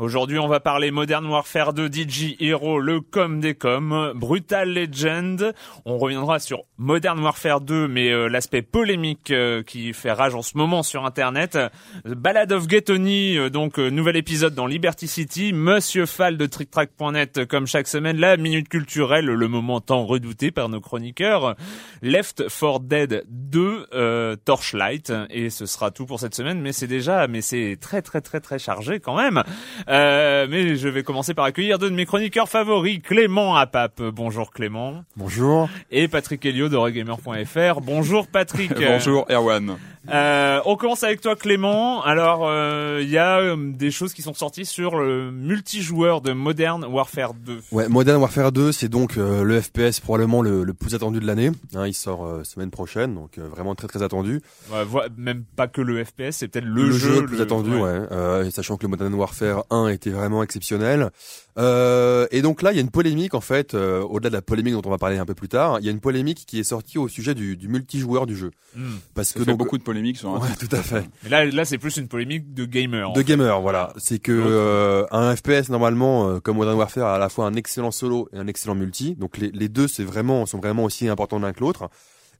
Aujourd'hui, 0.00 0.40
on 0.40 0.48
va 0.48 0.58
parler 0.58 0.90
Modern 0.90 1.24
Warfare 1.24 1.72
2, 1.72 1.86
DJ 1.86 2.34
Hero, 2.40 2.80
le 2.80 3.00
com 3.00 3.38
des 3.38 3.54
coms, 3.54 4.12
Brutal 4.16 4.74
Legend. 4.74 5.54
On 5.84 5.98
reviendra 5.98 6.40
sur 6.40 6.64
Modern 6.78 7.20
Warfare 7.20 7.60
2, 7.60 7.86
mais 7.86 8.10
euh, 8.10 8.26
l'aspect 8.26 8.62
polémique 8.62 9.30
euh, 9.30 9.62
qui 9.62 9.92
fait 9.92 10.10
rage 10.10 10.34
en 10.34 10.42
ce 10.42 10.58
moment 10.58 10.82
sur 10.82 11.04
Internet. 11.04 11.56
Ballad 12.04 12.50
of 12.50 12.66
Ghetoni, 12.66 13.38
euh, 13.38 13.50
donc 13.50 13.78
nouvel 13.78 14.16
épisode 14.16 14.56
dans 14.56 14.66
Liberty 14.66 15.06
City. 15.06 15.52
Monsieur 15.52 16.06
Fall 16.06 16.38
de 16.38 16.46
TrickTrack.net, 16.46 17.46
comme 17.46 17.68
chaque 17.68 17.86
semaine, 17.86 18.16
la 18.16 18.36
minute 18.36 18.68
culturelle, 18.68 19.26
le 19.26 19.48
moment 19.48 19.80
tant 19.80 20.04
redouté 20.06 20.50
par 20.50 20.68
nos 20.68 20.80
chroniqueurs. 20.80 21.54
Left 22.02 22.48
4 22.48 22.80
Dead 22.80 23.24
2, 23.28 24.36
Torchlight, 24.44 25.12
et 25.30 25.50
ce 25.50 25.66
sera 25.66 25.92
tout 25.92 26.04
pour 26.04 26.18
cette 26.18 26.34
semaine. 26.34 26.60
Mais 26.60 26.72
c'est 26.72 26.88
déjà, 26.88 27.28
mais 27.28 27.42
c'est 27.42 27.78
très 27.80 28.02
très 28.02 28.20
très 28.20 28.40
très 28.40 28.58
chargé 28.58 28.98
quand 28.98 29.16
même. 29.16 29.44
Euh, 29.94 30.48
mais 30.50 30.74
je 30.74 30.88
vais 30.88 31.04
commencer 31.04 31.34
par 31.34 31.44
accueillir 31.44 31.78
deux 31.78 31.88
de 31.88 31.94
mes 31.94 32.04
chroniqueurs 32.04 32.48
favoris, 32.48 33.00
Clément 33.00 33.54
Apap. 33.54 34.02
Bonjour 34.02 34.50
Clément. 34.50 35.04
Bonjour. 35.16 35.68
Et 35.92 36.08
Patrick 36.08 36.44
Helio 36.44 36.68
de 36.68 36.76
Regamer.fr. 36.76 37.80
Bonjour 37.80 38.26
Patrick. 38.26 38.72
Bonjour 38.76 39.24
Erwan. 39.30 39.76
Euh, 40.12 40.60
on 40.66 40.76
commence 40.76 41.02
avec 41.02 41.20
toi 41.20 41.34
Clément. 41.36 42.02
Alors 42.02 42.40
il 42.40 42.46
euh, 42.48 43.02
y 43.02 43.16
a 43.16 43.38
euh, 43.38 43.56
des 43.56 43.90
choses 43.90 44.12
qui 44.12 44.22
sont 44.22 44.34
sorties 44.34 44.66
sur 44.66 44.96
le 44.96 45.30
multijoueur 45.30 46.20
de 46.20 46.32
Modern 46.32 46.84
Warfare 46.84 47.34
2. 47.34 47.60
Ouais, 47.72 47.88
Modern 47.88 48.20
Warfare 48.20 48.52
2, 48.52 48.72
c'est 48.72 48.88
donc 48.88 49.16
le 49.16 49.60
FPS 49.60 50.00
probablement 50.00 50.42
le, 50.42 50.64
le 50.64 50.74
plus 50.74 50.94
attendu 50.94 51.20
de 51.20 51.26
l'année. 51.26 51.50
Hein, 51.74 51.86
il 51.86 51.94
sort 51.94 52.44
semaine 52.44 52.70
prochaine, 52.70 53.14
donc 53.14 53.38
vraiment 53.38 53.74
très 53.74 53.88
très 53.88 54.02
attendu. 54.02 54.40
Ouais, 54.70 55.02
même 55.16 55.44
pas 55.56 55.68
que 55.68 55.80
le 55.80 56.04
FPS, 56.04 56.32
c'est 56.32 56.48
peut-être 56.48 56.64
le, 56.64 56.90
jeu, 56.90 57.20
le 57.20 57.26
plus 57.26 57.40
attendu, 57.40 57.74
ouais. 57.74 58.50
sachant 58.50 58.76
que 58.76 58.82
le 58.82 58.88
Modern 58.88 59.14
Warfare 59.14 59.64
1 59.70 59.73
était 59.88 60.10
vraiment 60.10 60.42
exceptionnel. 60.42 61.10
Euh, 61.56 62.26
et 62.30 62.42
donc 62.42 62.62
là, 62.62 62.72
il 62.72 62.76
y 62.76 62.78
a 62.78 62.80
une 62.80 62.90
polémique 62.90 63.34
en 63.34 63.40
fait, 63.40 63.74
euh, 63.74 64.00
au-delà 64.02 64.30
de 64.30 64.34
la 64.34 64.42
polémique 64.42 64.74
dont 64.74 64.82
on 64.84 64.90
va 64.90 64.98
parler 64.98 65.18
un 65.18 65.26
peu 65.26 65.34
plus 65.34 65.48
tard, 65.48 65.78
il 65.80 65.86
y 65.86 65.88
a 65.88 65.92
une 65.92 66.00
polémique 66.00 66.44
qui 66.46 66.58
est 66.58 66.64
sortie 66.64 66.98
au 66.98 67.06
sujet 67.08 67.34
du, 67.34 67.56
du 67.56 67.68
multijoueur 67.68 68.26
du 68.26 68.36
jeu. 68.36 68.50
Hmm. 68.74 68.96
Parce 69.14 69.32
que 69.32 69.42
donc, 69.42 69.58
beaucoup 69.58 69.78
de 69.78 69.82
polémiques 69.82 70.18
sur. 70.18 70.32
Ouais, 70.32 70.48
tout 70.58 70.74
à 70.74 70.82
fait. 70.82 71.08
Mais 71.22 71.30
là, 71.30 71.44
là, 71.44 71.64
c'est 71.64 71.78
plus 71.78 71.96
une 71.96 72.08
polémique 72.08 72.54
de 72.54 72.64
gamer. 72.64 73.12
De 73.12 73.22
gamer, 73.22 73.60
voilà. 73.60 73.92
C'est 73.98 74.18
que 74.18 74.32
euh, 74.32 75.06
un 75.12 75.34
FPS 75.34 75.68
normalement, 75.68 76.40
comme 76.40 76.56
Modern 76.56 76.76
Warfare, 76.76 77.06
a 77.06 77.14
à 77.16 77.18
la 77.18 77.28
fois 77.28 77.46
un 77.46 77.54
excellent 77.54 77.90
solo 77.90 78.28
et 78.32 78.38
un 78.38 78.46
excellent 78.46 78.74
multi. 78.74 79.14
Donc 79.14 79.38
les, 79.38 79.50
les 79.50 79.68
deux, 79.68 79.88
c'est 79.88 80.04
vraiment 80.04 80.46
sont 80.46 80.58
vraiment 80.58 80.84
aussi 80.84 81.08
importants 81.08 81.38
l'un 81.38 81.52
que 81.52 81.60
l'autre. 81.60 81.88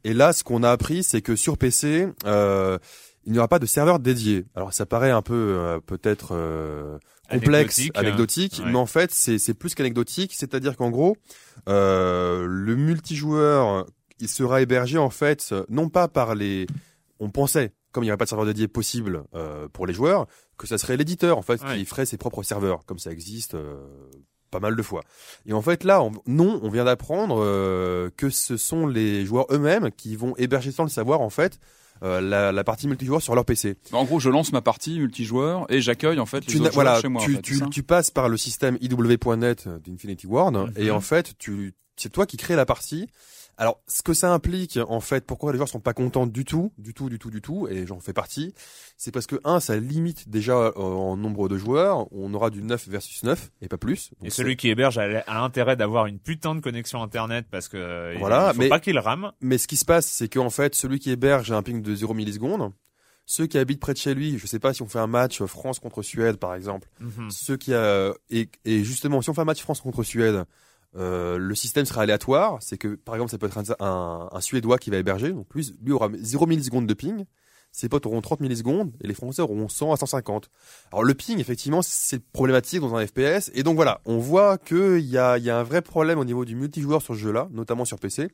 Et 0.03 0.13
là, 0.13 0.33
ce 0.33 0.45
qu'on 0.45 0.63
a 0.63 0.71
appris, 0.71 1.03
c'est 1.03 1.23
que 1.23 1.37
sur 1.37 1.57
PC, 1.57 2.09
il 2.25 3.33
n'y 3.33 3.39
aura 3.39 3.49
pas 3.49 3.59
de 3.59 3.67
serveur 3.67 4.01
dédié. 4.01 4.45
Alors 4.55 4.73
ça 4.73 4.87
paraît 4.87 5.11
un 5.11 5.23
peu 5.23 5.81
peut-être 5.87 6.35
complexe, 7.31 7.81
anecdotique, 7.95 8.61
mais 8.65 8.77
en 8.77 8.87
fait 8.87 9.13
c'est 9.13 9.55
plus 9.55 9.75
qu'anecdotique, 9.75 10.35
c'est-à-dire 10.35 10.77
qu'en 10.77 10.91
gros 10.91 11.17
euh, 11.69 12.47
le 12.49 12.77
multijoueur 12.77 13.87
il 14.21 14.29
sera 14.29 14.61
hébergé 14.61 14.99
en 14.99 15.11
fait 15.11 15.55
non 15.69 15.89
pas 15.89 16.09
par 16.09 16.35
les, 16.35 16.67
on 17.21 17.31
pensait 17.31 17.73
comme 17.95 18.03
il 18.03 18.09
n'y 18.09 18.11
avait 18.11 18.19
pas 18.19 18.25
de 18.25 18.29
serveur 18.29 18.47
dédié 18.47 18.67
possible 18.67 19.23
euh, 19.35 19.69
pour 19.73 19.87
les 19.87 19.95
joueurs, 19.95 20.27
que 20.59 20.67
ça 20.67 20.77
serait 20.79 20.97
l'éditeur 20.97 21.39
en 21.39 21.43
fait 21.43 21.65
qui 21.65 21.85
ferait 21.85 22.05
ses 22.05 22.19
propres 22.19 22.43
serveurs, 22.43 22.85
comme 22.85 22.99
ça 22.99 23.13
existe 23.13 23.55
euh, 23.55 23.77
pas 24.51 24.59
mal 24.59 24.75
de 24.75 24.83
fois. 24.83 25.03
Et 25.47 25.53
en 25.53 25.63
fait 25.63 25.85
là, 25.85 26.03
non, 26.27 26.61
on 26.63 26.69
vient 26.69 26.85
d'apprendre 26.85 27.41
euh, 27.41 28.11
que 28.17 28.31
ce 28.31 28.57
sont 28.57 28.87
les 28.89 29.25
joueurs 29.25 29.47
eux-mêmes 29.51 29.91
qui 29.93 30.17
vont 30.17 30.35
héberger 30.37 30.73
sans 30.73 30.83
le 30.83 30.91
savoir 30.91 31.21
en 31.21 31.31
fait 31.31 31.61
la, 32.05 32.53
la, 32.53 32.65
partie 32.65 32.87
multijoueur 32.87 33.23
sur 33.23 33.35
leur 33.35 33.45
PC. 33.45 33.77
En 33.93 34.05
gros, 34.05 34.21
je 34.21 34.29
lance 34.31 34.53
ma 34.53 34.61
partie 34.61 34.99
multijoueur 34.99 35.67
et 35.71 35.81
j'accueille 35.81 36.21
en 36.21 36.27
fait 36.27 36.43
tu 36.43 36.59
les 36.59 36.61
autres 36.61 36.75
voilà, 36.75 37.01
chez 37.01 37.09
moi. 37.09 37.23
Tu, 37.25 37.41
tu, 37.41 37.61
tu, 37.71 37.83
passes 37.83 38.11
par 38.11 38.29
le 38.29 38.37
système 38.37 38.77
iw.net 38.81 39.69
d'Infinity 39.85 40.27
Ward 40.27 40.55
mhm. 40.55 40.73
et 40.77 40.91
en 40.91 41.01
fait, 41.01 41.33
tu 41.39 41.75
c'est 41.97 42.11
toi 42.11 42.27
qui 42.27 42.37
crée 42.37 42.57
la 42.57 42.67
partie 42.67 43.09
alors, 43.57 43.81
ce 43.87 44.03
que 44.03 44.15
ça 44.15 44.33
implique, 44.33 44.79
en 44.89 45.01
fait, 45.01 45.25
pourquoi 45.25 45.53
les 45.53 45.59
joueurs 45.59 45.69
sont 45.69 45.81
pas 45.81 45.93
contents 45.93 46.27
du 46.27 46.45
tout, 46.45 46.73
du 46.79 46.93
tout, 46.93 47.09
du 47.09 47.19
tout, 47.19 47.31
du 47.31 47.41
tout, 47.41 47.69
et 47.69 47.87
j'en 47.87 48.01
fais 48.01 48.13
partie, 48.13 48.53
c'est 48.97 49.13
parce 49.13 49.27
que 49.27 49.37
un, 49.45 49.61
ça 49.61 49.77
limite 49.77 50.29
déjà 50.29 50.57
euh, 50.57 50.73
en 50.75 51.17
nombre 51.17 51.49
de 51.49 51.57
joueurs. 51.57 52.13
On 52.13 52.33
aura 52.35 52.51
du 52.51 52.63
9 52.63 52.89
versus 52.89 53.23
9 53.23 53.51
et 53.63 53.69
pas 53.69 53.77
plus. 53.77 54.11
et 54.23 54.31
celui 54.31 54.57
qui 54.57 54.69
héberge 54.69 54.99
a, 54.99 55.43
intérêt 55.43 55.77
d'avoir 55.77 56.07
une 56.07 56.19
putain 56.19 56.55
de 56.55 56.61
connexion 56.61 57.03
internet 57.03 57.47
parce 57.51 57.69
que 57.69 58.17
voilà, 58.19 58.53
il 58.55 58.63
faut 58.63 58.69
pas 58.69 58.81
qu'il 58.81 58.99
rame. 58.99 59.33
Mais 59.41 59.59
ce 59.59 59.69
qui 59.69 59.77
se 59.77 59.85
passe, 59.85 60.07
c'est 60.07 60.29
qu'en 60.29 60.51
fait, 60.51 60.75
celui 60.75 60.99
qui 60.99 61.11
héberge 61.11 61.53
a 61.53 61.57
un 61.57 61.63
ping 61.63 61.83
de 61.83 61.95
0 61.95 62.15
millisecondes. 62.15 62.73
Ceux 63.27 63.47
qui 63.47 63.57
habitent 63.57 63.81
près 63.81 63.95
de 63.95 63.99
chez 63.99 64.15
lui, 64.15 64.39
je 64.39 64.47
sais 64.47 64.59
pas 64.59 64.75
si 64.75 64.83
on 64.83 64.87
fait 64.87 64.99
un 64.99 65.07
match 65.07 65.43
France 65.45 65.79
contre 65.79 66.03
Suède 66.03 66.37
par 66.37 66.55
exemple, 66.55 66.89
mhm. 67.01 67.31
ceux 67.31 67.57
qui 67.57 67.73
a 67.73 68.13
et, 68.29 68.51
et 68.67 68.85
justement 68.85 69.23
si 69.23 69.31
on 69.31 69.35
fait 69.35 69.41
un 69.41 69.47
match 69.47 69.63
France 69.63 69.81
contre 69.81 70.03
Suède, 70.03 70.45
euh, 70.97 71.39
le 71.39 71.55
système 71.55 71.85
sera 71.87 72.03
aléatoire, 72.03 72.59
c'est 72.61 72.79
que 72.79 72.95
par 72.95 73.15
exemple 73.17 73.31
ça 73.31 73.39
peut 73.39 73.47
être 73.47 73.59
un, 73.81 74.29
un, 74.31 74.41
Suédois 74.41 74.79
qui 74.79 74.91
va 74.91 74.97
héberger, 74.97 75.33
donc 75.33 75.47
lui, 75.55 75.75
lui 75.83 75.93
aura 75.93 76.09
0 76.15 76.47
millisecondes 76.47 76.87
de 76.87 76.95
ping, 76.95 77.25
ses 77.73 77.89
potes 77.89 78.07
auront 78.07 78.21
30 78.21 78.41
millisecondes 78.41 78.93
et 79.01 79.09
les 79.09 79.15
Français 79.15 79.43
auront 79.43 79.69
100 79.69 79.93
à 79.93 79.97
150. 79.97 80.49
Alors 80.93 81.03
le 81.03 81.15
ping 81.15 81.41
effectivement 81.41 81.83
c'est 81.83 82.21
problématique 82.21 82.81
dans 82.81 82.95
un 82.95 83.05
FPS 83.05 83.51
et 83.55 83.65
donc 83.65 83.75
voilà, 83.75 84.01
on 84.05 84.19
voit 84.19 84.59
qu'il 84.59 85.01
y 85.01 85.19
a, 85.19 85.39
y 85.39 85.51
a 85.51 85.59
un 85.59 85.65
vrai 85.65 85.83
problème 85.83 86.19
au 86.19 86.25
niveau 86.25 86.45
du 86.45 86.55
multijoueur 86.55 87.03
sur 87.03 87.15
ce 87.15 87.21
jeu-là, 87.21 87.49
notamment 87.51 87.85
sur 87.85 87.99
PC, 87.99 88.29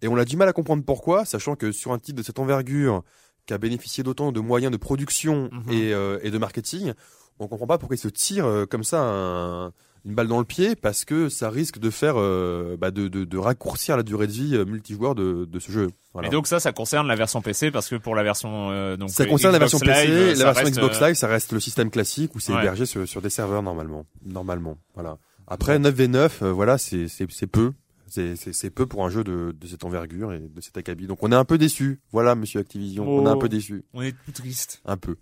et 0.00 0.08
on 0.08 0.16
a 0.16 0.24
du 0.24 0.36
mal 0.36 0.48
à 0.48 0.52
comprendre 0.52 0.82
pourquoi, 0.84 1.26
sachant 1.26 1.56
que 1.56 1.72
sur 1.72 1.92
un 1.92 1.98
titre 1.98 2.16
de 2.16 2.22
cette 2.22 2.38
envergure 2.38 3.02
qui 3.46 3.52
a 3.52 3.58
bénéficié 3.58 4.02
d'autant 4.02 4.32
de 4.32 4.40
moyens 4.40 4.72
de 4.72 4.76
production 4.76 5.50
mhm. 5.52 5.72
et, 5.72 5.92
euh, 5.92 6.18
et 6.22 6.30
de 6.30 6.38
marketing, 6.38 6.94
on 7.38 7.48
comprend 7.48 7.66
pas 7.66 7.78
pourquoi 7.78 7.96
il 7.96 7.98
se 7.98 8.08
tire 8.08 8.46
euh, 8.46 8.66
comme 8.66 8.84
ça 8.84 9.02
un 9.02 9.72
une 10.04 10.14
balle 10.14 10.26
dans 10.26 10.38
le 10.38 10.44
pied 10.44 10.74
parce 10.74 11.04
que 11.04 11.28
ça 11.28 11.50
risque 11.50 11.78
de 11.78 11.90
faire 11.90 12.14
euh, 12.16 12.76
bah 12.78 12.90
de, 12.90 13.08
de, 13.08 13.24
de, 13.24 13.38
raccourcir 13.38 13.96
la 13.96 14.02
durée 14.02 14.26
de 14.26 14.32
vie 14.32 14.56
euh, 14.56 14.64
multijoueur 14.64 15.14
de, 15.14 15.44
de 15.44 15.58
ce 15.58 15.70
jeu. 15.70 15.90
Voilà. 16.12 16.28
Et 16.28 16.30
donc 16.30 16.46
ça, 16.46 16.60
ça 16.60 16.72
concerne 16.72 17.06
la 17.06 17.14
version 17.14 17.40
PC 17.40 17.70
parce 17.70 17.88
que 17.88 17.96
pour 17.96 18.14
la 18.14 18.22
version 18.22 18.70
euh, 18.70 18.96
donc 18.96 19.10
ça 19.10 19.26
concerne 19.26 19.54
Xbox 19.56 19.72
la 19.82 19.92
version 19.94 20.08
PC, 20.08 20.34
la 20.34 20.52
version 20.52 20.70
Xbox 20.70 21.00
Live, 21.00 21.14
ça 21.14 21.28
reste 21.28 21.52
le 21.52 21.60
système 21.60 21.90
classique 21.90 22.34
où 22.34 22.40
c'est 22.40 22.52
hébergé 22.52 22.86
sur, 22.86 23.06
sur 23.06 23.22
des 23.22 23.30
serveurs 23.30 23.62
normalement, 23.62 24.04
normalement. 24.24 24.76
Voilà. 24.94 25.18
Après 25.46 25.78
9v9, 25.78 26.46
voilà, 26.50 26.78
c'est 26.78 27.06
c'est 27.08 27.46
peu. 27.46 27.72
C'est 28.12 28.70
peu 28.70 28.86
pour 28.86 29.06
un 29.06 29.08
jeu 29.08 29.24
de, 29.24 29.54
de, 29.58 29.66
cette 29.66 29.84
envergure 29.84 30.34
et 30.34 30.38
de 30.38 30.60
cet 30.60 30.76
acabit. 30.76 31.06
Donc 31.06 31.22
on 31.22 31.32
est 31.32 31.36
un 31.36 31.46
peu 31.46 31.56
déçu. 31.56 32.00
Voilà, 32.12 32.34
monsieur 32.34 32.60
Activision, 32.60 33.08
on 33.08 33.26
est 33.26 33.30
un 33.30 33.38
peu 33.38 33.48
déçu. 33.48 33.84
On 33.94 34.02
est 34.02 34.14
tout 34.26 34.32
triste. 34.32 34.82
Un 34.84 34.98
peu. 34.98 35.16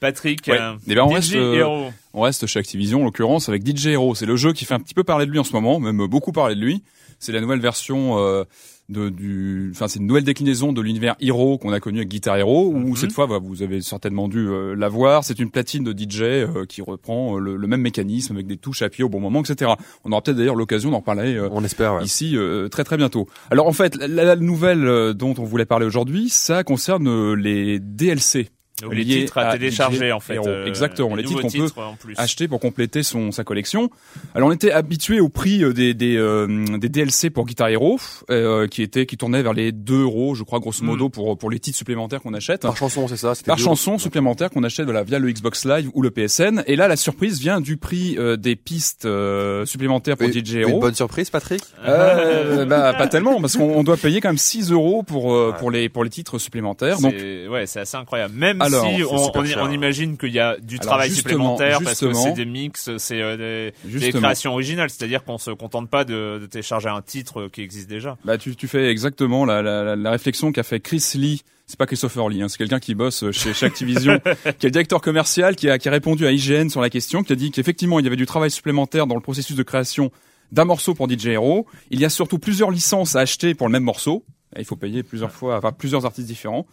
Patrick, 0.00 0.46
ouais. 0.46 0.58
euh, 0.58 0.74
eh 0.86 0.94
ben 0.94 1.02
on 1.02 1.08
reste, 1.08 1.34
euh, 1.34 1.90
on 2.14 2.22
reste 2.22 2.46
chez 2.46 2.58
Activision 2.58 3.02
en 3.02 3.04
l'occurrence 3.04 3.50
avec 3.50 3.66
DJ 3.66 3.88
Hero. 3.88 4.14
C'est 4.14 4.24
le 4.24 4.36
jeu 4.36 4.54
qui 4.54 4.64
fait 4.64 4.72
un 4.72 4.80
petit 4.80 4.94
peu 4.94 5.04
parler 5.04 5.26
de 5.26 5.30
lui 5.30 5.38
en 5.38 5.44
ce 5.44 5.52
moment, 5.52 5.78
même 5.78 6.06
beaucoup 6.06 6.32
parler 6.32 6.54
de 6.54 6.60
lui. 6.60 6.82
C'est 7.18 7.32
la 7.32 7.40
nouvelle 7.40 7.60
version 7.60 8.18
euh, 8.18 8.44
de, 8.88 9.08
du, 9.08 9.70
enfin 9.74 9.88
c'est 9.88 9.98
une 9.98 10.06
nouvelle 10.06 10.24
déclinaison 10.24 10.72
de 10.72 10.80
l'univers 10.80 11.14
Hero 11.20 11.58
qu'on 11.58 11.72
a 11.72 11.80
connu 11.80 11.98
avec 11.98 12.08
Guitar 12.08 12.36
Hero, 12.36 12.68
où 12.68 12.78
mhm. 12.78 12.96
cette 12.96 13.12
fois 13.12 13.26
bah, 13.26 13.38
vous 13.42 13.62
avez 13.62 13.80
certainement 13.80 14.28
dû 14.28 14.48
euh, 14.48 14.74
la 14.74 14.88
voir. 14.88 15.24
C'est 15.24 15.38
une 15.38 15.50
platine 15.50 15.84
de 15.84 15.92
DJ 15.92 16.22
euh, 16.22 16.66
qui 16.66 16.82
reprend 16.82 17.36
euh, 17.36 17.40
le, 17.40 17.56
le, 17.56 17.66
même 17.66 17.80
mécanisme 17.80 18.34
avec 18.34 18.46
des 18.46 18.56
touches 18.56 18.82
à 18.82 18.88
pied 18.88 19.04
au 19.04 19.08
bon 19.08 19.20
moment, 19.20 19.40
etc. 19.40 19.72
On 20.04 20.12
aura 20.12 20.22
peut-être 20.22 20.36
d'ailleurs 20.36 20.56
l'occasion 20.56 20.90
d'en 20.90 21.00
parler. 21.00 21.40
on 21.50 21.64
espère 21.64 21.94
ouais. 21.94 22.04
ici 22.04 22.36
très 22.70 22.84
très 22.84 22.96
bientôt. 22.96 23.28
Alors 23.50 23.66
en 23.66 23.72
fait, 23.72 23.96
la, 23.96 24.24
la 24.24 24.36
nouvelle 24.36 25.14
dont 25.14 25.34
on 25.38 25.44
voulait 25.44 25.64
parler 25.64 25.86
aujourd'hui, 25.86 26.28
ça 26.28 26.64
concerne 26.64 27.34
les 27.34 27.78
DLC 27.78 28.50
les 28.90 29.04
titres 29.04 29.38
à, 29.38 29.52
télécharger 29.52 30.12
en 30.12 30.20
fait. 30.20 30.38
Euh, 30.38 30.66
Exactement, 30.66 31.14
les, 31.14 31.24
titres 31.24 31.42
qu'on 31.42 31.48
peut 31.48 32.14
acheter 32.16 32.48
pour 32.48 32.60
compléter 32.60 33.02
son 33.02 33.30
sa 33.30 33.44
collection. 33.44 33.90
Alors 34.34 34.48
on 34.48 34.52
était 34.52 34.72
habitué 34.72 35.20
au 35.20 35.28
prix 35.28 35.62
euh, 35.62 35.72
des 35.72 35.94
des, 35.94 36.16
euh, 36.16 36.78
des 36.78 36.88
DLC 36.88 37.30
pour 37.30 37.46
Guitar 37.46 37.68
Hero 37.68 37.98
euh, 38.30 38.66
qui 38.66 38.82
était 38.82 39.06
qui 39.06 39.16
tournait 39.16 39.42
vers 39.42 39.52
les 39.52 39.72
2 39.72 40.02
euros, 40.02 40.34
je 40.34 40.42
crois 40.42 40.58
grosso 40.58 40.84
modo 40.84 41.08
mm. 41.08 41.10
pour 41.10 41.38
pour 41.38 41.50
les 41.50 41.58
titres 41.58 41.78
supplémentaires 41.78 42.22
qu'on 42.22 42.34
achète. 42.34 42.62
Par 42.62 42.76
chanson, 42.76 43.06
c'est 43.08 43.16
ça. 43.16 43.34
Par 43.46 43.58
chanson 43.58 43.98
supplémentaire 43.98 44.50
qu'on 44.50 44.64
achète 44.64 44.84
voilà, 44.86 45.02
via 45.02 45.18
le 45.18 45.30
Xbox 45.30 45.64
Live 45.64 45.90
ou 45.94 46.02
le 46.02 46.10
PSN. 46.10 46.62
Et 46.66 46.76
là, 46.76 46.88
la 46.88 46.96
surprise 46.96 47.40
vient 47.40 47.60
du 47.60 47.76
prix 47.76 48.16
des 48.38 48.56
pistes 48.56 49.06
supplémentaires 49.64 50.16
pour 50.16 50.28
DJ 50.28 50.56
Hero. 50.56 50.70
Une 50.70 50.80
bonne 50.80 50.94
surprise, 50.94 51.30
Patrick 51.30 51.62
bah, 51.84 52.94
pas 52.94 53.06
tellement 53.06 53.40
parce 53.40 53.56
qu'on 53.56 53.82
doit 53.82 53.96
payer 53.96 54.20
quand 54.20 54.30
même 54.30 54.38
6 54.38 54.72
euros 54.72 55.02
pour 55.02 55.36
pour 55.56 55.70
les 55.70 55.88
pour 55.88 56.04
les 56.04 56.10
titres 56.10 56.38
supplémentaires. 56.38 57.00
Donc 57.00 57.14
ouais, 57.14 57.66
c'est 57.66 57.80
assez 57.80 57.96
incroyable. 57.96 58.34
Même 58.34 58.60
si 58.72 59.56
on, 59.58 59.70
imagine 59.70 60.16
qu'il 60.16 60.32
y 60.32 60.40
a 60.40 60.56
du 60.58 60.78
travail 60.78 61.10
supplémentaire 61.10 61.80
parce 61.82 62.00
que 62.00 62.12
c'est 62.12 62.32
des 62.32 62.44
mix, 62.44 62.96
c'est 62.98 63.20
euh, 63.20 63.72
des, 63.84 64.12
créations 64.12 64.52
originales, 64.52 64.90
c'est-à-dire 64.90 65.24
qu'on 65.24 65.38
se 65.38 65.50
contente 65.50 65.88
pas 65.88 66.04
de, 66.04 66.38
de, 66.40 66.46
télécharger 66.46 66.88
un 66.88 67.02
titre 67.02 67.48
qui 67.48 67.62
existe 67.62 67.88
déjà. 67.88 68.16
Bah 68.24 68.38
tu, 68.38 68.56
tu 68.56 68.68
fais 68.68 68.90
exactement 68.90 69.44
la, 69.44 69.62
la, 69.62 69.96
la 69.96 70.10
réflexion 70.10 70.52
qu'a 70.52 70.62
fait 70.62 70.80
Chris 70.80 71.04
Lee 71.14 71.42
c'est 71.66 71.78
pas 71.78 71.86
Christopher 71.86 72.28
Lee, 72.28 72.42
hein, 72.42 72.48
c'est 72.48 72.58
quelqu'un 72.58 72.80
qui 72.80 72.94
bosse 72.94 73.30
chez, 73.30 73.54
chez 73.54 73.64
Activision, 73.64 74.18
qui 74.24 74.28
est 74.30 74.64
le 74.64 74.70
directeur 74.70 75.00
commercial, 75.00 75.56
qui 75.56 75.70
a, 75.70 75.78
qui 75.78 75.88
a 75.88 75.92
répondu 75.92 76.26
à 76.26 76.32
IGN 76.32 76.68
sur 76.68 76.82
la 76.82 76.90
question, 76.90 77.22
qui 77.22 77.32
a 77.32 77.36
dit 77.36 77.50
qu'effectivement 77.50 77.98
il 77.98 78.04
y 78.04 78.08
avait 78.08 78.16
du 78.16 78.26
travail 78.26 78.50
supplémentaire 78.50 79.06
dans 79.06 79.14
le 79.14 79.20
processus 79.20 79.56
de 79.56 79.62
création 79.62 80.10
d'un 80.50 80.66
morceau 80.66 80.94
pour 80.94 81.10
DJ 81.10 81.28
Hero. 81.28 81.66
Il 81.90 82.00
y 82.00 82.04
a 82.04 82.10
surtout 82.10 82.38
plusieurs 82.38 82.70
licences 82.70 83.16
à 83.16 83.20
acheter 83.20 83.54
pour 83.54 83.66
le 83.66 83.72
même 83.72 83.84
morceau. 83.84 84.24
Il 84.58 84.66
faut 84.66 84.76
payer 84.76 85.02
plusieurs 85.02 85.32
fois, 85.32 85.56
enfin 85.56 85.72
plusieurs 85.72 86.04
artistes 86.04 86.28
différents. 86.28 86.66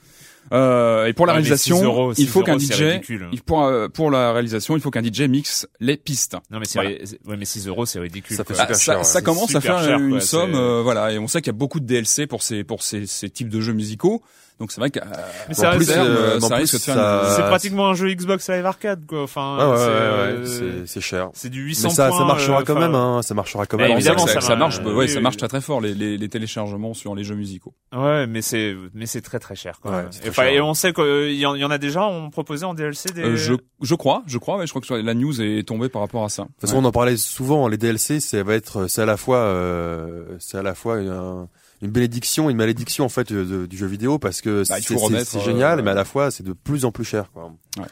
Euh, 0.54 1.06
et 1.06 1.14
pour 1.14 1.26
la 1.26 1.34
réalisation, 1.34 2.12
il 2.18 2.28
faut 2.28 2.42
qu'un 2.42 2.58
DJ, 2.58 3.02
il, 3.32 3.42
pour, 3.42 3.64
euh, 3.64 3.88
pour 3.88 4.12
la 4.12 4.34
réalisation, 4.34 4.76
il 4.76 4.82
faut 4.82 4.92
qu'un 4.92 5.04
DJ 5.04 5.22
mixe 5.22 5.68
les 5.80 5.98
pistes. 5.98 6.36
Non 6.52 6.60
mais 6.60 6.66
c'est 6.66 6.80
ouais, 6.80 7.38
mais 7.38 7.46
6 7.46 7.68
euros 7.68 7.86
c'est 7.86 8.00
ridicule. 8.00 8.36
Ça, 8.36 8.44
ça, 8.46 8.74
cher, 8.74 9.06
ça 9.06 9.22
commence 9.22 9.56
à 9.56 9.62
faire 9.62 9.98
une 10.00 10.20
somme, 10.20 10.56
euh, 10.56 10.82
voilà. 10.82 11.12
Et 11.12 11.20
on 11.20 11.28
sait 11.28 11.42
qu'il 11.42 11.52
y 11.52 11.56
a 11.56 11.58
beaucoup 11.58 11.80
de 11.80 11.86
DLC 11.86 12.28
pour 12.28 12.44
ces 12.44 12.64
pour 12.64 12.84
ces, 12.84 13.06
ces 13.06 13.30
types 13.30 13.50
de 13.50 13.62
jeux 13.62 13.74
musicaux. 13.74 14.24
Donc 14.60 14.72
c'est 14.74 14.82
vrai 14.82 14.90
que 14.90 15.00
mais 15.48 15.54
ça, 15.54 15.72
plus, 15.72 15.90
euh, 15.90 16.40
ça 16.42 16.56
risque 16.56 16.74
de 16.74 16.80
faire 16.80 17.34
c'est 17.36 17.44
pratiquement 17.44 17.88
un 17.90 17.94
jeu 17.94 18.14
Xbox 18.14 18.50
Live 18.50 18.66
Arcade 18.66 19.06
quoi. 19.06 19.24
Enfin 19.24 19.58
ouais, 19.58 19.78
ouais, 19.78 20.42
ouais, 20.42 20.84
c'est 20.86 21.00
cher. 21.00 21.30
C'est 21.34 21.50
du 21.50 21.62
800 21.62 21.88
mais 21.88 21.94
ça, 21.94 22.10
points, 22.10 22.18
ça 22.18 22.26
marchera 22.26 22.64
quand 22.64 22.78
même 22.78 22.94
hein, 22.94 23.22
ça 23.22 23.34
marchera 23.34 23.66
quand 23.66 23.78
même. 23.78 23.92
Évidemment 23.92 24.28
ça, 24.28 24.42
ça, 24.42 24.56
marche 24.58 24.80
ouais, 24.80 25.08
ça 25.08 25.22
marche 25.22 25.38
très 25.38 25.48
très 25.48 25.62
fort 25.62 25.80
les, 25.80 25.94
les, 25.94 26.18
les 26.18 26.30
téléchargements 26.30 26.94
sur 26.94 27.16
les 27.16 27.24
jeux 27.24 27.36
musicaux. 27.36 27.74
Ouais, 27.96 28.28
mais 28.28 28.42
c'est 28.42 28.76
mais 28.94 29.06
c'est 29.06 29.22
très 29.22 29.40
très 29.40 29.56
cher 29.56 29.80
quoi. 29.82 30.04
Et, 30.26 30.32
cher, 30.32 30.46
et 30.46 30.60
on 30.60 30.74
sait 30.74 30.92
qu'il 30.92 31.32
y, 31.32 31.40
y 31.40 31.46
en 31.46 31.72
a 31.72 31.78
déjà 31.78 32.04
on 32.04 32.30
proposé 32.30 32.66
en 32.66 32.74
DLC 32.74 33.12
des 33.14 33.24
euh, 33.24 33.36
je 33.38 33.54
je 33.82 33.96
crois, 33.96 34.24
je 34.28 34.38
crois 34.38 34.58
mais 34.58 34.68
je 34.68 34.74
crois 34.74 34.82
que 34.82 34.94
la 34.94 35.14
news 35.14 35.42
est 35.42 35.66
tombée 35.66 35.88
par 35.88 36.02
rapport 36.02 36.26
à 36.26 36.30
ça. 36.30 36.44
De 36.44 36.48
toute 36.50 36.62
façon, 36.62 36.78
on 36.78 36.86
en 36.86 36.92
parlait 36.92 37.16
souvent 37.16 37.70
les 37.70 37.78
DLC, 37.78 38.20
ça 38.20 38.44
va 38.44 38.56
être 38.56 38.88
c'est 38.88 39.04
à 39.04 39.06
la 39.06 39.16
fois 39.16 39.38
euh, 39.38 40.26
c'est 40.40 40.58
à 40.58 40.64
la 40.64 40.76
fois 40.76 40.98
un 40.98 41.48
une 41.82 41.92
bénédiction, 41.92 42.50
une 42.50 42.58
malédiction 42.58 43.06
en 43.06 43.10
fait 43.10 43.32
du 43.32 43.78
jeu 43.78 43.88
vidéo 43.88 44.20
parce 44.20 44.42
que 44.42 44.64
bah, 44.68 44.78
c'est 44.82 45.40
génial, 45.42 45.80
euh, 45.80 45.84
mais 45.84 45.92
à 45.92 45.96
la 45.96 46.06
fois 46.06 46.32
c'est 46.32 46.44
de 46.44 46.54
plus 46.54 46.86
en 46.86 46.92
plus 46.92 47.06
cher. 47.06 47.32
Quoi. 47.32 47.54
Ouais. 47.78 47.86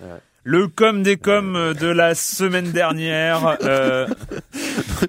Le 0.50 0.70
com 0.70 1.04
des 1.04 1.18
coms 1.18 1.74
de 1.74 1.88
la 1.88 2.16
semaine 2.16 2.72
dernière. 2.72 3.58
Euh... 3.68 4.08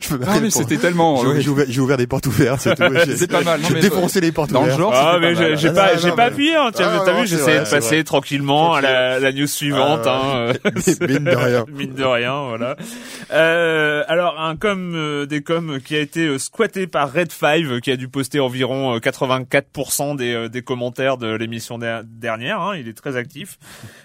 je 0.01 0.17
ah, 0.27 0.41
mais 0.41 0.51
c'était 0.51 0.79
tellement. 0.79 1.23
J'ai 1.39 1.49
ouvert, 1.49 1.67
ouvert, 1.79 1.97
des 1.97 2.07
portes 2.07 2.27
ouvertes. 2.27 2.61
C'est 2.61 2.77
pas 3.31 3.43
mal. 3.43 3.61
J'ai 3.69 3.81
défoncé 3.81 4.21
les 4.21 4.33
portes 4.33 4.51
dans 4.51 4.63
ouvertes. 4.63 4.79
Le 4.79 4.83
genre, 4.83 4.95
ah 4.95 5.19
mais 5.21 5.57
j'ai 5.57 5.71
pas, 5.71 5.97
j'ai 5.97 6.11
pas 6.13 6.25
appuyé. 6.25 6.57
Hein. 6.57 6.71
Tiens, 6.75 6.91
ah, 6.93 7.03
t'as 7.05 7.21
vu, 7.21 7.27
j'essayais 7.27 7.61
de 7.61 7.71
passer 7.71 8.03
tranquillement 8.05 8.75
à 8.75 8.81
la, 8.81 9.21
la, 9.21 9.33
news 9.33 9.47
suivante. 9.47 10.01
Ah, 10.07 10.49
hein. 10.49 10.53
Mine 11.09 11.25
de 11.25 11.37
rien. 11.37 11.65
Mine 11.69 11.95
de 11.95 12.05
rien, 12.05 12.49
voilà. 12.49 12.77
Euh, 13.31 14.03
alors 14.09 14.41
un 14.41 14.57
com 14.57 14.93
euh, 14.95 15.27
des 15.27 15.43
coms 15.43 15.79
qui 15.81 15.95
a 15.95 16.01
été 16.01 16.27
euh, 16.27 16.39
squatté 16.39 16.87
par 16.87 17.13
Red 17.13 17.31
5 17.31 17.81
qui 17.81 17.91
a 17.91 17.97
dû 17.97 18.09
poster 18.09 18.41
environ 18.41 18.97
84% 18.97 20.17
des, 20.17 20.49
des 20.49 20.63
commentaires 20.63 21.17
de 21.19 21.33
l'émission 21.35 21.79
dernière. 21.79 22.61
Hein. 22.61 22.77
Il 22.77 22.89
est 22.89 22.97
très 22.97 23.17
actif. 23.17 23.59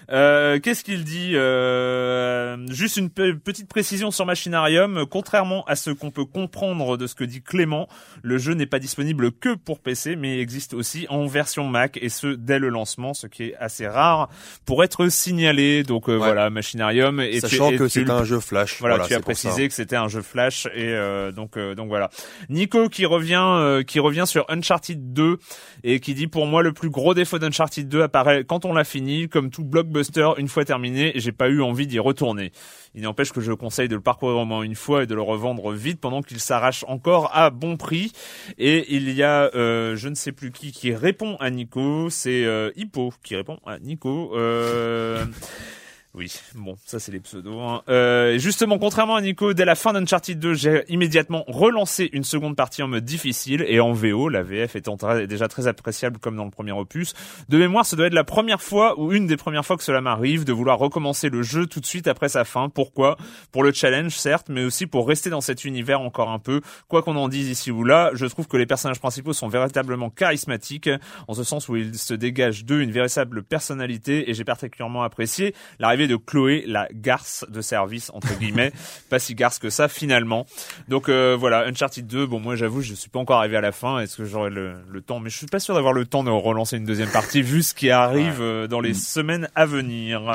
Qu'est-ce 0.08 0.84
qu'il 0.84 1.04
dit 1.04 1.23
euh, 1.34 2.56
juste 2.68 2.96
une 2.96 3.10
petite 3.10 3.68
précision 3.68 4.10
sur 4.10 4.26
Machinarium. 4.26 5.06
Contrairement 5.10 5.64
à 5.64 5.76
ce 5.76 5.90
qu'on 5.90 6.10
peut 6.10 6.24
comprendre 6.24 6.96
de 6.96 7.06
ce 7.06 7.14
que 7.14 7.24
dit 7.24 7.42
Clément, 7.42 7.88
le 8.22 8.38
jeu 8.38 8.54
n'est 8.54 8.66
pas 8.66 8.78
disponible 8.78 9.32
que 9.32 9.54
pour 9.54 9.80
PC, 9.80 10.16
mais 10.16 10.40
existe 10.40 10.74
aussi 10.74 11.06
en 11.08 11.26
version 11.26 11.66
Mac 11.66 11.98
et 12.00 12.08
ce 12.08 12.28
dès 12.28 12.58
le 12.58 12.68
lancement, 12.68 13.14
ce 13.14 13.26
qui 13.26 13.44
est 13.44 13.56
assez 13.56 13.86
rare 13.86 14.28
pour 14.64 14.84
être 14.84 15.08
signalé. 15.08 15.82
Donc 15.82 16.08
euh, 16.08 16.16
voilà, 16.16 16.50
Machinarium. 16.50 17.20
Et 17.20 17.40
Sachant 17.40 17.70
que 17.76 17.88
c'est 17.88 18.08
un 18.08 18.24
jeu 18.24 18.40
Flash. 18.40 18.78
Voilà, 18.80 19.00
tu 19.00 19.14
as 19.14 19.20
précisé 19.20 19.68
que 19.68 19.74
c'était 19.74 19.96
un 19.96 20.08
jeu 20.08 20.22
Flash 20.22 20.66
et 20.74 20.88
euh, 20.88 21.32
donc 21.32 21.58
donc 21.58 21.88
voilà. 21.88 22.10
Nico 22.48 22.88
qui 22.88 23.06
revient 23.06 23.82
qui 23.86 24.00
revient 24.00 24.24
sur 24.26 24.44
Uncharted 24.48 25.12
2 25.12 25.38
et 25.82 26.00
qui 26.00 26.14
dit 26.14 26.26
pour 26.26 26.46
moi 26.46 26.62
le 26.62 26.72
plus 26.72 26.90
gros 26.90 27.14
défaut 27.14 27.38
d'Uncharted 27.38 27.88
2 27.88 28.02
apparaît 28.02 28.44
quand 28.44 28.64
on 28.64 28.72
l'a 28.72 28.84
fini, 28.84 29.28
comme 29.28 29.50
tout 29.50 29.64
blockbuster 29.64 30.30
une 30.38 30.48
fois 30.48 30.64
terminé. 30.64 31.03
J'ai 31.14 31.32
pas 31.32 31.48
eu 31.48 31.62
envie 31.62 31.86
d'y 31.86 31.98
retourner. 31.98 32.52
Il 32.94 33.02
n'empêche 33.02 33.32
que 33.32 33.40
je 33.40 33.52
conseille 33.52 33.88
de 33.88 33.96
le 33.96 34.00
parcourir 34.00 34.36
au 34.36 34.44
moins 34.44 34.62
une 34.62 34.74
fois 34.74 35.02
et 35.02 35.06
de 35.06 35.14
le 35.14 35.22
revendre 35.22 35.72
vite 35.72 36.00
pendant 36.00 36.22
qu'il 36.22 36.40
s'arrache 36.40 36.84
encore 36.88 37.30
à 37.34 37.50
bon 37.50 37.76
prix. 37.76 38.12
Et 38.58 38.94
il 38.94 39.10
y 39.10 39.22
a, 39.22 39.50
euh, 39.54 39.96
je 39.96 40.08
ne 40.08 40.14
sais 40.14 40.32
plus 40.32 40.52
qui, 40.52 40.72
qui 40.72 40.94
répond 40.94 41.36
à 41.36 41.50
Nico. 41.50 42.08
C'est 42.10 42.44
euh, 42.44 42.70
Hippo 42.76 43.12
qui 43.22 43.36
répond 43.36 43.58
à 43.66 43.78
Nico. 43.78 44.32
Euh... 44.34 45.24
Oui, 46.16 46.32
bon, 46.54 46.76
ça 46.84 47.00
c'est 47.00 47.10
les 47.10 47.18
pseudos. 47.18 47.60
Hein. 47.60 47.82
Euh, 47.88 48.38
justement, 48.38 48.78
contrairement 48.78 49.16
à 49.16 49.20
Nico, 49.20 49.52
dès 49.52 49.64
la 49.64 49.74
fin 49.74 49.92
d'Uncharted 49.92 50.38
2, 50.38 50.54
j'ai 50.54 50.84
immédiatement 50.88 51.42
relancé 51.48 52.08
une 52.12 52.22
seconde 52.22 52.54
partie 52.54 52.84
en 52.84 52.88
mode 52.88 53.04
difficile 53.04 53.64
et 53.66 53.80
en 53.80 53.92
VO, 53.92 54.28
la 54.28 54.44
VF 54.44 54.76
étant 54.76 54.96
déjà 55.26 55.48
très 55.48 55.66
appréciable 55.66 56.18
comme 56.20 56.36
dans 56.36 56.44
le 56.44 56.52
premier 56.52 56.70
opus. 56.70 57.14
De 57.48 57.58
mémoire, 57.58 57.84
ça 57.84 57.96
doit 57.96 58.06
être 58.06 58.14
la 58.14 58.22
première 58.22 58.62
fois 58.62 58.96
ou 59.00 59.12
une 59.12 59.26
des 59.26 59.36
premières 59.36 59.66
fois 59.66 59.76
que 59.76 59.82
cela 59.82 60.00
m'arrive 60.00 60.44
de 60.44 60.52
vouloir 60.52 60.78
recommencer 60.78 61.30
le 61.30 61.42
jeu 61.42 61.66
tout 61.66 61.80
de 61.80 61.86
suite 61.86 62.06
après 62.06 62.28
sa 62.28 62.44
fin. 62.44 62.68
Pourquoi? 62.68 63.16
Pour 63.50 63.64
le 63.64 63.72
challenge, 63.72 64.12
certes, 64.16 64.46
mais 64.48 64.62
aussi 64.62 64.86
pour 64.86 65.08
rester 65.08 65.30
dans 65.30 65.40
cet 65.40 65.64
univers 65.64 66.00
encore 66.00 66.30
un 66.30 66.38
peu. 66.38 66.60
Quoi 66.86 67.02
qu'on 67.02 67.16
en 67.16 67.28
dise 67.28 67.48
ici 67.48 67.72
ou 67.72 67.82
là, 67.82 68.12
je 68.14 68.26
trouve 68.26 68.46
que 68.46 68.56
les 68.56 68.66
personnages 68.66 69.00
principaux 69.00 69.32
sont 69.32 69.48
véritablement 69.48 70.10
charismatiques, 70.10 70.90
en 71.26 71.34
ce 71.34 71.42
sens 71.42 71.68
où 71.68 71.74
ils 71.74 71.98
se 71.98 72.14
dégagent 72.14 72.64
d'eux 72.64 72.82
une 72.82 72.92
véritable 72.92 73.42
personnalité 73.42 74.30
et 74.30 74.34
j'ai 74.34 74.44
particulièrement 74.44 75.02
apprécié 75.02 75.56
l'arrivée 75.80 76.03
de 76.06 76.16
Chloé, 76.16 76.64
la 76.66 76.88
garce 76.92 77.44
de 77.48 77.60
service 77.60 78.10
entre 78.14 78.38
guillemets, 78.38 78.72
pas 79.10 79.18
si 79.18 79.34
garce 79.34 79.58
que 79.58 79.70
ça 79.70 79.88
finalement. 79.88 80.46
Donc 80.88 81.08
euh, 81.08 81.36
voilà, 81.38 81.66
Uncharted 81.66 82.06
2. 82.06 82.26
Bon, 82.26 82.40
moi 82.40 82.56
j'avoue, 82.56 82.82
je 82.82 82.94
suis 82.94 83.10
pas 83.10 83.18
encore 83.18 83.38
arrivé 83.38 83.56
à 83.56 83.60
la 83.60 83.72
fin. 83.72 83.98
Est-ce 84.00 84.16
que 84.16 84.24
j'aurai 84.24 84.50
le, 84.50 84.74
temps? 85.06 85.20
Mais 85.20 85.30
je 85.30 85.36
suis 85.36 85.46
pas 85.46 85.60
sûr 85.60 85.74
d'avoir 85.74 85.92
le 85.92 86.04
temps 86.04 86.24
de 86.24 86.30
relancer 86.30 86.76
une 86.76 86.84
deuxième 86.84 87.10
partie 87.10 87.42
vu 87.42 87.62
ce 87.62 87.74
qui 87.74 87.90
arrive 87.90 88.40
euh, 88.40 88.66
dans 88.66 88.80
les 88.80 88.92
mm. 88.92 88.94
semaines 88.94 89.48
à 89.54 89.66
venir. 89.66 90.32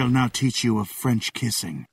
Shall 0.00 0.08
now 0.08 0.28
teach 0.28 0.64
you 0.64 0.78
of 0.78 0.88
French 0.88 1.30
kissing. 1.34 1.84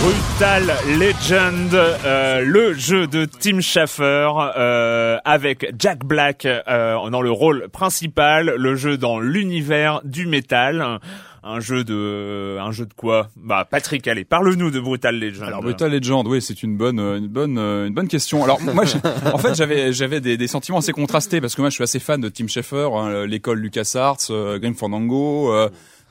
Brutal 0.00 0.72
Legend, 0.98 1.74
euh, 1.74 2.40
le 2.44 2.72
jeu 2.72 3.08
de 3.08 3.24
Tim 3.24 3.60
Schafer 3.60 4.30
euh, 4.56 5.18
avec 5.24 5.74
Jack 5.76 6.04
Black 6.04 6.46
euh, 6.46 7.10
dans 7.10 7.20
le 7.20 7.32
rôle 7.32 7.68
principal, 7.68 8.54
le 8.56 8.76
jeu 8.76 8.96
dans 8.96 9.18
l'univers 9.18 10.00
du 10.04 10.26
métal. 10.26 11.00
Un 11.42 11.60
jeu 11.60 11.82
de, 11.82 12.58
un 12.60 12.70
jeu 12.70 12.84
de 12.84 12.92
quoi? 12.94 13.28
Bah 13.36 13.66
Patrick, 13.68 14.06
allez, 14.06 14.24
parle-nous 14.24 14.70
de 14.70 14.80
Brutal 14.80 15.18
Legend. 15.18 15.48
Alors 15.48 15.62
Brutal 15.62 15.90
Legend, 15.90 16.26
oui, 16.26 16.42
c'est 16.42 16.62
une 16.62 16.76
bonne, 16.76 17.00
une 17.00 17.28
bonne, 17.28 17.58
une 17.58 17.94
bonne 17.94 18.08
question. 18.08 18.44
Alors 18.44 18.60
moi, 18.60 18.84
en 19.32 19.38
fait, 19.38 19.54
j'avais, 19.54 19.92
j'avais 19.92 20.20
des, 20.20 20.36
des, 20.36 20.46
sentiments 20.46 20.78
assez 20.78 20.92
contrastés 20.92 21.40
parce 21.40 21.54
que 21.54 21.62
moi, 21.62 21.70
je 21.70 21.74
suis 21.74 21.84
assez 21.84 22.00
fan 22.00 22.20
de 22.20 22.28
Tim 22.28 22.46
Schafer, 22.48 22.88
hein, 22.94 23.26
l'école 23.26 23.58
LucasArts, 23.60 24.30
euh, 24.30 24.58
Grim 24.58 24.74
Fandango. 24.74 25.52
Euh, 25.54 25.68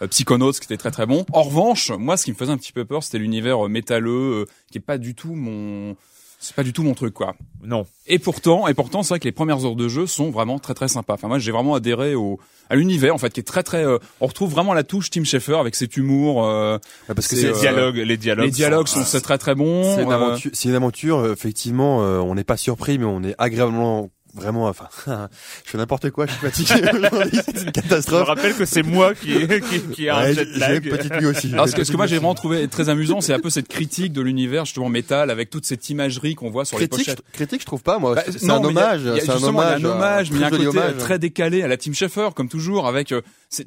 Psychonauts 0.10 0.52
qui 0.54 0.66
était 0.66 0.78
très 0.78 0.92
très 0.92 1.06
bon. 1.06 1.26
En 1.34 1.44
revanche, 1.44 1.92
moi 1.92 2.18
ce 2.18 2.26
qui 2.26 2.32
me 2.32 2.38
faisait 2.38 2.52
un 2.52 2.58
petit 2.58 2.74
peu 2.74 2.86
peur, 2.86 3.04
c'était 3.04 3.18
l'univers 3.20 3.66
euh, 3.66 3.70
métalleux 3.70 4.44
euh, 4.44 4.46
qui 4.72 4.78
est 4.78 4.82
pas 4.82 4.98
du 4.98 5.16
tout 5.16 5.34
mon 5.34 5.96
c'est 6.40 6.56
pas 6.56 6.64
du 6.64 6.72
tout 6.72 6.84
mon 6.84 6.94
truc 6.94 7.14
quoi. 7.14 7.36
Non. 7.64 7.88
Et 8.06 8.20
pourtant, 8.20 8.68
et 8.68 8.76
pourtant, 8.76 9.02
c'est 9.02 9.10
vrai 9.10 9.20
que 9.20 9.26
les 9.26 9.32
premières 9.32 9.66
heures 9.66 9.76
de 9.76 9.88
jeu 9.88 10.06
sont 10.06 10.30
vraiment 10.30 10.60
très 10.60 10.76
très 10.76 10.88
sympas. 10.88 11.16
Enfin 11.16 11.28
moi, 11.28 11.40
j'ai 11.40 11.52
vraiment 11.52 11.74
adhéré 11.74 12.14
au 12.14 12.40
à 12.70 12.76
l'univers 12.76 13.16
en 13.16 13.18
fait, 13.18 13.32
qui 13.32 13.40
est 13.40 13.44
très 13.44 13.64
très. 13.64 13.84
Euh, 13.84 13.98
on 14.22 14.28
retrouve 14.28 14.52
vraiment 14.52 14.74
la 14.74 14.84
touche 14.84 15.10
Tim 15.10 15.24
Schafer 15.24 15.58
avec 15.58 15.74
cet 15.74 15.98
humour. 15.98 16.46
Euh, 16.46 16.78
parce 17.08 17.28
que 17.28 17.36
les 17.36 17.42
c'est 17.42 17.60
dialogues, 17.60 17.96
les 17.96 18.18
dialogues, 18.18 18.46
les 18.46 18.52
dialogues 18.52 18.88
sont, 18.88 19.04
c'est 19.04 19.22
très 19.22 19.38
très 19.40 19.56
bons. 19.56 19.96
C'est 19.96 20.04
une 20.04 20.12
Euh, 20.12 20.16
aventure, 20.16 20.52
c'est 20.54 20.70
une 20.70 20.76
aventure 20.76 21.32
effectivement, 21.32 22.04
euh, 22.04 22.20
on 22.20 22.36
n'est 22.36 22.44
pas 22.44 22.58
surpris, 22.58 23.00
mais 23.00 23.06
on 23.06 23.24
est 23.24 23.36
agréablement 23.40 24.10
vraiment, 24.38 24.66
enfin, 24.68 24.88
je 25.66 25.70
fais 25.72 25.78
n'importe 25.78 26.10
quoi, 26.12 26.26
je 26.26 26.32
suis 26.32 26.42
fatigué 26.42 26.90
aujourd'hui, 26.94 27.40
c'est 27.44 27.52
une 27.52 27.60
Je 27.60 27.66
me 27.66 27.72
catastrophe. 27.72 28.28
rappelle 28.28 28.56
que 28.56 28.66
c'est 28.66 28.84
moi 28.84 29.14
qui, 29.14 29.48
qui, 29.48 29.82
qui 29.94 30.10
a 30.10 30.18
un 30.18 30.24
Ouais, 30.24 30.34
jet 30.34 30.48
j'ai 30.54 30.76
une 30.76 30.82
petite 30.82 31.14
nuit 31.16 31.26
aussi. 31.26 31.54
Alors, 31.54 31.68
ce 31.68 31.76
que, 31.76 31.84
ce 31.84 31.92
que 31.92 31.98
moi 31.98 32.08
j'ai 32.08 32.16
vraiment 32.18 32.36
trouvé 32.36 32.68
très 32.68 32.90
amusant, 32.90 33.22
c'est 33.22 33.34
un 33.34 33.40
peu 33.40 33.50
cette 33.50 33.68
critique 33.68 34.14
de 34.14 34.22
l'univers 34.22 34.66
justement 34.66 34.90
métal 34.90 35.30
avec 35.32 35.50
toute 35.50 35.66
cette 35.66 35.90
imagerie 35.90 36.36
qu'on 36.36 36.50
voit 36.50 36.66
sur 36.66 36.78
les 36.80 36.88
critique, 36.88 37.08
pochettes. 37.08 37.24
je, 37.28 37.34
critique, 37.34 37.62
je 37.62 37.66
trouve 37.66 37.82
pas, 37.84 38.00
moi. 38.00 38.16
Bah, 38.16 38.24
c'est 38.30 38.50
un 38.50 38.64
hommage, 38.64 39.02
il 39.02 39.08
y 39.08 39.20
a 39.20 39.22
c'est 39.22 39.30
un 39.32 39.44
hommage, 39.44 39.84
un 39.84 39.90
hommage, 39.90 40.32
mais 40.32 40.38
il 40.38 40.42
y 40.42 40.44
a 40.44 40.48
un 40.48 40.50
côté 40.52 40.68
hommage. 40.68 40.98
très 40.98 41.20
décalé 41.20 41.64
à 41.64 41.68
la 41.68 41.78
Team 41.78 41.94
Schafer, 41.94 42.30
comme 42.36 42.50
toujours, 42.50 42.88
avec 42.88 43.12
euh, 43.12 43.22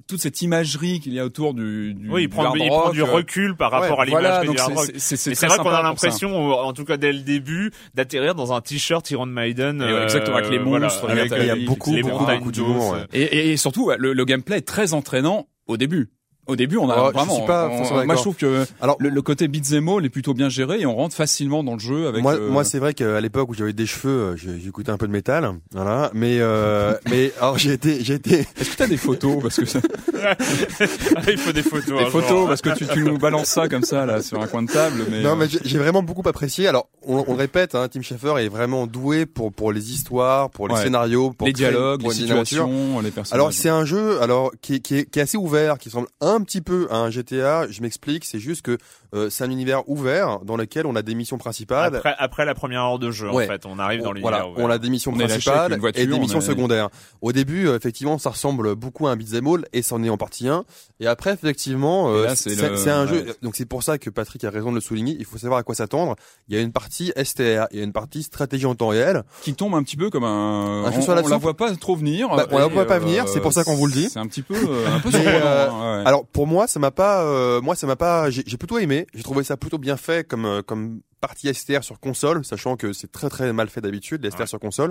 toute 0.07 0.21
cette 0.21 0.43
imagerie 0.43 1.01
qu'il 1.01 1.15
y 1.15 1.19
a 1.19 1.25
autour 1.25 1.55
du, 1.55 1.95
du 1.95 2.11
Oui, 2.11 2.23
il 2.23 2.29
du 2.29 2.35
prend, 2.35 2.45
hard 2.45 2.57
il 2.59 2.69
prend 2.69 2.91
du 2.91 3.01
euh, 3.01 3.05
recul 3.05 3.57
par 3.57 3.71
rapport 3.71 3.99
ouais, 3.99 4.03
à 4.03 4.05
l'imagerie 4.05 4.47
Voilà, 4.49 4.87
du 4.87 4.99
c'est- 4.99 5.47
vrai 5.47 5.57
qu'on 5.59 5.71
a 5.71 5.83
l'impression, 5.83 6.53
en 6.53 6.73
tout 6.73 6.85
cas 6.85 6.97
dès 6.97 7.13
le 7.13 7.21
début, 7.21 7.71
d'atterrir 7.95 8.35
dans 8.35 8.53
un 8.53 8.61
t-shirt 8.61 9.11
Iron 9.11 9.27
Maiden. 9.27 9.83
Ouais, 9.83 10.03
exactement, 10.05 10.37
avec 10.37 10.51
les 10.51 10.59
voilà, 10.59 10.87
monstres, 10.87 11.07
les 11.13 11.21
avec, 11.21 11.33
euh, 11.33 11.57
beaucoup, 11.67 11.95
les 11.95 12.03
beaucoup, 12.03 12.19
montagnes 12.19 12.39
beaucoup 12.39 12.53
d'os, 12.53 12.67
d'humour, 12.67 12.95
euh, 12.95 12.99
ouais. 13.01 13.07
Et, 13.15 13.53
et 13.53 13.57
surtout, 13.57 13.91
le, 13.99 14.13
le 14.13 14.25
gameplay 14.25 14.59
est 14.59 14.67
très 14.67 14.93
entraînant 14.93 15.49
au 15.67 15.77
début. 15.77 16.11
Au 16.51 16.57
début, 16.57 16.77
on 16.77 16.91
a 16.91 16.97
Oh, 16.99 17.07
je 17.09 17.13
vraiment. 17.19 17.35
suis 17.37 17.47
pas 17.47 17.69
on- 17.71 17.79
forcément 17.79 18.05
moi, 18.05 18.15
je 18.17 18.21
trouve 18.21 18.37
que 18.37 18.67
Alors, 18.81 18.97
le, 18.99 19.09
le 19.09 19.23
côté 19.23 19.49
beat'em 19.49 19.89
all 19.89 20.05
est 20.05 20.09
plutôt 20.11 20.35
bien 20.35 20.49
géré 20.49 20.81
et 20.81 20.87
on 20.87 20.97
rentre 20.97 21.15
facilement 21.15 21.63
dans 21.65 21.75
le 21.75 21.79
jeu 21.79 22.09
avec. 22.09 22.23
moi, 22.23 22.35
euh, 22.35 22.51
moi, 22.51 22.65
c'est 22.65 22.79
vrai 22.79 22.93
qu'à 22.95 23.21
l'époque 23.21 23.49
où 23.51 23.55
j'avais 23.55 23.73
des 23.73 23.87
cheveux, 23.87 24.11
euh, 24.33 24.37
j'ai- 24.37 24.59
j'écoutais 24.61 24.91
un 24.91 24.97
peu 24.99 25.07
de 25.07 25.13
métal, 25.13 25.53
voilà. 25.73 26.11
Mais, 26.15 26.39
euh, 26.41 26.95
mais 27.11 27.33
alors 27.41 27.57
j'ai 27.59 27.73
été, 27.73 28.03
j'ai 28.03 28.15
été. 28.15 28.41
Est-ce 28.59 28.71
que 28.71 28.77
t'as 28.77 28.87
des 28.87 28.97
photos 28.97 29.41
parce 29.43 29.57
que 29.57 29.65
ça- 29.67 29.81
il 31.29 31.39
faut 31.39 31.53
des 31.53 31.63
photos. 31.63 31.99
des 31.99 32.05
un 32.05 32.11
photos 32.11 32.47
parce 32.49 32.61
que 32.63 32.71
tu, 32.77 32.87
tu 32.87 33.03
nous 33.05 33.19
balances 33.19 33.49
ça 33.49 33.69
comme 33.69 33.83
ça 33.85 34.07
là 34.07 34.23
sur 34.23 34.41
un 34.41 34.47
coin 34.47 34.63
de 34.63 34.71
table, 34.71 35.05
mais. 35.11 35.23
Non, 35.23 35.31
euh, 35.31 35.37
mais 35.37 35.47
j'ai 35.65 35.79
vraiment 35.79 36.03
beaucoup 36.03 36.27
apprécié. 36.29 36.67
Alors, 36.67 36.89
on, 37.07 37.25
on 37.27 37.33
le 37.33 37.39
répète, 37.39 37.75
hein, 37.75 37.89
Tim 37.91 38.03
Schafer 38.03 38.39
est 38.39 38.49
vraiment 38.49 38.87
doué 38.87 39.27
pour 39.27 39.53
pour 39.53 39.73
les 39.73 39.93
histoires, 39.93 40.51
pour 40.51 40.69
les 40.69 40.75
Ouais. 40.75 40.83
scénarios, 40.83 41.31
pour 41.33 41.47
les 41.47 41.53
créer- 41.53 41.69
dialogues, 41.71 42.01
pour 42.01 42.11
les 42.11 42.17
situations, 42.17 43.01
les 43.01 43.11
personnages. 43.11 43.33
Alors 43.41 43.53
c'est 43.53 43.69
un 43.69 43.85
jeu 43.85 44.21
alors 44.23 44.53
qui 44.63 44.75
est, 44.77 44.81
qui, 44.81 44.97
est, 44.99 45.11
qui 45.11 45.19
est 45.19 45.23
assez 45.23 45.37
ouvert, 45.39 45.79
qui 45.79 45.89
ressemble 45.89 46.09
un 46.21 46.40
petit 46.43 46.61
peu 46.61 46.89
à 46.91 46.97
un 46.97 47.11
GTA. 47.11 47.67
Je 47.71 47.83
m'explique, 47.83 48.25
c'est 48.25 48.39
juste 48.39 48.63
que 48.63 48.79
euh, 49.15 49.29
c'est 49.31 49.45
un 49.45 49.51
univers 49.51 49.89
ouvert 49.89 50.41
dans 50.45 50.57
lequel 50.57 50.87
on 50.87 50.95
a 50.97 51.03
des 51.03 51.15
missions 51.15 51.39
principales. 51.39 51.97
Après, 51.97 52.15
après 52.19 52.45
la 52.45 52.55
première 52.55 52.83
heure 52.83 52.99
de 52.99 53.11
jeu, 53.11 53.29
Ouais. 53.31 53.45
en 53.45 53.49
fait, 53.49 53.67
on 53.67 53.79
arrive 53.79 54.03
dans 54.03 54.13
l'univers. 54.13 54.31
voilà, 54.31 54.49
ouvert. 54.49 54.65
on 54.65 54.71
a 54.71 54.79
des 54.79 54.89
missions 54.91 55.13
On 55.13 55.17
principales 55.19 55.79
voiture, 55.79 56.03
et 56.03 56.07
des 56.07 56.13
on 56.15 56.21
missions 56.21 56.39
est- 56.39 56.43
secondaires. 56.43 56.89
Au 57.21 57.33
début, 57.33 57.67
euh, 57.67 57.77
effectivement, 57.77 58.19
ça 58.19 58.31
ressemble 58.31 58.75
beaucoup 58.77 59.07
à 59.09 59.11
un 59.13 59.17
beat'em 59.17 59.47
all 59.47 59.65
et 59.73 59.83
c'en 59.83 60.03
est 60.05 60.11
en 60.11 60.17
partie 60.17 60.49
un. 60.49 60.65
Et 61.01 61.07
après, 61.07 61.33
effectivement, 61.33 62.11
euh, 62.11 62.29
c'est 62.35 62.55
le- 62.55 62.89
un 62.91 63.03
ouais. 63.03 63.09
jeu. 63.09 63.35
Donc 63.43 63.57
c'est 63.57 63.67
pour 63.67 63.83
ça 63.83 63.99
que 63.99 64.11
Patrick 64.11 64.45
a 64.45 64.51
raison 64.51 64.71
de 64.71 64.77
le 64.77 64.81
souligner. 64.81 65.17
Il 65.19 65.25
faut 65.25 65.39
savoir 65.39 65.59
à 65.61 65.63
quoi 65.63 65.75
s'attendre. 65.75 66.15
Il 66.49 66.55
y 66.55 66.59
a 66.59 66.61
une 66.63 66.73
partie 66.73 67.13
STR, 67.17 67.67
il 67.73 67.79
y 67.79 67.81
a 67.81 67.85
une 67.85 67.93
partie 67.93 68.23
stratégie 68.23 68.67
en 68.67 68.75
temps 68.75 68.89
réel. 68.89 69.23
qui 69.43 69.55
tombe 69.55 69.75
un 69.75 69.83
petit 69.83 69.97
peu 69.97 70.11
comme 70.11 70.25
un. 70.25 70.85
Un 70.85 70.93
on, 70.93 71.03
sur 71.03 71.15
la 71.15 71.23
on 71.23 71.29
la 71.29 71.35
soupe. 71.35 71.43
voit 71.43 71.57
pas 71.57 71.75
trop 71.77 71.97
venir. 71.97 72.29
Bah, 72.29 72.47
on 72.51 72.59
la 72.59 72.67
voit 72.69 72.87
pas 72.87 72.99
venir, 72.99 73.29
c'est 73.29 73.41
pour 73.41 73.53
ça 73.53 73.65
qu'on 73.65 73.75
vous 73.75 73.87
le 73.87 73.93
dit. 73.93 74.09
C'est 74.11 74.19
un 74.19 74.27
petit 74.27 74.43
peu, 74.43 74.55
euh, 74.55 74.87
un 74.95 75.01
peu 75.01 75.11
Mais, 75.13 75.25
euh, 75.27 75.69
hein, 75.71 75.99
ouais. 76.03 76.07
Alors 76.07 76.25
pour 76.33 76.47
moi, 76.47 76.67
ça 76.67 76.79
m'a 76.81 76.91
pas, 76.91 77.23
euh, 77.25 77.61
moi 77.61 77.75
ça 77.75 77.87
m'a 77.87 77.97
pas, 77.97 78.31
j'ai 78.31 78.43
j'ai 78.47 78.57
plutôt 78.57 78.79
aimé. 78.79 79.07
J'ai 79.15 79.23
trouvé 79.23 79.45
ça 79.45 79.57
plutôt 79.57 79.79
bien 79.79 79.97
fait 79.97 80.27
comme 80.27 80.45
euh, 80.45 80.63
comme 80.63 81.01
partie 81.21 81.53
STR 81.53 81.83
sur 81.85 82.01
console, 82.01 82.45
sachant 82.45 82.77
que 82.77 82.93
c'est 82.93 83.11
très 83.13 83.29
très 83.29 83.53
mal 83.53 83.69
fait 83.69 83.81
d'habitude 83.81 84.23
les 84.23 84.31
STR 84.31 84.41
Ouais. 84.41 84.47
sur 84.47 84.59
console. 84.61 84.91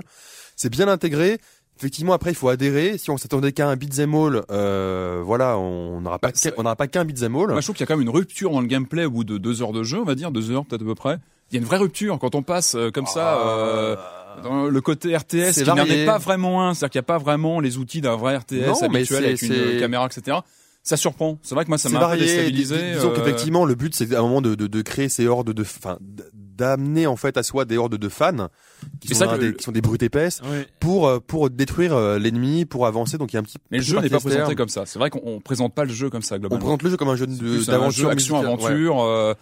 C'est 0.56 0.70
bien 0.70 0.88
intégré. 0.88 1.38
Effectivement, 1.78 2.12
après 2.12 2.32
il 2.32 2.34
faut 2.36 2.50
adhérer. 2.50 2.98
Si 2.98 3.10
on 3.10 3.16
s'attendait 3.16 3.52
qu'à 3.52 3.66
un 3.68 3.74
beat'em 3.76 4.14
all, 4.14 4.42
euh, 4.50 5.22
voilà, 5.24 5.56
on 5.56 6.02
n'aura 6.02 6.18
pas, 6.18 6.28
Bah, 6.28 6.50
on 6.58 6.62
n'aura 6.62 6.76
pas 6.76 6.86
qu'un 6.88 7.06
beat'em 7.06 7.34
all. 7.34 7.48
Moi, 7.48 7.60
je 7.60 7.66
trouve 7.66 7.74
qu'il 7.74 7.82
y 7.82 7.84
a 7.84 7.86
quand 7.86 7.96
même 7.96 8.06
une 8.06 8.14
rupture 8.14 8.50
dans 8.50 8.60
le 8.60 8.66
gameplay 8.66 9.06
au 9.06 9.10
bout 9.10 9.24
de 9.24 9.38
deux 9.38 9.62
heures 9.62 9.72
de 9.72 9.82
jeu, 9.82 9.98
on 9.98 10.04
va 10.04 10.14
dire, 10.14 10.30
deux 10.30 10.50
heures 10.50 10.66
peut-être 10.66 10.82
à 10.82 10.84
peu 10.84 10.94
près. 10.94 11.16
Il 11.50 11.54
y 11.54 11.56
a 11.56 11.60
une 11.60 11.66
vraie 11.66 11.78
rupture 11.78 12.18
quand 12.18 12.34
on 12.34 12.42
passe 12.42 12.74
euh, 12.74 12.90
comme 12.90 13.06
ça 13.06 13.38
euh, 13.40 13.96
dans 14.44 14.66
le 14.66 14.80
côté 14.82 15.16
RTS 15.16 15.52
C'est 15.52 15.64
qui 15.64 15.68
n'en 15.70 15.76
est 15.86 16.04
pas 16.04 16.18
vraiment 16.18 16.68
un, 16.68 16.74
c'est-à-dire 16.74 16.90
qu'il 16.90 16.98
n'y 16.98 17.04
a 17.04 17.06
pas 17.06 17.18
vraiment 17.18 17.60
les 17.60 17.78
outils 17.78 18.02
d'un 18.02 18.14
vrai 18.14 18.36
RTS 18.36 18.52
Non, 18.66 18.82
habituel 18.82 19.24
avec 19.24 19.42
une 19.42 19.80
caméra, 19.80 20.06
etc. 20.06 20.36
Ça 20.82 20.96
surprend. 20.96 21.38
C'est 21.42 21.54
vrai 21.54 21.64
que 21.64 21.70
moi, 21.70 21.78
ça 21.78 21.88
m'a 21.90 21.98
déstabilisé. 22.16 22.76
Dis- 22.76 22.92
Disons 22.94 23.10
euh, 23.10 23.14
qu'effectivement, 23.16 23.64
le 23.66 23.74
but 23.74 23.94
c'est 23.94 24.14
à 24.14 24.18
un 24.18 24.22
moment 24.22 24.40
de, 24.40 24.54
de, 24.54 24.66
de 24.66 24.82
créer 24.82 25.08
ces 25.08 25.26
hordes 25.26 25.52
de, 25.52 25.62
enfin, 25.62 25.98
d'amener 26.32 27.06
en 27.06 27.16
fait 27.16 27.36
à 27.36 27.42
soi 27.42 27.64
des 27.64 27.76
hordes 27.76 27.96
de 27.96 28.08
fans 28.08 28.48
qui 29.00 29.08
sont, 29.14 29.26
ça 29.26 29.36
le- 29.36 29.50
des, 29.50 29.54
qui 29.56 29.62
sont 29.64 29.72
des 29.72 29.80
brutes 29.80 30.02
épaisses 30.02 30.40
pour 30.80 31.08
euh, 31.08 31.18
pour 31.20 31.50
détruire 31.50 31.94
euh, 31.94 32.18
l'ennemi, 32.18 32.64
pour 32.64 32.86
avancer. 32.86 33.18
Donc 33.18 33.32
il 33.32 33.34
y 33.34 33.36
a 33.36 33.40
un 33.40 33.44
petit. 33.44 33.58
Mais 33.70 33.78
le 33.78 33.84
jeu 33.84 33.98
n'est 34.00 34.08
pas 34.08 34.20
présenté 34.20 34.54
comme 34.54 34.68
ça. 34.68 34.84
C'est 34.86 34.98
vrai 34.98 35.10
qu'on 35.10 35.20
on 35.24 35.40
présente 35.40 35.74
pas 35.74 35.84
le 35.84 35.92
jeu 35.92 36.10
comme 36.10 36.22
ça 36.22 36.36
On 36.36 36.38
globalement. 36.38 36.60
présente 36.60 36.82
le 36.82 36.90
jeu 36.90 36.96
comme 36.96 37.08
un 37.08 37.16
jeu 37.16 37.26
d'aventure, 37.66 38.10
action. 38.10 38.40
Ouais. 38.40 38.46
aventure. 38.46 39.00
euh, 39.02 39.34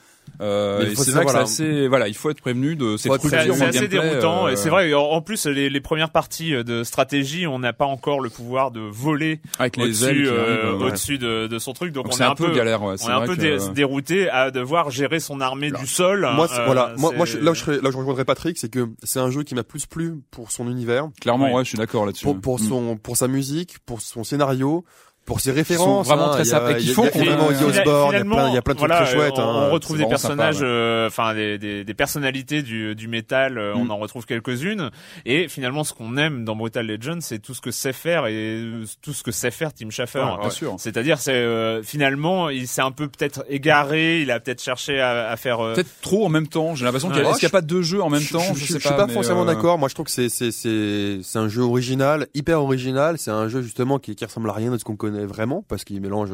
euh, 0.43 0.81
c'est 0.81 0.85
vrai 0.85 0.95
que 0.95 1.01
c'est 1.05 1.11
savoir, 1.13 1.37
assez, 1.37 1.89
voilà, 1.89 2.07
il 2.07 2.15
faut 2.15 2.29
être 2.29 2.43
prévenu 2.43 2.77
de 2.77 2.97
culture 2.97 3.19
C'est 3.19 3.41
assez 3.47 3.79
gameplay, 3.79 3.89
déroutant 3.89 4.47
euh, 4.47 4.51
et 4.51 4.57
c'est 4.57 4.69
vrai. 4.69 4.93
En 4.93 5.01
en 5.05 5.23
plus, 5.23 5.47
les, 5.47 5.71
les 5.71 5.81
premières 5.81 6.11
parties 6.11 6.51
de 6.53 6.85
stratégie, 6.85 7.47
on 7.47 7.59
n'a 7.59 7.73
pas 7.73 7.87
encore 7.87 8.21
le 8.21 8.29
pouvoir 8.29 8.71
de 8.71 8.81
voler 8.81 9.41
avec 9.59 9.79
les 9.79 10.05
ailes 10.05 10.17
au-dessus, 10.19 10.29
euh, 10.29 10.77
ouais. 10.77 10.85
au-dessus 10.85 11.17
de, 11.19 11.47
de 11.47 11.59
son 11.59 11.73
truc. 11.73 11.93
Donc, 11.95 12.05
Donc 12.05 12.15
on 12.15 12.19
est 12.23 12.27
un 12.27 12.35
peu 12.35 12.55
galère. 12.55 12.83
Ouais, 12.83 12.93
on 12.93 12.97
c'est 12.99 13.09
est 13.09 13.15
un 13.15 13.23
peu 13.25 13.37
que- 13.37 13.73
dérouté 13.73 14.29
à 14.29 14.51
devoir 14.51 14.91
gérer 14.91 15.19
son 15.19 15.41
armée 15.41 15.71
du 15.71 15.87
sol. 15.87 16.29
Moi, 16.35 16.47
voilà. 16.67 16.93
Moi, 16.99 17.13
moi, 17.17 17.25
c'est- 17.25 17.39
je- 17.39 17.45
là 17.45 17.53
où 17.53 17.55
je 17.55 17.71
là 17.71 17.89
où 17.89 17.93
je 17.93 17.97
rejoindrais 17.97 18.27
Patrick, 18.27 18.59
c'est 18.59 18.71
que 18.71 18.87
c'est 19.03 19.21
un 19.21 19.28
jeu 19.31 19.43
qui 19.43 19.55
m'a 19.55 19.65
plus 19.65 19.87
plu 19.87 20.21
pour 20.31 20.51
son 20.51 20.71
univers, 20.71 21.09
Clairement, 21.21 21.53
ouais, 21.55 21.65
je 21.65 21.69
suis 21.71 21.79
d'accord 21.79 22.07
là-dessus. 22.07 22.25
pour, 22.25 22.41
pour 22.41 22.61
Mm. 22.61 22.69
son, 22.69 22.97
pour 22.97 23.17
sa 23.17 23.29
musique, 23.29 23.79
pour 23.81 24.01
son 24.01 24.25
scénario, 24.25 24.85
pour 25.29 25.41
ses 25.41 25.51
sont 25.51 25.57
références. 25.57 26.07
vraiment 26.09 26.31
hein. 26.31 26.35
très 26.35 26.45
sympas 26.45 26.75
qui 26.75 26.85
il 26.85 26.89
y 26.89 26.91
a- 26.91 26.95
font 26.95 27.03
qu'on 27.09 27.21
Osbourne, 27.21 27.55
il 27.61 27.77
y 27.77 27.79
a 27.79 28.25
plein, 28.25 28.49
il 28.49 28.55
y 28.55 28.59
a 28.59 28.63
plein 28.63 28.75
de 28.75 28.79
trucs 28.79 28.91
voilà, 28.91 29.05
très 29.05 29.15
chouettes. 29.15 29.33
On, 29.37 29.43
hein. 29.43 29.67
on 29.69 29.71
retrouve 29.71 29.97
des 29.97 30.03
vraiment 30.05 30.11
personnages, 30.11 30.59
euh, 30.63 31.07
enfin 31.07 31.35
des, 31.35 31.59
des, 31.59 31.85
des 31.85 31.95
personnalités 31.95 32.63
du, 32.63 32.95
du 32.95 33.07
métal. 33.09 33.59
euh, 33.59 33.75
Mm. 33.75 33.81
On 33.83 33.91
en 33.91 33.99
retrouve 33.99 34.25
quelques-unes. 34.27 34.91
Et 35.27 35.47
finalement, 35.49 35.85
ce 35.85 35.93
qu'on 35.93 36.17
aime 36.17 36.45
dans 36.45 36.57
Brutal 36.57 36.87
Legend, 36.87 37.21
c'est 37.21 37.39
tout 37.39 37.55
ce 37.55 37.61
que 37.61 37.71
sait 37.71 37.93
faire 37.93 38.27
et 38.27 38.33
euh, 38.35 38.85
tout 39.03 39.13
ce 39.13 39.23
que 39.23 39.31
sait 39.31 39.51
faire 39.51 39.73
Tim 39.75 39.91
Schafer. 39.91 40.21
Ouais, 40.21 40.41
bien 40.41 40.51
sûr. 40.51 40.75
C'est-à-dire, 40.79 41.19
c'est 41.19 41.33
euh, 41.33 41.83
finalement, 41.83 42.49
il 42.49 42.67
s'est 42.67 42.81
un 42.83 42.91
peu 42.91 43.07
peut-être 43.09 43.45
égaré. 43.49 44.23
Il 44.23 44.31
a 44.31 44.41
peut-être 44.41 44.63
cherché 44.63 45.01
à, 45.01 45.29
à 45.31 45.37
faire. 45.37 45.61
euh, 45.61 45.75
Peut-être 45.75 45.91
trop 46.01 46.25
en 46.25 46.29
même 46.31 46.49
temps. 46.49 46.75
J'ai 46.75 46.85
l'impression 46.87 47.09
qu'il 47.09 47.19
y 47.19 47.21
a, 47.21 47.25
Ouais, 47.25 47.31
est-ce 47.31 47.41
qu'il 47.41 47.47
n'y 47.47 47.51
a 47.51 47.59
pas 47.59 47.61
deux 47.61 47.83
jeux 47.83 48.03
en 48.03 48.09
même 48.09 48.21
Je- 48.21 48.33
temps? 48.33 48.41
je, 48.41 48.55
Je, 48.55 48.61
je, 48.61 48.73
sais 48.73 48.79
je 48.81 48.87
suis 48.87 48.97
pas 48.97 49.07
forcément 49.09 49.45
d'accord. 49.45 49.79
Moi, 49.79 49.89
je 49.89 49.95
trouve 49.95 50.07
que 50.07 50.13
c'est 50.13 50.29
c'est 50.31 50.51
c'est 50.51 51.19
c'est 51.23 51.39
un 51.39 51.49
jeu 51.49 51.63
original, 51.63 52.27
hyper 52.35 52.63
original. 52.63 53.17
C'est 53.19 53.31
un 53.31 53.49
jeu 53.49 53.61
justement 53.63 53.99
qui 53.99 54.15
qui 54.17 54.25
ressemble 54.25 54.49
à 54.51 54.53
rien 54.55 54.71
de 54.71 54.79
ce 54.79 54.85
qu'on 54.85 54.97
connaît 54.97 55.18
vraiment 55.27 55.63
parce 55.69 55.85
qu'il 55.85 56.01
mélange, 56.01 56.31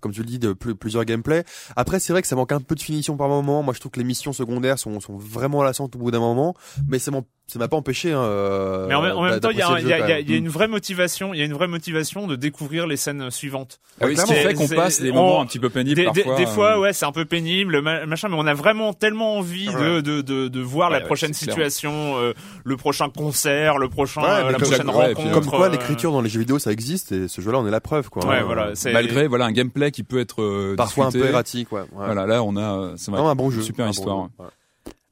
comme 0.00 0.12
tu 0.12 0.20
le 0.20 0.26
dis, 0.26 0.38
de 0.38 0.52
plus- 0.52 0.74
plusieurs 0.74 1.04
gameplays. 1.04 1.44
Après, 1.74 2.00
c'est 2.00 2.12
vrai 2.12 2.22
que 2.22 2.28
ça 2.28 2.36
manque 2.36 2.52
un 2.52 2.60
peu 2.60 2.74
de 2.74 2.80
finition 2.82 3.16
par 3.16 3.28
moment. 3.28 3.62
Moi, 3.62 3.74
je 3.74 3.80
trouve 3.80 3.92
que 3.92 3.98
les 3.98 4.04
missions 4.04 4.32
secondaires 4.32 4.78
sont 4.78 5.00
sont 5.00 5.16
vraiment 5.16 5.62
lassantes 5.62 5.94
au 5.96 5.98
bout 5.98 6.10
d'un 6.10 6.20
moment, 6.20 6.54
mais 6.88 6.98
ça 6.98 7.10
m'en- 7.10 7.24
ça 7.48 7.58
m'a 7.60 7.68
pas 7.68 7.76
empêché. 7.76 8.12
Hein, 8.12 8.18
euh, 8.22 8.86
Mais 8.88 8.94
en, 8.94 9.02
même- 9.02 9.16
en 9.16 9.22
même 9.22 9.30
d'a- 9.34 9.40
temps, 9.40 9.50
il 9.50 9.58
y 9.58 9.62
a, 9.62 9.78
y 10.20 10.24
y 10.24 10.32
y 10.32 10.36
une 10.36 10.48
vraie 10.48 10.66
motivation. 10.66 11.32
Il 11.32 11.38
y 11.38 11.42
a 11.42 11.44
une 11.44 11.52
vraie 11.54 11.68
motivation 11.68 12.26
de 12.26 12.34
découvrir 12.34 12.86
les 12.88 12.96
scènes 12.96 13.30
suivantes. 13.30 13.78
Ah 14.00 14.06
oui, 14.06 14.16
C'est- 14.16 14.34
fait 14.34 14.54
qu'on 14.54 14.66
passe 14.66 15.00
des 15.00 15.10
on- 15.12 15.14
moments 15.14 15.40
un 15.42 15.46
petit 15.46 15.60
peu 15.60 15.70
pénibles 15.70 15.94
Des, 15.96 16.04
parfois. 16.22 16.36
des 16.36 16.46
fois, 16.46 16.76
euh, 16.76 16.80
ouais, 16.80 16.92
c'est 16.92 17.06
un 17.06 17.12
peu 17.12 17.24
pénible, 17.24 17.80
ma- 17.82 18.04
machin, 18.04 18.28
mais 18.28 18.36
on 18.36 18.46
a 18.46 18.52
vraiment 18.54 18.92
tellement 18.92 19.36
envie 19.38 19.66
de, 19.66 20.00
de, 20.00 20.22
de, 20.22 20.48
de 20.48 20.60
voir 20.60 20.88
Ouais, 20.90 20.96
la 20.96 21.00
ouais, 21.02 21.06
prochaine 21.06 21.32
situation, 21.34 22.16
euh, 22.18 22.32
le 22.64 22.76
prochain 22.76 23.08
concert, 23.10 23.78
le 23.78 23.88
prochain, 23.88 24.24
euh, 24.24 24.50
la 24.50 24.58
comme- 24.58 24.62
prochaine 24.68 24.90
rencontre. 24.90 25.30
Comme 25.32 25.46
quoi, 25.46 25.66
euh, 25.66 25.70
l'écriture 25.70 26.10
dans 26.12 26.20
les 26.22 26.28
jeux 26.28 26.40
vidéo, 26.40 26.58
ça 26.58 26.72
existe 26.72 27.12
et 27.12 27.28
ce 27.28 27.40
jeu-là, 27.40 27.58
on 27.58 27.66
est 27.66 27.70
la 27.70 27.80
preuve, 27.80 28.10
quoi. 28.10 28.26
Ouais, 28.26 28.38
Hein. 28.38 28.42
voilà. 28.44 28.72
malgré 28.92 29.28
voilà 29.28 29.44
un 29.46 29.52
gameplay 29.52 29.90
qui 29.92 30.02
peut 30.02 30.18
être 30.18 30.42
euh, 30.42 30.74
Parfois 30.76 31.06
un 31.06 31.12
peu 31.12 31.24
erratique. 31.26 31.68
Voilà, 31.92 32.26
là 32.26 32.42
on 32.42 32.56
a, 32.56 32.92
c'est 32.96 33.12
un 33.12 33.34
bon 33.36 33.50
jeu. 33.50 33.62
super 33.62 33.88
histoire. 33.88 34.28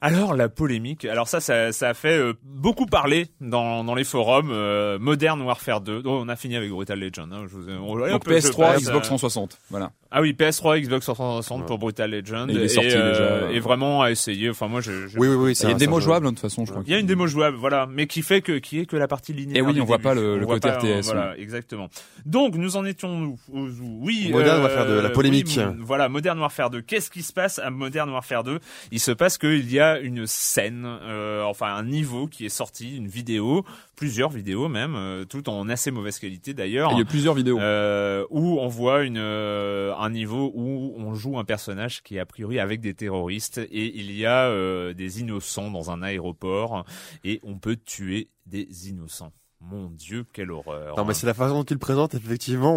Alors 0.06 0.34
la 0.34 0.48
polémique, 0.50 1.04
alors 1.06 1.28
ça, 1.28 1.40
ça, 1.40 1.72
ça 1.72 1.88
a 1.88 1.94
fait 1.94 2.18
euh, 2.18 2.34
beaucoup 2.42 2.84
parler 2.86 3.28
dans, 3.40 3.84
dans 3.84 3.94
les 3.94 4.04
forums. 4.04 4.50
euh, 4.52 4.98
Modern 4.98 5.40
Warfare 5.40 5.80
2. 5.80 6.02
Oh, 6.04 6.20
on 6.24 6.28
a 6.28 6.36
fini 6.36 6.56
avec 6.56 6.70
Brutal 6.70 6.98
Legend. 6.98 7.32
Hein, 7.32 7.44
je 7.50 7.56
vous 7.56 7.70
on- 7.70 7.96
Donc 7.96 8.08
on 8.12 8.18
peut- 8.18 8.38
je 8.40 8.48
PS3, 8.48 8.56
passe, 8.58 8.82
Xbox 8.82 8.96
euh, 9.06 9.08
360. 9.08 9.58
Voilà. 9.70 9.92
Ah 10.16 10.20
oui, 10.20 10.32
PS3, 10.32 10.80
Xbox 10.80 11.06
360 11.06 11.66
pour 11.66 11.78
Brutal 11.78 12.10
Legend. 12.12 12.48
Et 12.48 12.54
il 12.54 12.60
est 12.62 12.68
sorti 12.68 12.90
euh, 12.94 13.40
déjà. 13.48 13.52
Et 13.52 13.58
vraiment 13.58 14.02
à 14.02 14.12
essayer. 14.12 14.48
Enfin 14.48 14.68
moi, 14.68 14.80
je, 14.80 15.08
je- 15.08 15.18
Oui, 15.18 15.26
oui, 15.26 15.34
oui. 15.34 15.50
Il 15.50 15.56
c'est 15.56 15.64
y 15.64 15.66
a 15.66 15.70
un- 15.70 15.72
une 15.72 15.78
démo 15.78 15.98
jouable, 15.98 16.26
hein, 16.26 16.30
de 16.30 16.36
toute 16.36 16.42
façon, 16.42 16.64
je 16.64 16.70
crois. 16.70 16.84
Il 16.86 16.92
y 16.92 16.94
a 16.94 16.98
une 17.00 17.06
démo 17.06 17.26
jouable, 17.26 17.56
voilà, 17.56 17.88
mais 17.90 18.06
qui 18.06 18.22
fait 18.22 18.40
que 18.40 18.58
qui 18.58 18.78
est 18.78 18.86
que 18.86 18.96
la 18.96 19.08
partie 19.08 19.32
linéaire. 19.32 19.58
Et 19.58 19.66
oui, 19.66 19.74
du 19.74 19.80
on 19.80 19.84
voit 19.84 19.96
début. 19.96 20.04
pas 20.04 20.14
le- 20.14 20.38
le 20.38 20.44
voit 20.46 20.54
côté 20.60 20.68
pas, 20.68 20.78
RTS, 20.78 20.84
euh, 20.84 21.00
Voilà, 21.02 21.36
exactement. 21.38 21.88
Donc 22.26 22.54
nous 22.54 22.76
en 22.76 22.84
étions 22.84 23.08
nous 23.18 23.38
Oui. 23.50 24.28
Modern 24.30 24.60
euh, 24.60 24.62
Warfare 24.62 24.86
2, 24.86 25.00
la 25.02 25.10
polémique. 25.10 25.46
oui, 25.58 25.62
voilà, 25.80 26.08
Modern 26.08 26.38
Warfare 26.38 26.70
2. 26.70 26.80
Qu'est-ce 26.82 27.10
qui 27.10 27.22
se 27.22 27.32
passe 27.32 27.58
à 27.58 27.70
Modern 27.70 28.08
Warfare 28.10 28.44
2 28.44 28.60
Il 28.92 29.00
se 29.00 29.10
passe 29.10 29.36
qu'il 29.36 29.70
y 29.72 29.80
a 29.80 29.98
une 29.98 30.26
scène, 30.26 30.84
euh, 30.86 31.42
enfin 31.42 31.74
un 31.74 31.82
niveau 31.84 32.28
qui 32.28 32.46
est 32.46 32.50
sorti, 32.50 32.96
une 32.96 33.08
vidéo, 33.08 33.64
plusieurs 33.94 34.30
vidéos 34.30 34.68
même, 34.68 34.94
euh, 34.96 35.24
tout 35.24 35.48
en 35.48 35.68
assez 35.68 35.90
mauvaise 35.90 36.18
qualité 36.18 36.54
d'ailleurs. 36.54 36.92
Il 36.92 36.98
y 36.98 37.02
a 37.02 37.04
plusieurs 37.04 37.34
vidéos. 37.34 37.58
Euh, 37.60 38.26
où 38.30 38.58
on 38.58 38.68
voit 38.68 39.02
une, 39.04 39.18
euh, 39.18 39.94
un 39.96 40.10
niveau 40.10 40.52
où 40.54 40.94
on 40.96 41.14
joue 41.14 41.38
un 41.38 41.44
personnage 41.44 42.02
qui 42.02 42.16
est 42.16 42.20
a 42.20 42.26
priori 42.26 42.58
avec 42.58 42.80
des 42.80 42.94
terroristes 42.94 43.58
et 43.58 43.98
il 43.98 44.12
y 44.12 44.26
a 44.26 44.48
euh, 44.48 44.94
des 44.94 45.20
innocents 45.20 45.70
dans 45.70 45.90
un 45.90 46.02
aéroport 46.02 46.84
et 47.24 47.40
on 47.42 47.58
peut 47.58 47.76
tuer 47.76 48.28
des 48.46 48.88
innocents. 48.88 49.32
Mon 49.70 49.90
Dieu, 49.90 50.24
quelle 50.32 50.50
horreur. 50.50 50.96
Non, 50.98 51.04
mais 51.04 51.14
c'est 51.14 51.26
la 51.26 51.32
façon 51.32 51.54
dont 51.54 51.64
tu 51.64 51.72
le 51.74 51.78
présentes, 51.80 52.14
effectivement. 52.14 52.76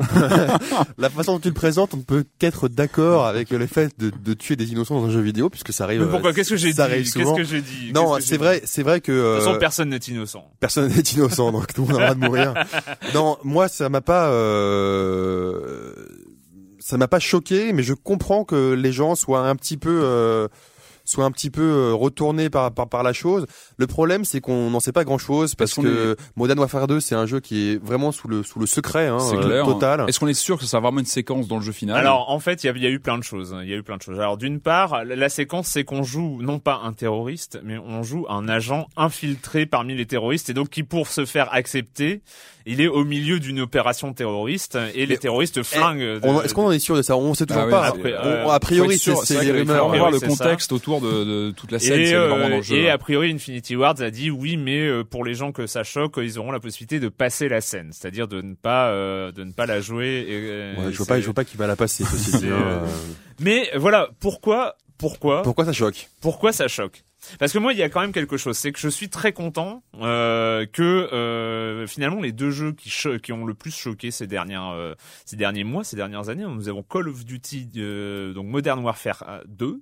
la 0.98 1.10
façon 1.10 1.34
dont 1.34 1.40
tu 1.40 1.50
le 1.50 1.54
présentes, 1.54 1.94
on 1.94 1.98
ne 1.98 2.02
peut 2.02 2.24
qu'être 2.40 2.70
d'accord 2.70 3.26
avec 3.26 3.50
le 3.50 3.68
fait 3.68 4.00
de, 4.00 4.10
de 4.10 4.34
tuer 4.34 4.56
des 4.56 4.72
innocents 4.72 5.00
dans 5.00 5.06
un 5.08 5.10
jeu 5.10 5.20
vidéo, 5.20 5.50
puisque 5.50 5.74
ça 5.74 5.84
arrive. 5.84 6.02
Mais 6.02 6.10
pourquoi? 6.10 6.34
Qu'est-ce 6.34 6.52
que 6.52 6.56
j'ai 6.56 6.72
dit? 6.72 6.76
Qu'est-ce 6.78 7.36
que 7.36 7.44
j'ai 7.44 7.62
dit? 7.62 7.92
Non, 7.94 8.18
c'est 8.22 8.38
vrai, 8.38 8.62
c'est 8.64 8.84
vrai 8.84 9.02
que 9.02 9.12
De 9.12 9.36
toute 9.36 9.44
façon, 9.44 9.56
euh, 9.56 9.60
personne 9.60 9.90
n'est 9.90 9.98
innocent. 9.98 10.50
personne 10.60 10.88
n'est 10.88 11.02
innocent, 11.02 11.52
donc 11.52 11.74
tout 11.74 11.86
le 11.86 11.94
monde 11.94 12.02
a 12.02 12.14
le 12.14 12.16
droit 12.16 12.16
de 12.16 12.32
mourir. 12.32 12.54
Non, 13.14 13.38
moi, 13.44 13.68
ça 13.68 13.90
m'a 13.90 14.02
pas, 14.02 14.30
euh, 14.30 15.92
ça 16.80 16.98
m'a 16.98 17.08
pas 17.08 17.20
choqué, 17.20 17.74
mais 17.74 17.84
je 17.84 17.94
comprends 17.94 18.44
que 18.44 18.74
les 18.74 18.92
gens 18.92 19.16
soient 19.16 19.48
un 19.48 19.56
petit 19.56 19.78
peu, 19.78 20.02
euh, 20.04 20.48
soient 21.08 21.26
un 21.26 21.32
petit 21.32 21.50
peu 21.50 21.62
euh, 21.62 21.94
retournés 21.94 22.50
par, 22.50 22.72
par 22.72 22.88
par 22.88 23.02
la 23.04 23.14
chose. 23.14 23.46
Le 23.78 23.88
problème, 23.88 24.26
c'est 24.26 24.42
qu'on 24.42 24.70
n'en 24.70 24.80
sait 24.80 24.92
pas 24.92 25.04
grand 25.04 25.18
chose 25.18 25.56
parce 25.56 25.74
que 25.74 26.16
Modern 26.36 26.60
Warfare 26.60 26.88
2, 26.88 27.00
c'est 27.00 27.16
un 27.16 27.26
jeu 27.26 27.40
qui 27.40 27.72
est 27.72 27.84
vraiment 27.84 28.12
sous 28.12 28.28
le 28.28 28.44
sous 28.44 28.60
le 28.60 28.66
secret, 28.68 29.08
hein, 29.08 29.20
C'est 29.20 29.38
euh, 29.38 29.42
clair. 29.48 29.66
total. 29.66 30.06
Est-ce 30.08 30.20
qu'on 30.20 30.28
est 30.28 30.34
sûr 30.34 30.58
que 30.60 30.66
ça 30.66 30.78
va 30.78 30.82
vraiment 30.88 31.00
une 31.00 31.06
séquence 31.06 31.48
dans 31.48 31.58
le 31.58 31.64
jeu 31.64 31.72
final 31.72 31.98
Alors 31.98 32.30
en 32.30 32.40
fait, 32.40 32.64
il 32.64 32.68
y 32.68 32.70
a, 32.70 32.74
il 32.76 32.84
y 32.84 32.86
a 32.88 32.90
eu 32.90 33.00
plein 33.00 33.18
de 33.18 33.24
choses. 33.24 33.56
Il 33.64 33.70
y 33.70 33.74
a 33.74 33.78
eu 33.78 33.84
plein 33.84 33.98
de 33.98 34.02
choses. 34.02 34.20
Alors 34.20 34.38
d'une 34.38 34.60
part, 34.60 35.04
la, 35.06 35.30
séquence, 35.30 35.68
c'est 35.68 35.84
qu'on 35.84 36.04
joue 36.04 36.40
non 36.42 36.60
pas 36.60 36.82
un 36.84 36.94
terroriste, 36.94 37.60
mais 37.64 37.78
on 37.78 38.04
joue 38.04 38.26
un 38.30 38.48
agent 38.50 38.88
infiltré 38.98 39.66
parmi 39.66 39.96
les 39.96 40.06
terroristes 40.06 40.50
et 40.50 40.54
donc 40.54 40.70
qui, 40.70 40.84
pour 40.84 41.08
se 41.08 41.26
faire 41.26 41.54
accepter, 41.54 42.22
il 42.66 42.82
est 42.82 42.88
au 42.88 43.06
milieu 43.06 43.40
d'une 43.40 43.62
opération 43.62 44.14
terroriste 44.14 44.78
et 44.94 45.06
les 45.06 45.18
terroristes 45.18 45.64
flinguent. 45.64 46.20
de- 46.20 46.20
On- 46.24 46.42
Est-ce 46.42 46.54
qu'on 46.54 46.66
en 46.66 46.72
est 46.72 46.80
sûr 46.80 46.98
de 46.98 47.02
ça? 47.02 47.16
On 47.16 47.34
sait 47.34 47.46
toujours 47.46 47.64
Ah 47.64 47.66
oui, 47.66 47.72
pas. 47.72 47.84
c'est- 47.92 47.98
après, 47.98 48.14
On- 48.22 48.26
euh, 48.26 48.50
a 48.50 48.60
priori, 48.60 48.98
c'est 48.98 49.12
faut 49.14 49.22
rumeurs. 49.54 49.88
voir 49.90 50.12
le 50.12 50.20
contexte 50.20 50.72
autour 50.74 50.97
de, 51.02 51.24
de 51.24 51.52
toute 51.52 51.72
la 51.72 51.80
scène, 51.80 52.00
Et, 52.00 52.14
euh, 52.14 52.30
dans 52.30 52.48
le 52.50 52.62
jeu. 52.62 52.78
et 52.78 52.90
a 52.90 52.98
priori, 52.98 53.32
Infinity 53.32 53.76
Ward 53.76 54.02
a 54.02 54.12
dit 54.12 54.30
oui, 54.30 54.58
mais 54.58 54.88
euh, 54.88 55.04
pour 55.04 55.26
les 55.26 55.34
gens 55.34 55.52
que 55.52 55.68
ça 55.68 55.84
choque, 55.84 56.16
ils 56.18 56.40
auront 56.40 56.52
la 56.52 56.60
possibilité 56.60 57.00
de 57.00 57.10
passer 57.10 57.50
la 57.50 57.62
scène, 57.62 57.92
c'est-à-dire 57.92 58.28
de 58.28 58.42
ne 58.42 58.56
pas 58.56 58.90
euh, 58.90 59.32
de 59.32 59.44
ne 59.44 59.52
pas 59.52 59.66
la 59.66 59.82
jouer. 59.82 60.26
Et, 60.28 60.38
Ouais, 60.78 60.92
je 60.92 60.98
vois 60.98 61.06
pas, 61.06 61.20
je 61.20 61.26
vois 61.26 61.34
pas 61.34 61.46
qui 61.46 61.58
va 61.58 61.68
la 61.68 61.76
passer. 61.76 62.04
hein, 62.34 62.40
euh, 62.44 62.50
euh. 62.52 62.88
Mais 63.40 63.70
voilà, 63.76 64.10
pourquoi 64.20 64.76
pourquoi 64.98 65.44
Pourquoi 65.44 65.66
ça 65.66 65.74
choque 65.74 66.10
Pourquoi 66.22 66.52
ça 66.52 66.68
choque 66.68 67.04
Parce 67.40 67.54
que 67.54 67.60
moi, 67.60 67.72
il 67.74 67.80
y 67.80 67.84
a 67.84 67.90
quand 67.90 68.02
même 68.02 68.12
quelque 68.12 68.38
chose, 68.38 68.58
c'est 68.58 68.72
que 68.72 68.80
je 68.80 68.90
suis 68.90 69.10
très 69.10 69.32
content 69.32 69.84
euh, 70.02 70.66
que 70.66 70.82
euh, 70.82 71.86
finalement 71.86 72.20
les 72.20 72.32
deux 72.32 72.50
jeux 72.50 72.74
qui, 72.74 73.32
ont 73.32 73.46
le 73.46 73.54
plus 73.54 73.76
choqué 73.76 74.10
ces 74.10 74.26
dernières 74.26 74.70
euh, 74.70 74.96
ces 75.26 75.36
derniers 75.36 75.64
mois, 75.64 75.84
ces 75.84 75.96
dernières 75.96 76.30
années, 76.30 76.46
nous 76.48 76.68
avons 76.68 76.82
Call 76.82 77.10
of 77.10 77.26
Duty, 77.26 77.70
euh, 77.78 78.34
donc 78.34 78.48
Modern 78.48 78.84
Warfare 78.84 79.24
euh, 79.28 79.44
2, 79.48 79.82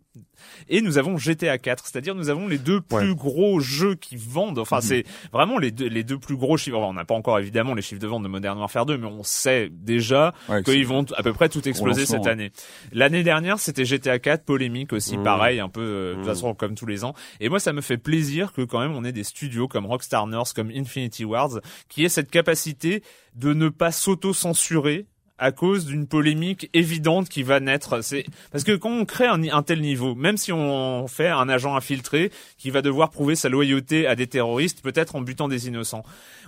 et 0.69 0.81
nous 0.81 0.97
avons 0.97 1.17
GTA 1.17 1.57
4, 1.57 1.85
c'est-à-dire 1.87 2.15
nous 2.15 2.29
avons 2.29 2.47
les 2.47 2.57
deux 2.57 2.81
plus 2.81 3.09
Ouais. 3.09 3.15
gros 3.15 3.59
jeux 3.59 3.95
qui 3.95 4.15
vendent. 4.17 4.59
Enfin, 4.59 4.77
Mhm. 4.77 4.81
c'est 4.81 5.03
vraiment 5.33 5.57
les 5.57 5.71
deux 5.71 5.87
les 5.87 6.03
deux 6.03 6.17
plus 6.17 6.35
gros 6.37 6.57
chiffres. 6.57 6.77
Enfin, 6.77 6.87
on 6.89 6.93
n'a 6.93 7.05
pas 7.05 7.15
encore 7.15 7.39
évidemment 7.39 7.73
les 7.73 7.81
chiffres 7.81 8.01
de 8.01 8.07
vente 8.07 8.23
de 8.23 8.27
Modern 8.27 8.57
Warfare 8.57 8.85
2, 8.85 8.97
mais 8.97 9.07
on 9.07 9.23
sait 9.23 9.69
déjà 9.71 10.33
Ouais, 10.49 10.63
qu'ils 10.63 10.85
vont 10.87 11.05
à 11.17 11.23
peu 11.23 11.33
près 11.33 11.49
tout 11.49 11.67
exploser 11.67 12.05
cette 12.05 12.27
année. 12.27 12.51
L'année 12.91 13.23
dernière, 13.23 13.59
c'était 13.59 13.85
GTA 13.85 14.19
4, 14.19 14.43
polémique 14.45 14.93
aussi, 14.93 15.17
Mmh. 15.17 15.23
pareil, 15.23 15.59
un 15.59 15.69
peu 15.69 15.81
euh, 15.81 16.09
de 16.11 16.15
toute 16.15 16.23
Mmh. 16.23 16.27
façon 16.27 16.53
comme 16.53 16.75
tous 16.75 16.85
les 16.85 17.03
ans. 17.03 17.13
Et 17.39 17.49
moi, 17.49 17.59
ça 17.59 17.73
me 17.73 17.81
fait 17.81 17.97
plaisir 17.97 18.51
que 18.53 18.61
quand 18.61 18.79
même 18.79 18.93
on 18.95 19.03
ait 19.03 19.11
des 19.11 19.23
studios 19.23 19.67
comme 19.67 19.85
Rockstar 19.85 20.27
North, 20.27 20.53
comme 20.53 20.71
Infinity 20.73 21.25
Wars, 21.25 21.59
qui 21.89 22.03
aient 22.05 22.09
cette 22.09 22.31
capacité 22.31 23.03
de 23.35 23.53
ne 23.53 23.69
pas 23.69 23.91
s'auto-censurer 23.91 25.05
à 25.37 25.51
cause 25.51 25.85
d'une 25.85 26.07
polémique 26.07 26.69
évidente 26.73 27.27
qui 27.29 27.43
va 27.43 27.59
naître. 27.59 28.01
C'est 28.03 28.25
parce 28.51 28.63
que 28.63 28.71
quand 28.73 28.89
on 28.91 29.05
crée 29.05 29.25
un, 29.27 29.43
un 29.51 29.63
tel 29.63 29.81
niveau, 29.81 30.15
même 30.15 30.37
si 30.37 30.51
on 30.53 31.07
fait 31.07 31.27
un 31.27 31.49
agent 31.49 31.75
infiltré 31.75 32.31
qui 32.57 32.69
va 32.69 32.81
devoir 32.81 33.09
prouver 33.09 33.35
sa 33.35 33.49
loyauté 33.49 34.07
à 34.07 34.15
des 34.15 34.27
terroristes, 34.27 34.81
peut-être 34.81 35.15
en 35.15 35.21
butant 35.21 35.47
des 35.47 35.67
innocents, 35.67 36.03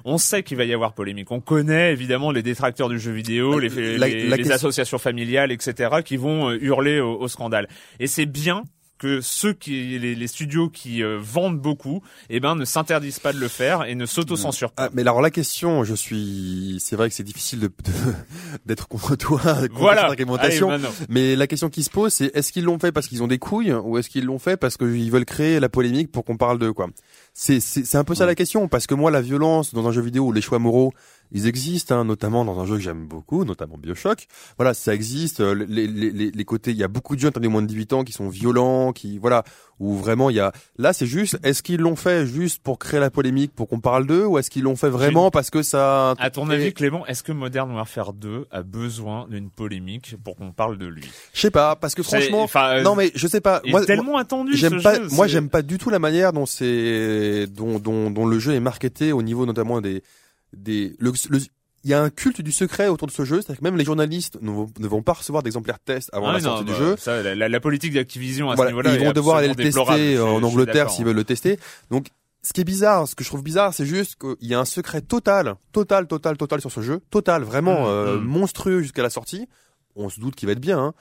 on 0.05 0.17
sait 0.17 0.41
qu'il 0.43 0.55
va 0.57 0.63
y 0.63 0.73
avoir 0.73 0.93
polémique. 0.93 1.31
On 1.31 1.41
connaît 1.41 1.91
évidemment 1.91 2.31
les 2.31 2.43
détracteurs 2.43 2.87
du 2.87 2.97
jeu 2.99 3.11
vidéo, 3.11 3.59
les, 3.59 3.67
La- 3.69 4.07
les- 4.07 4.27
la 4.27 4.35
les 4.37 4.43
question- 4.43 4.55
associations 4.55 4.97
familiales, 4.99 5.51
etc., 5.51 5.97
qui 6.05 6.15
vont 6.15 6.49
euh, 6.51 6.57
hurler 6.61 6.99
au, 7.01 7.19
au 7.19 7.27
scandale. 7.27 7.67
Et 7.99 8.07
c'est 8.07 8.25
bien 8.25 8.63
que 8.97 9.21
ceux 9.21 9.53
qui, 9.53 9.97
les, 9.99 10.15
les 10.15 10.27
studios 10.27 10.69
qui 10.69 11.03
euh, 11.03 11.17
vendent 11.21 11.59
beaucoup, 11.59 12.01
eh 12.29 12.39
ben, 12.39 12.55
ne 12.55 12.65
s'interdisent 12.65 13.19
pas 13.19 13.33
de 13.33 13.39
le 13.39 13.47
faire 13.47 13.85
et 13.85 13.95
ne 13.95 14.05
s'auto-censurent 14.05 14.71
pas. 14.71 14.85
Ah, 14.85 14.89
mais 14.93 15.01
alors 15.01 15.21
la 15.21 15.31
question, 15.31 15.83
je 15.83 15.95
suis, 15.95 16.77
c'est 16.79 16.95
vrai 16.95 17.09
que 17.09 17.15
c'est 17.15 17.23
difficile 17.23 17.59
de 17.59 17.71
d'être 18.65 18.87
contre 18.87 19.15
toi, 19.15 19.39
contre 19.39 19.73
voilà. 19.73 20.01
cette 20.01 20.09
argumentation. 20.09 20.71
Allez, 20.71 20.83
mais 21.09 21.35
la 21.35 21.47
question 21.47 21.69
qui 21.69 21.83
se 21.83 21.89
pose, 21.89 22.13
c'est 22.13 22.35
est-ce 22.35 22.51
qu'ils 22.51 22.65
l'ont 22.65 22.79
fait 22.79 22.91
parce 22.91 23.07
qu'ils 23.07 23.23
ont 23.23 23.27
des 23.27 23.39
couilles 23.39 23.73
ou 23.73 23.97
est-ce 23.97 24.09
qu'ils 24.09 24.25
l'ont 24.25 24.39
fait 24.39 24.57
parce 24.57 24.77
qu'ils 24.77 25.11
veulent 25.11 25.25
créer 25.25 25.59
la 25.59 25.69
polémique 25.69 26.11
pour 26.11 26.25
qu'on 26.25 26.37
parle 26.37 26.59
de 26.59 26.71
quoi? 26.71 26.87
C'est 27.39 27.59
c'est 27.59 27.95
un 27.97 28.03
peu 28.03 28.15
ça 28.15 28.25
la 28.25 28.33
question 28.33 28.67
parce 28.67 28.87
que 28.87 28.95
moi 28.95 29.11
la 29.11 29.21
violence 29.21 29.71
dans 29.71 29.87
un 29.87 29.91
jeu 29.91 30.01
vidéo 30.01 30.31
les 30.31 30.41
choix 30.41 30.57
moraux 30.57 30.91
ils 31.31 31.45
existent, 31.45 31.95
hein, 31.95 32.05
notamment 32.05 32.45
dans 32.45 32.59
un 32.59 32.65
jeu 32.65 32.75
que 32.77 32.81
j'aime 32.81 33.05
beaucoup, 33.05 33.43
notamment 33.43 33.77
Bioshock. 33.77 34.27
Voilà, 34.57 34.73
ça 34.73 34.95
existe. 34.95 35.41
euh, 35.41 35.53
Les, 35.67 35.85
les, 35.85 36.09
les, 36.09 36.31
les 36.31 36.45
côtés, 36.45 36.71
il 36.71 36.77
y 36.77 36.83
a 36.83 36.87
beaucoup 36.87 37.15
de 37.15 37.21
jeunes 37.21 37.33
de 37.33 37.47
moins 37.49 37.61
de 37.61 37.67
18 37.67 37.93
ans 37.93 38.03
qui 38.05 38.13
sont 38.13 38.29
violents, 38.29 38.93
qui 38.93 39.17
voilà, 39.19 39.43
où 39.79 39.95
vraiment 39.95 40.29
il 40.29 40.35
y 40.35 40.39
a. 40.39 40.51
Là, 40.77 40.93
c'est 40.93 41.05
juste, 41.05 41.37
est-ce 41.43 41.61
qu'ils 41.61 41.79
l'ont 41.81 41.95
fait 41.95 42.25
juste 42.25 42.61
pour 42.63 42.79
créer 42.79 42.99
la 42.99 43.09
polémique, 43.09 43.53
pour 43.53 43.67
qu'on 43.67 43.79
parle 43.79 44.07
d'eux, 44.07 44.25
ou 44.25 44.37
est-ce 44.37 44.49
qu'ils 44.49 44.63
l'ont 44.63 44.75
fait 44.75 44.89
vraiment 44.89 45.29
parce 45.31 45.49
que 45.49 45.61
ça. 45.61 46.15
À 46.19 46.29
ton 46.29 46.49
avis, 46.49 46.73
Clément, 46.73 47.05
est-ce 47.05 47.23
que 47.23 47.31
Modern 47.31 47.71
Warfare 47.71 48.13
2 48.13 48.47
a 48.51 48.63
besoin 48.63 49.27
d'une 49.29 49.49
polémique 49.49 50.15
pour 50.23 50.35
qu'on 50.35 50.51
parle 50.51 50.77
de 50.77 50.85
lui? 50.87 51.05
Je 51.33 51.41
sais 51.41 51.51
pas, 51.51 51.75
parce 51.75 51.95
que 51.95 52.03
franchement, 52.03 52.43
enfin, 52.43 52.77
euh, 52.77 52.81
non 52.81 52.95
mais 52.95 53.11
je 53.15 53.27
sais 53.27 53.41
pas. 53.41 53.61
Moi, 53.65 53.85
tellement 53.85 54.17
attendu. 54.17 54.53
j'aime 54.55 54.81
pas. 54.81 54.95
jeu, 54.95 55.07
moi, 55.11 55.27
j'aime 55.27 55.49
pas 55.49 55.61
du 55.61 55.77
tout 55.77 55.89
la 55.89 55.99
manière 55.99 56.33
dont 56.33 56.45
c'est, 56.45 57.45
dont, 57.47 57.79
dont, 57.79 58.09
dont 58.11 58.25
le 58.25 58.39
jeu 58.39 58.53
est 58.53 58.59
marketé 58.59 59.11
au 59.11 59.21
niveau 59.21 59.45
notamment 59.45 59.81
des, 59.81 60.01
des. 60.55 60.95
Le, 60.99 61.11
le- 61.29 61.39
il 61.87 61.91
y 61.91 61.93
a 61.93 62.01
un 62.01 62.09
culte 62.09 62.41
du 62.41 62.51
secret 62.51 62.89
autour 62.89 63.07
de 63.07 63.13
ce 63.13 63.23
jeu, 63.23 63.37
c'est-à-dire 63.37 63.59
que 63.59 63.63
même 63.63 63.77
les 63.77 63.85
journalistes 63.85 64.37
ne 64.41 64.51
vont, 64.51 64.69
ne 64.77 64.87
vont 64.89 65.01
pas 65.01 65.13
recevoir 65.13 65.41
d'exemplaires 65.41 65.79
test 65.79 66.09
avant 66.11 66.27
Ah 66.27 66.33
la 66.33 66.41
sortie 66.41 66.65
non, 66.65 66.73
du 66.73 66.73
bah, 66.73 66.77
jeu. 66.77 66.97
ça, 66.97 67.23
la, 67.33 67.59
politique 67.61 67.93
d'Activision 67.93 68.51
à 68.51 68.55
Voilà, 68.55 68.71
ce 68.71 68.73
niveau-là, 68.73 68.95
ils 68.95 69.05
vont 69.05 69.13
devoir 69.13 69.37
aller 69.37 69.47
le 69.47 69.55
tester 69.55 70.19
en 70.19 70.43
Angleterre 70.43 70.89
s'ils 70.89 71.05
veulent 71.05 71.15
le 71.15 71.23
tester. 71.23 71.57
Donc, 71.89 72.07
ce 72.43 72.51
qui 72.51 72.59
est 72.59 72.65
bizarre, 72.65 73.07
ce 73.07 73.15
que 73.15 73.23
je 73.23 73.29
trouve 73.29 73.41
bizarre, 73.41 73.73
c'est 73.73 73.85
juste 73.85 74.17
qu'il 74.17 74.49
y 74.49 74.53
a 74.53 74.59
un 74.59 74.65
secret 74.65 74.99
total, 74.99 75.55
total, 75.71 76.07
total, 76.07 76.35
total 76.35 76.59
sur 76.59 76.71
ce 76.71 76.81
jeu, 76.81 76.99
total, 77.09 77.43
vraiment 77.43 77.83
Mm, 77.83 77.89
euh, 77.89 78.17
mm. 78.17 78.23
monstrueux 78.25 78.81
jusqu'à 78.81 79.03
la 79.03 79.09
sortie. 79.09 79.47
On 79.99 80.09
se 80.09 80.19
doute 80.19 80.35
qu'il 80.35 80.45
va 80.45 80.51
être 80.53 80.59
bien. 80.59 80.77
Hein. 80.77 80.93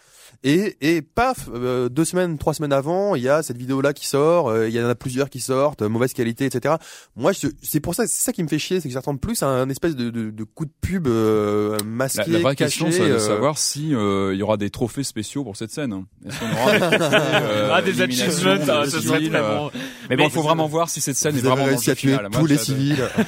Et, 0.43 0.77
et 0.81 1.03
paf, 1.03 1.49
euh, 1.55 1.89
deux 1.91 2.05
semaines, 2.07 2.39
trois 2.39 2.55
semaines 2.55 2.73
avant, 2.73 3.15
il 3.15 3.23
y 3.23 3.29
a 3.29 3.43
cette 3.43 3.59
vidéo-là 3.59 3.93
qui 3.93 4.07
sort. 4.07 4.49
euh, 4.49 4.69
Il 4.69 4.75
y 4.75 4.81
en 4.81 4.89
a 4.89 4.95
plusieurs 4.95 5.29
qui 5.29 5.39
sortent, 5.41 5.83
euh, 5.83 5.89
mauvaise 5.91 6.15
qualité, 6.15 6.47
etc. 6.47 6.77
Moi, 7.15 7.33
je- 7.33 7.49
c'est 7.63 7.81
pour 7.81 7.95
ça, 7.95 8.07
c'est 8.07 8.23
ça 8.25 8.33
qui 8.33 8.43
me 8.43 8.49
fait 8.49 8.59
chier, 8.59 8.81
c'est 8.81 8.89
que 8.89 8.95
ça 8.95 9.01
ressemble 9.01 9.21
plus 9.21 9.43
à 9.43 9.49
un 9.49 9.69
espèce 9.69 9.97
de, 9.97 10.09
de, 10.09 10.31
de 10.31 10.45
coup 10.45 10.65
de 10.65 10.71
pub 10.81 11.07
euh, 11.09 11.77
masqué, 11.85 12.23
La, 12.27 12.39
la 12.39 12.39
vraie 12.41 12.57
caché, 12.57 12.81
question, 12.85 12.91
c'est 12.91 13.09
de 13.09 13.15
euh, 13.15 13.19
savoir 13.19 13.59
si 13.59 13.95
euh, 13.95 14.33
il 14.33 14.39
y 14.39 14.43
aura 14.43 14.57
des 14.57 14.71
trophées 14.71 15.05
spéciaux 15.05 15.45
pour 15.45 15.57
cette 15.59 15.71
scène. 15.73 16.05
Est-ce 16.27 16.39
qu'on 16.41 16.53
aura 16.63 16.73
des, 16.73 16.79
trophées, 16.99 17.17
euh, 17.23 17.71
Ah, 17.75 17.83
des 17.83 18.01
achievements, 18.03 18.57
des 18.85 18.91
ce 18.91 19.01
serait 19.01 19.29
très 19.29 19.41
bon. 19.43 19.71
Mais 20.09 20.17
bon, 20.17 20.25
il 20.25 20.31
faut 20.31 20.43
vraiment 20.43 20.67
voir 20.69 20.89
si 20.89 21.01
cette 21.03 21.17
scène 21.17 21.33
Vous 21.33 21.41
est 21.41 21.49
vraiment 21.49 21.65
réussi 21.65 21.91
à 21.91 21.95
tuer 21.95 22.17
tous 22.33 22.47
les 22.47 22.57
je- 22.57 22.61
civils. 22.63 22.97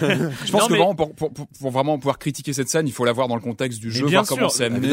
Je 0.47 0.51
pense 0.53 0.63
Non, 0.63 0.67
que 0.69 0.73
mais- 0.73 0.79
vraiment 0.79 0.95
pour, 0.95 1.15
pour, 1.15 1.33
pour, 1.33 1.47
pour 1.47 1.71
vraiment 1.71 1.99
pouvoir 1.99 2.19
critiquer 2.19 2.53
cette 2.55 2.69
scène, 2.71 2.87
il 2.87 2.93
faut 2.93 3.05
la 3.05 3.13
voir 3.13 3.29
dans 3.29 3.35
le 3.35 3.41
contexte 3.43 3.81
du 3.81 3.91
jeu, 3.91 4.07
voir 4.07 4.25
comment 4.27 4.49
amené, 4.61 4.89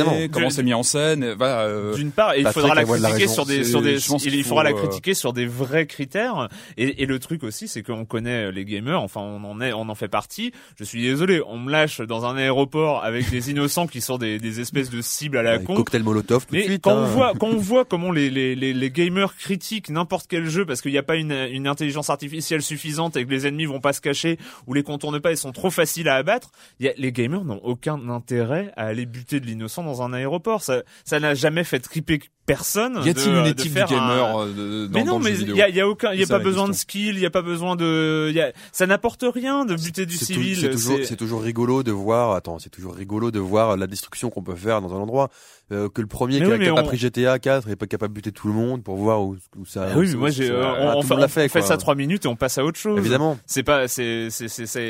c'est 0.50 0.65
mis 0.66 0.74
en 0.74 0.84
scène. 0.84 1.34
Voilà, 1.38 1.62
euh, 1.62 1.96
D'une 1.96 2.12
part, 2.12 2.34
et 2.34 2.42
il 2.42 2.48
faudra 2.48 2.76
la 2.76 2.84
critiquer 2.84 3.28
sur 3.28 3.46
des, 3.46 3.64
sur 3.64 3.82
des, 3.82 3.94
il, 3.94 4.44
faudra 4.44 4.64
faut, 4.64 4.70
la 4.70 4.76
euh, 4.76 4.82
critiquer 4.82 5.14
sur 5.14 5.32
des 5.32 5.46
vrais 5.46 5.86
critères. 5.86 6.50
Et, 6.78 7.04
et 7.04 7.06
le 7.06 7.20
truc 7.20 7.44
aussi, 7.44 7.68
c'est 7.68 7.84
qu'on 7.84 8.06
connaît 8.06 8.52
les 8.52 8.66
gamers. 8.66 9.02
Enfin, 9.02 9.22
on 9.22 9.44
en 9.44 9.62
est, 9.62 9.72
on 9.74 9.88
en 9.90 9.96
fait 9.96 10.08
partie. 10.08 10.52
Je 10.78 10.84
suis 10.84 11.02
désolé, 11.02 11.42
on 11.48 11.58
me 11.58 11.72
lâche 11.72 12.02
dans 12.02 12.26
un 12.26 12.36
aéroport 12.36 13.04
avec 13.04 13.30
des 13.30 13.50
innocents 13.52 13.88
qui 13.88 14.02
sont 14.02 14.18
des, 14.18 14.40
des 14.40 14.60
espèces 14.60 14.90
de 14.90 15.02
cibles 15.02 15.38
à 15.38 15.44
la 15.44 15.52
Avec 15.54 15.68
con. 15.68 15.76
Cocktail 15.76 16.04
Molotov 16.04 16.46
tout 16.46 16.54
de 16.54 16.60
Mais 16.60 16.66
suite. 16.66 16.82
quand 16.84 16.92
hein. 16.92 17.04
on 17.04 17.06
voit 17.06 17.34
quand 17.40 17.48
on 17.48 17.58
voit 17.58 17.86
comment 17.86 18.12
les, 18.12 18.30
les, 18.30 18.56
les, 18.56 18.74
les 18.74 18.92
gamers 18.92 19.36
critiquent 19.38 19.90
n'importe 19.90 20.28
quel 20.28 20.50
jeu 20.50 20.66
parce 20.66 20.82
qu'il 20.82 20.92
n'y 20.92 20.98
a 20.98 21.04
pas 21.04 21.16
une, 21.16 21.32
une 21.32 21.68
intelligence 21.68 22.10
artificielle 22.10 22.62
suffisante 22.62 23.16
et 23.18 23.26
que 23.26 23.32
les 23.32 23.48
ennemis 23.48 23.66
vont 23.66 23.80
pas 23.80 23.94
se 23.94 24.02
cacher 24.02 24.38
ou 24.68 24.74
les 24.74 24.84
contournent 24.84 25.20
pas, 25.20 25.32
ils 25.32 25.38
sont 25.38 25.52
trop 25.52 25.70
faciles 25.70 26.10
à 26.10 26.16
abattre. 26.16 26.52
Il 26.80 26.86
y 26.86 26.90
a, 26.90 26.94
les 26.98 27.12
gamers 27.12 27.44
n'ont 27.44 27.62
aucun 27.64 28.10
intérêt 28.10 28.72
à 28.78 28.86
aller 28.86 29.06
buter 29.06 29.40
de 29.40 29.46
l'innocent 29.46 29.84
dans 29.84 30.02
un 30.02 30.14
aéroport. 30.14 30.55
Ça 30.60 31.20
n'a 31.20 31.34
jamais 31.34 31.64
fait 31.64 31.80
triper 31.80 32.20
personne. 32.46 33.00
y 33.04 33.10
a-t-il 33.10 33.30
une 33.34 33.44
de 33.44 33.50
éthique 33.50 33.68
du 33.68 33.70
faire 33.74 33.92
un- 33.92 33.96
gamer 33.96 34.38
euh, 34.40 34.54
de- 34.54 34.88
dans, 34.88 35.00
mais 35.00 35.04
non, 35.06 35.14
dans 35.14 35.20
mais 35.20 35.38
il 35.38 35.56
y 35.56 35.62
a, 35.62 35.70
y 35.70 35.80
a 35.82 35.88
aucun, 35.88 36.14
il 36.14 36.20
y 36.20 36.24
a 36.24 36.28
pas 36.28 36.40
besoin 36.40 36.68
de 36.68 36.74
skill, 36.74 37.16
il 37.16 37.20
y 37.20 37.26
a 37.26 37.30
pas 37.30 37.42
besoin 37.42 37.76
de, 37.76 38.28
il 38.30 38.36
y 38.36 38.42
a, 38.42 38.52
ça 38.72 38.86
n'apporte 38.88 39.24
rien 39.34 39.66
de 39.66 39.76
buter 39.76 40.06
du 40.06 40.16
civil. 40.18 40.58
C'est 40.58 40.70
toujours, 40.70 40.98
c'est- 40.98 41.06
c'est 41.06 41.16
toujours 41.16 41.42
rigolo 41.42 41.84
de 41.84 41.92
voir. 41.92 42.34
Attends, 42.36 42.60
c'est 42.60 42.70
toujours 42.70 42.96
rigolo 42.96 43.32
de 43.32 43.40
voir 43.40 43.78
la 43.78 43.88
destruction 43.88 44.30
qu'on 44.30 44.44
peut 44.44 44.56
faire 44.56 44.82
dans 44.82 44.94
un 44.94 44.98
endroit. 45.00 45.30
Euh, 45.72 45.90
que 45.90 46.00
le 46.00 46.06
premier 46.08 46.40
Mais 46.42 46.46
qui, 46.46 46.52
a, 46.52 46.58
oui, 46.58 46.70
on- 46.70 46.84
pris 46.84 46.96
GTA 46.98 47.40
4 47.40 47.70
est 47.72 47.76
pas 47.76 47.88
capable 47.88 48.14
de 48.14 48.20
buter 48.22 48.32
tout 48.32 48.48
le 48.48 48.54
monde 48.54 48.84
pour 48.84 48.98
voir 48.98 49.24
où, 49.24 49.36
où 49.58 49.66
ça. 49.66 49.88
Ah 49.92 49.98
oui, 49.98 50.14
où 50.14 50.20
moi 50.20 50.30
j'ai, 50.30 50.52
euh, 50.52 50.64
on, 50.96 51.02
fait, 51.02 51.16
on 51.16 51.62
ça 51.64 51.78
trois 51.78 51.96
minutes 51.96 52.26
et 52.26 52.28
on 52.28 52.36
passe 52.36 52.60
à 52.60 52.64
autre 52.64 52.78
chose. 52.78 53.00
Évidemment, 53.00 53.40
C'est 53.48 53.64
pas, 53.64 53.88
c'est, 53.88 54.30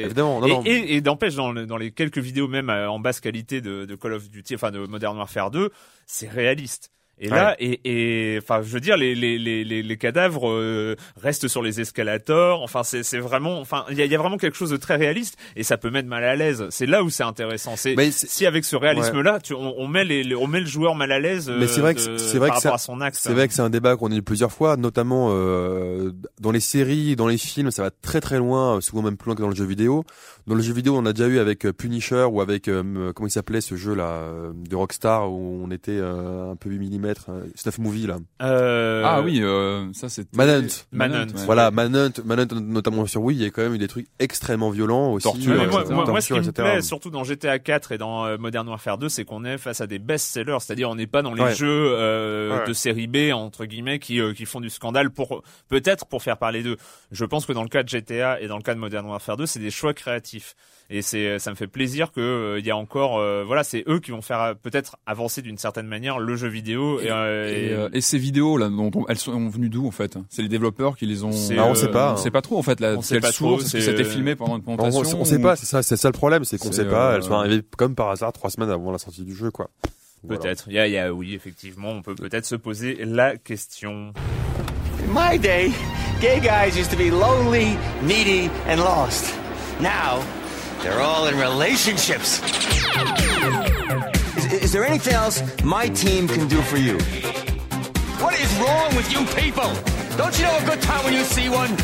évidemment. 0.04 0.42
Non, 0.42 0.48
et, 0.48 0.50
non. 0.50 0.62
et, 0.66 0.96
et 0.98 1.02
n'empêche 1.02 1.36
dans, 1.36 1.54
le- 1.54 1.66
dans 1.66 1.78
les 1.78 1.92
quelques 1.92 2.18
vidéos 2.18 2.50
même 2.50 2.70
euh, 2.70 2.90
en 2.90 3.00
basse 3.00 3.22
qualité 3.22 3.62
de, 3.62 3.86
de 3.86 3.96
Call 3.96 4.12
of 4.14 4.30
Duty, 4.30 4.56
enfin 4.56 4.72
de 4.72 4.80
Modern 4.86 5.16
Warfare 5.18 5.50
2, 5.50 5.70
c'est 6.08 6.28
réaliste. 6.30 6.92
Et 7.20 7.30
là, 7.36 7.56
et, 7.60 7.80
et 7.86 8.38
enfin, 8.40 8.62
je 8.62 8.68
veux 8.70 8.80
dire, 8.82 8.98
les 8.98 9.16
les 9.16 9.38
les 9.38 9.64
les, 9.64 9.82
les 9.84 9.98
cadavres 9.98 10.50
euh, 10.50 10.96
restent 11.22 11.48
sur 11.48 11.62
les 11.62 11.80
escalators. 11.80 12.62
Enfin, 12.62 12.84
c'est 12.84 13.04
c'est 13.04 13.20
vraiment, 13.20 13.60
enfin, 13.62 13.86
il 13.90 13.98
y 13.98 14.02
a, 14.02 14.06
y 14.06 14.16
a 14.16 14.18
vraiment 14.18 14.38
quelque 14.38 14.58
chose 14.58 14.70
de 14.72 14.78
très 14.78 14.96
réaliste 14.98 15.38
et 15.56 15.64
ça 15.64 15.78
peut 15.78 15.90
mettre 15.90 16.10
mal 16.10 16.24
à 16.26 16.36
l'aise. 16.36 16.66
C'est 16.72 16.86
là 16.86 17.04
où 17.04 17.10
c'est 17.10 17.24
intéressant. 17.24 17.76
C'est 17.78 17.96
si 18.12 18.46
avec 18.46 18.66
ce 18.66 18.76
réalisme-là, 18.76 19.40
tu, 19.40 19.54
on, 19.54 19.76
on 19.80 19.88
met 19.88 20.04
les, 20.04 20.24
les- 20.24 20.36
on 20.36 20.48
met 20.48 20.60
le 20.60 20.66
joueur 20.66 20.94
mal 20.96 21.12
à 21.14 21.20
l'aise. 21.20 21.50
Mais 21.50 21.68
c'est 21.68 21.80
vrai 21.82 21.92
euh, 21.92 21.94
que 21.94 22.18
c'est 22.18 22.38
vrai 22.38 22.50
que. 22.50 22.56
C'est 23.22 23.34
vrai 23.34 23.48
que 23.48 23.54
c'est 23.54 23.62
un 23.62 23.70
débat 23.70 23.96
qu'on 23.96 24.12
a 24.12 24.16
eu 24.16 24.22
plusieurs 24.22 24.52
fois, 24.52 24.76
notamment 24.76 25.30
euh, 25.32 26.12
dans 26.42 26.52
les 26.52 26.60
séries, 26.60 27.16
dans 27.16 27.28
les 27.28 27.38
films, 27.38 27.72
ça 27.72 27.82
va 27.84 27.92
très 27.92 28.20
très 28.20 28.38
loin, 28.40 28.82
souvent 28.82 29.02
même 29.04 29.16
plus 29.16 29.28
loin 29.28 29.36
que 29.36 29.42
dans 29.42 29.50
le 29.50 29.56
jeu 29.56 29.66
vidéo. 29.66 30.04
Dans 30.48 30.56
le 30.56 30.62
jeu 30.62 30.74
vidéo, 30.74 30.96
on 30.98 31.06
a 31.06 31.14
déjà 31.14 31.28
eu 31.30 31.40
avec 31.40 31.66
euh, 31.66 31.74
Punisher 31.74 32.26
ou 32.30 32.42
avec 32.42 32.68
euh, 32.68 33.14
comment 33.14 33.28
il 33.28 33.32
s'appelait 33.32 33.62
ce 33.62 33.76
jeu 33.76 33.96
là 33.96 34.04
euh, 34.10 34.52
de 34.54 34.76
Rockstar 34.76 35.32
où 35.32 35.62
on 35.64 35.72
était 35.72 35.92
euh, 35.98 36.52
un 36.52 36.56
peu 36.56 36.70
8 36.70 36.78
euh, 37.30 37.46
Snuff 37.56 37.78
Movie 37.78 38.08
là. 38.08 38.18
Euh, 38.42 39.04
Ah 39.06 39.22
oui, 39.22 39.40
euh, 39.42 39.88
ça 39.94 40.10
c'était 40.10 40.36
Manhunt. 40.36 40.68
Manhunt. 40.92 41.28
ouais. 41.28 41.46
Voilà, 41.46 41.72
Manhunt, 41.72 42.12
Manhunt 42.24 42.48
notamment 42.62 43.06
sur 43.06 43.22
Wii, 43.22 43.38
il 43.38 43.44
y 43.44 43.46
a 43.46 43.50
quand 43.50 43.62
même 43.62 43.76
eu 43.76 43.78
des 43.78 43.88
trucs 43.88 44.08
extrêmement 44.20 44.70
violents 44.70 45.12
aussi. 45.14 45.24
Torture, 45.24 45.52
Ouais, 45.52 45.68
moi, 45.68 45.82
etc. 45.82 45.94
moi, 45.94 46.06
moi, 46.06 46.22
ce 46.22 46.34
qui 46.34 46.40
me 46.40 46.52
plaît, 46.52 46.82
surtout 46.82 47.10
dans 47.10 47.24
GTA 47.24 47.60
4 47.60 47.92
et 47.92 47.98
dans 47.98 48.26
euh, 48.26 48.38
Modern 48.38 48.68
Warfare 48.68 48.98
2, 48.98 49.10
c'est 49.10 49.26
qu'on 49.26 49.46
est 49.46 49.58
face 49.58 49.82
à 49.82 49.88
des 49.88 50.00
best-sellers, 50.00 50.58
c'est-à-dire 50.62 50.90
on 50.90 50.96
n'est 50.96 51.08
pas 51.08 51.22
dans 51.22 51.34
les 51.34 51.42
Ouais. 51.44 51.54
jeux 51.56 51.68
euh, 51.96 52.60
Ouais. 52.60 52.68
de 52.68 52.74
série 52.74 53.08
B 53.08 53.32
entre 53.34 53.66
guillemets 53.66 54.00
qui 54.00 54.20
euh, 54.20 54.34
qui 54.34 54.46
font 54.46 54.62
du 54.62 54.70
scandale 54.70 55.10
pour 55.12 55.44
peut-être 55.70 56.06
pour 56.08 56.24
faire 56.24 56.38
parler 56.38 56.64
d'eux. 56.64 56.78
Je 57.12 57.26
pense 57.26 57.46
que 57.46 57.54
dans 57.54 57.64
le 57.64 57.70
cas 57.70 57.84
de 57.84 57.90
GTA 57.90 58.42
et 58.42 58.48
dans 58.48 58.58
le 58.58 58.64
cas 58.64 58.74
de 58.74 58.80
Modern 58.80 59.06
Warfare 59.06 59.38
2, 59.38 59.46
c'est 59.46 59.60
des 59.60 59.72
choix 59.72 59.94
créatifs. 59.94 60.56
Et 60.92 61.02
c'est 61.02 61.40
ça 61.40 61.50
me 61.50 61.56
fait 61.56 61.66
plaisir 61.66 62.12
que 62.12 62.22
euh, 62.22 62.60
il 62.60 62.66
y 62.66 62.70
a 62.70 62.78
encore 62.78 63.18
euh, 63.18 63.44
voilà, 63.46 63.64
c'est 63.64 63.84
eux 63.88 64.00
qui 64.00 64.12
vont 64.12 64.22
faire 64.22 64.40
euh, 64.42 64.54
peut-être 64.54 64.98
avancer 65.08 65.42
d'une 65.42 65.58
certaine 65.58 65.88
manière 65.88 66.20
le 66.20 66.36
jeu 66.36 66.48
vidéo 66.48 67.00
et, 67.00 67.10
euh, 67.10 67.50
Et, 67.50 67.66
et- 67.68 67.74
euh, 67.74 67.90
et 67.92 68.02
ces 68.02 68.20
vidéos 68.20 68.58
là, 68.58 68.70
dont 68.70 68.92
on- 68.94 69.06
elles 69.08 69.18
sont 69.18 69.50
venues 69.50 69.70
d'où 69.70 69.88
en 69.88 69.92
fait? 69.92 70.16
C'est 70.30 70.44
les 70.44 70.48
développeurs 70.48 70.96
qui 70.96 71.08
les 71.08 71.24
ont. 71.24 71.32
Ah, 71.58 71.66
on 71.66 71.74
sait 71.74 71.90
pas, 71.90 72.12
On 72.12 72.14
hein. 72.14 72.18
sait 72.18 72.30
pas 72.30 72.44
trop 72.44 72.60
en 72.60 72.62
fait. 72.62 72.80
La, 72.80 72.94
On 72.94 73.02
sait 73.02 73.16
quelle 73.16 73.22
pas 73.24 73.32
trop, 73.32 73.58
source 73.58 73.66
c'est- 73.72 73.82
c'était 73.82 74.04
filmé 74.04 74.36
pendant 74.36 74.58
une 74.58 74.64
on, 74.68 74.78
présentation 74.78 75.18
on, 75.18 75.22
on 75.22 75.26
sait 75.26 75.38
ou- 75.38 75.42
pas, 75.42 75.56
c'est 75.56 75.66
ça, 75.66 75.82
c'est 75.82 75.98
ça 75.98 76.08
le 76.10 76.14
problème, 76.14 76.44
c'est 76.46 76.60
qu'on 76.60 76.72
C'est, 76.72 76.84
sait 76.84 76.90
pas. 76.90 77.14
euh, 77.14 77.16
Elles 77.16 77.24
sont 77.24 77.34
arrivées 77.34 77.62
comme 77.78 77.96
par 77.96 78.10
hasard 78.12 78.32
trois 78.32 78.52
semaines 78.52 78.70
avant 78.70 78.92
la 78.92 79.00
sortie 79.00 79.24
du 79.24 79.34
jeu, 79.36 79.50
quoi. 79.50 79.70
Voilà. 80.24 80.40
peut-être. 80.42 80.66
Il 80.68 80.74
y 80.74 80.80
a, 80.80 80.86
il 80.88 80.94
y 80.94 80.98
a 81.00 81.12
oui 81.14 81.34
effectivement, 81.34 81.90
on 81.90 82.02
peut 82.04 82.16
peut-être 82.16 82.46
se 82.46 82.56
poser 82.56 82.98
la 83.06 83.38
question. 83.38 84.14
In 85.08 85.14
my 85.32 85.40
day, 85.40 85.72
gay 86.22 86.40
guys 86.42 86.78
used 86.80 86.92
to 86.92 86.96
be 86.98 87.10
lonely, 87.12 87.76
needy, 88.04 88.50
and 88.70 88.78
lost. 88.78 89.34
Now, 89.82 90.22
they're 90.82 91.02
all 91.02 91.28
in 91.28 91.38
relationships. 91.38 92.42
Is, 94.38 94.46
is 94.54 94.72
there 94.72 94.86
anything 94.86 95.14
else 95.14 95.42
my 95.64 95.88
team 95.90 96.28
can 96.28 96.48
do 96.48 96.62
for 96.62 96.78
you? 96.78 96.98
What 98.24 98.40
is 98.40 98.54
wrong 98.58 98.96
with 98.96 99.12
you 99.12 99.26
people? 99.40 99.72
Don't 100.18 100.38
you 100.38 100.46
know 100.46 100.58
a 100.58 100.66
good 100.66 100.82
time 100.82 101.04
when 101.04 101.14
you 101.14 101.24
see 101.24 101.50
one? 101.50 101.76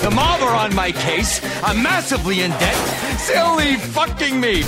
The 0.00 0.10
mob 0.10 0.40
are 0.42 0.56
on 0.56 0.74
my 0.74 0.92
case. 0.92 1.40
I'm 1.62 1.82
massively 1.82 2.42
in 2.42 2.50
debt. 2.50 2.74
Silly 3.18 3.76
fucking 3.76 4.40
me. 4.40 4.62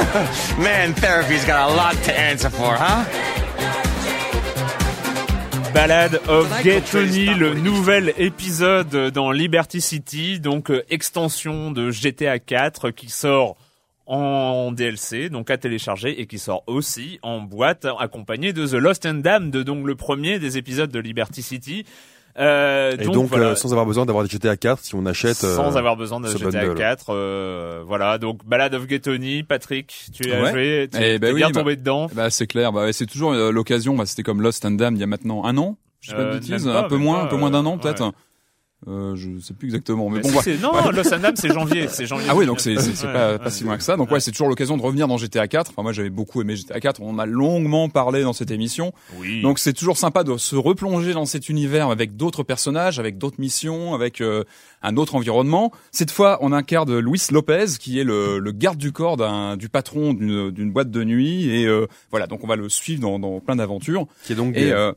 Man, 0.58 0.94
therapy's 0.94 1.44
got 1.44 1.70
a 1.70 1.74
lot 1.74 1.94
to 2.04 2.18
answer 2.18 2.50
for, 2.50 2.74
huh? 2.74 3.29
Ballad 5.74 6.20
of 6.28 6.62
Gay 6.62 6.80
Tony, 6.80 7.26
le 7.26 7.54
nouvel 7.54 8.12
épisode 8.18 9.10
dans 9.12 9.30
Liberty 9.30 9.80
City, 9.80 10.40
donc 10.40 10.70
euh, 10.70 10.82
extension 10.90 11.70
de 11.70 11.90
GTA 11.90 12.38
4 12.38 12.90
qui 12.90 13.08
sort 13.08 13.56
en 14.06 14.72
DLC, 14.72 15.28
donc 15.28 15.50
à 15.50 15.58
télécharger 15.58 16.20
et 16.20 16.26
qui 16.26 16.38
sort 16.38 16.64
aussi 16.66 17.18
en 17.22 17.40
boîte 17.40 17.86
accompagné 17.98 18.52
de 18.52 18.66
The 18.66 18.74
Lost 18.74 19.06
and 19.06 19.14
Damned, 19.14 19.56
donc 19.56 19.86
le 19.86 19.94
premier 19.94 20.38
des 20.38 20.58
épisodes 20.58 20.90
de 20.90 20.98
Liberty 20.98 21.42
City. 21.42 21.84
Euh, 22.40 22.96
Et 22.98 23.04
donc, 23.04 23.26
voilà, 23.26 23.48
euh, 23.48 23.54
sans 23.54 23.70
avoir 23.72 23.84
besoin 23.86 24.06
d'avoir 24.06 24.24
des 24.24 24.30
GTA 24.30 24.56
4 24.56 24.82
si 24.82 24.94
on 24.94 25.04
achète. 25.04 25.44
euh, 25.44 25.54
sans 25.56 25.76
avoir 25.76 25.96
besoin 25.96 26.20
de 26.20 26.28
GTA 26.28 26.50
bundle. 26.66 26.74
4, 26.74 27.06
euh, 27.10 27.82
voilà. 27.86 28.16
Donc 28.18 28.44
Ballad 28.46 28.74
of 28.74 28.86
Gay 28.86 28.98
Tony, 29.00 29.42
Patrick, 29.42 29.94
tu 30.14 30.32
as 30.32 30.40
Ouais. 30.42 30.50
joué, 30.50 30.88
tu 30.90 30.98
Eh 31.00 31.14
es 31.14 31.18
ben 31.18 31.34
oui, 31.34 31.40
bien 31.40 31.50
bah- 31.50 31.60
tombé 31.60 31.76
dedans. 31.76 32.08
Bah 32.14 32.30
c'est 32.30 32.46
clair. 32.46 32.72
Bah 32.72 32.92
c'est 32.92 33.06
toujours 33.06 33.32
euh, 33.32 33.52
l'occasion. 33.52 33.94
Bah, 33.94 34.06
c'était 34.06 34.22
comme 34.22 34.40
Lost 34.40 34.64
and 34.64 34.72
Damned 34.72 34.96
il 34.96 35.00
y 35.00 35.04
a 35.04 35.06
maintenant 35.06 35.44
un 35.44 35.56
an. 35.58 35.76
Je 36.00 36.10
sais 36.10 36.16
pas 36.16 36.22
de 36.22 36.28
Euh, 36.28 36.32
bêtises, 36.34 36.66
un 36.66 36.84
peu 36.84 36.96
moins, 36.96 37.18
pas, 37.18 37.24
un 37.24 37.26
peu 37.26 37.36
moins 37.36 37.50
d'un 37.50 37.66
an 37.66 37.74
euh, 37.74 37.78
peut-être. 37.78 38.12
Ouais. 38.86 38.92
Euh, 38.92 39.14
je 39.16 39.38
sais 39.40 39.54
plus 39.54 39.66
exactement, 39.68 40.08
mais 40.08 40.20
Mais 40.24 40.30
bon. 40.32 40.38
si, 40.38 40.44
c'est- 40.44 40.58
non, 40.62 40.72
Lost 40.90 41.12
and 41.12 41.18
Damned, 41.18 41.36
c'est 41.38 41.52
janvier, 41.52 41.86
c'est 41.88 42.06
janvier. 42.06 42.26
Ah 42.30 42.34
oui, 42.36 42.46
donc 42.46 42.60
c'est 42.60 42.76
Ouais, 42.76 43.12
pas, 43.12 43.32
ouais. 43.32 43.38
pas 43.38 43.50
si 43.50 43.64
loin 43.64 43.76
que 43.76 43.82
ça. 43.82 43.96
Donc 43.96 44.10
ouais, 44.10 44.20
c'est 44.20 44.30
toujours 44.30 44.48
l'occasion 44.48 44.76
de 44.76 44.82
revenir 44.82 45.06
dans 45.08 45.18
GTA 45.18 45.48
4. 45.48 45.70
Enfin 45.70 45.82
moi 45.82 45.92
j'avais 45.92 46.10
beaucoup 46.10 46.40
aimé 46.40 46.56
GTA 46.56 46.80
4. 46.80 47.00
On 47.02 47.10
en 47.10 47.18
a 47.18 47.26
longuement 47.26 47.88
parlé 47.88 48.22
dans 48.22 48.32
cette 48.32 48.50
émission. 48.50 48.92
Oui. 49.18 49.42
Donc 49.42 49.58
c'est 49.58 49.72
toujours 49.74 49.96
sympa 49.96 50.24
de 50.24 50.36
se 50.36 50.56
replonger 50.56 51.12
dans 51.12 51.26
cet 51.26 51.48
univers 51.48 51.90
avec 51.90 52.16
d'autres 52.16 52.42
personnages, 52.42 52.98
avec 52.98 53.18
d'autres 53.18 53.38
missions, 53.40 53.94
avec 53.94 54.20
euh, 54.20 54.44
un 54.82 54.96
autre 54.96 55.14
environnement. 55.14 55.72
Cette 55.92 56.10
fois, 56.10 56.38
on 56.40 56.52
incarne 56.52 56.98
Luis 56.98 57.22
Lopez, 57.30 57.66
qui 57.78 57.98
est 58.00 58.04
le, 58.04 58.38
le 58.38 58.52
garde 58.52 58.78
du 58.78 58.92
corps 58.92 59.16
d'un 59.16 59.56
du 59.56 59.68
patron 59.68 60.14
d'une 60.14 60.50
d'une 60.50 60.72
boîte 60.72 60.90
de 60.90 61.04
nuit. 61.04 61.50
Et 61.50 61.66
euh, 61.66 61.86
voilà, 62.10 62.26
donc 62.26 62.42
on 62.44 62.46
va 62.46 62.56
le 62.56 62.68
suivre 62.68 63.00
dans, 63.02 63.18
dans 63.18 63.40
plein 63.40 63.56
d'aventures. 63.56 64.06
Qui 64.24 64.32
est 64.32 64.36
donc 64.36 64.56
Et 64.56 64.72
euh, 64.72 64.92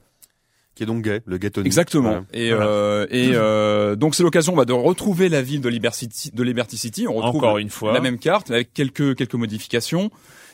Qui 0.76 0.84
est 0.84 0.86
donc 0.88 1.04
gay, 1.04 1.22
le 1.26 1.38
gay 1.38 1.52
Tony. 1.52 1.68
Exactement. 1.68 2.26
Et, 2.34 2.50
Voilà. 2.50 2.66
euh, 2.66 3.08
et 3.12 3.32
euh, 3.36 3.96
donc 3.96 4.16
c'est 4.16 4.24
l'occasion 4.24 4.56
bah, 4.56 4.66
de 4.66 4.74
retrouver 4.74 5.30
la 5.30 5.44
ville 5.44 5.62
de 5.62 5.70
Liberty 5.70 6.08
City. 6.12 6.32
De 6.34 6.42
Liberty 6.44 6.78
City. 6.78 7.08
On 7.08 7.14
retrouve 7.14 7.36
Encore 7.44 7.58
une 7.60 7.70
fois. 7.70 7.94
la 7.94 8.00
même 8.02 8.18
carte 8.18 8.50
avec 8.50 8.74
quelques 8.74 9.16
quelques 9.16 9.36
modifications 9.36 10.10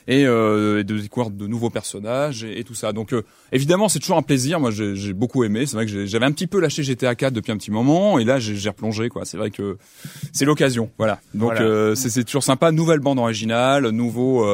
et 0.08 0.26
euh, 0.26 0.82
de 0.82 0.98
découvrir 0.98 1.30
de 1.30 1.46
nouveaux 1.46 1.70
personnages 1.70 2.44
et, 2.44 2.58
et 2.60 2.64
tout 2.64 2.74
ça. 2.74 2.92
Donc 2.92 3.14
euh, 3.14 3.22
évidemment 3.52 3.88
c'est 3.88 3.98
toujours 3.98 4.18
un 4.18 4.22
plaisir. 4.22 4.60
Moi 4.60 4.70
j'ai 4.70 4.94
j'ai 4.94 5.14
beaucoup 5.14 5.42
aimé. 5.44 5.64
C'est 5.64 5.76
vrai 5.76 5.86
que 5.86 5.90
j'ai- 5.92 6.06
j'avais 6.06 6.26
un 6.26 6.32
petit 6.32 6.46
peu 6.46 6.60
lâché 6.60 6.82
GTA 6.82 7.14
4 7.14 7.32
depuis 7.32 7.52
un 7.52 7.56
petit 7.56 7.70
moment 7.70 8.18
et 8.18 8.24
là 8.24 8.38
j'ai 8.38 8.56
j'ai 8.56 8.68
replongé 8.68 9.08
quoi. 9.08 9.24
C'est 9.24 9.38
vrai 9.38 9.50
que 9.50 9.78
c'est 10.34 10.44
l'occasion. 10.44 10.90
Voilà. 10.98 11.20
Donc 11.32 11.52
Voilà. 11.52 11.62
euh, 11.62 11.94
c'est 11.94 12.10
c'est 12.10 12.24
toujours 12.24 12.42
sympa. 12.44 12.72
Nouvelle 12.72 13.00
bande 13.00 13.18
originale, 13.18 13.88
nouveau. 13.88 14.44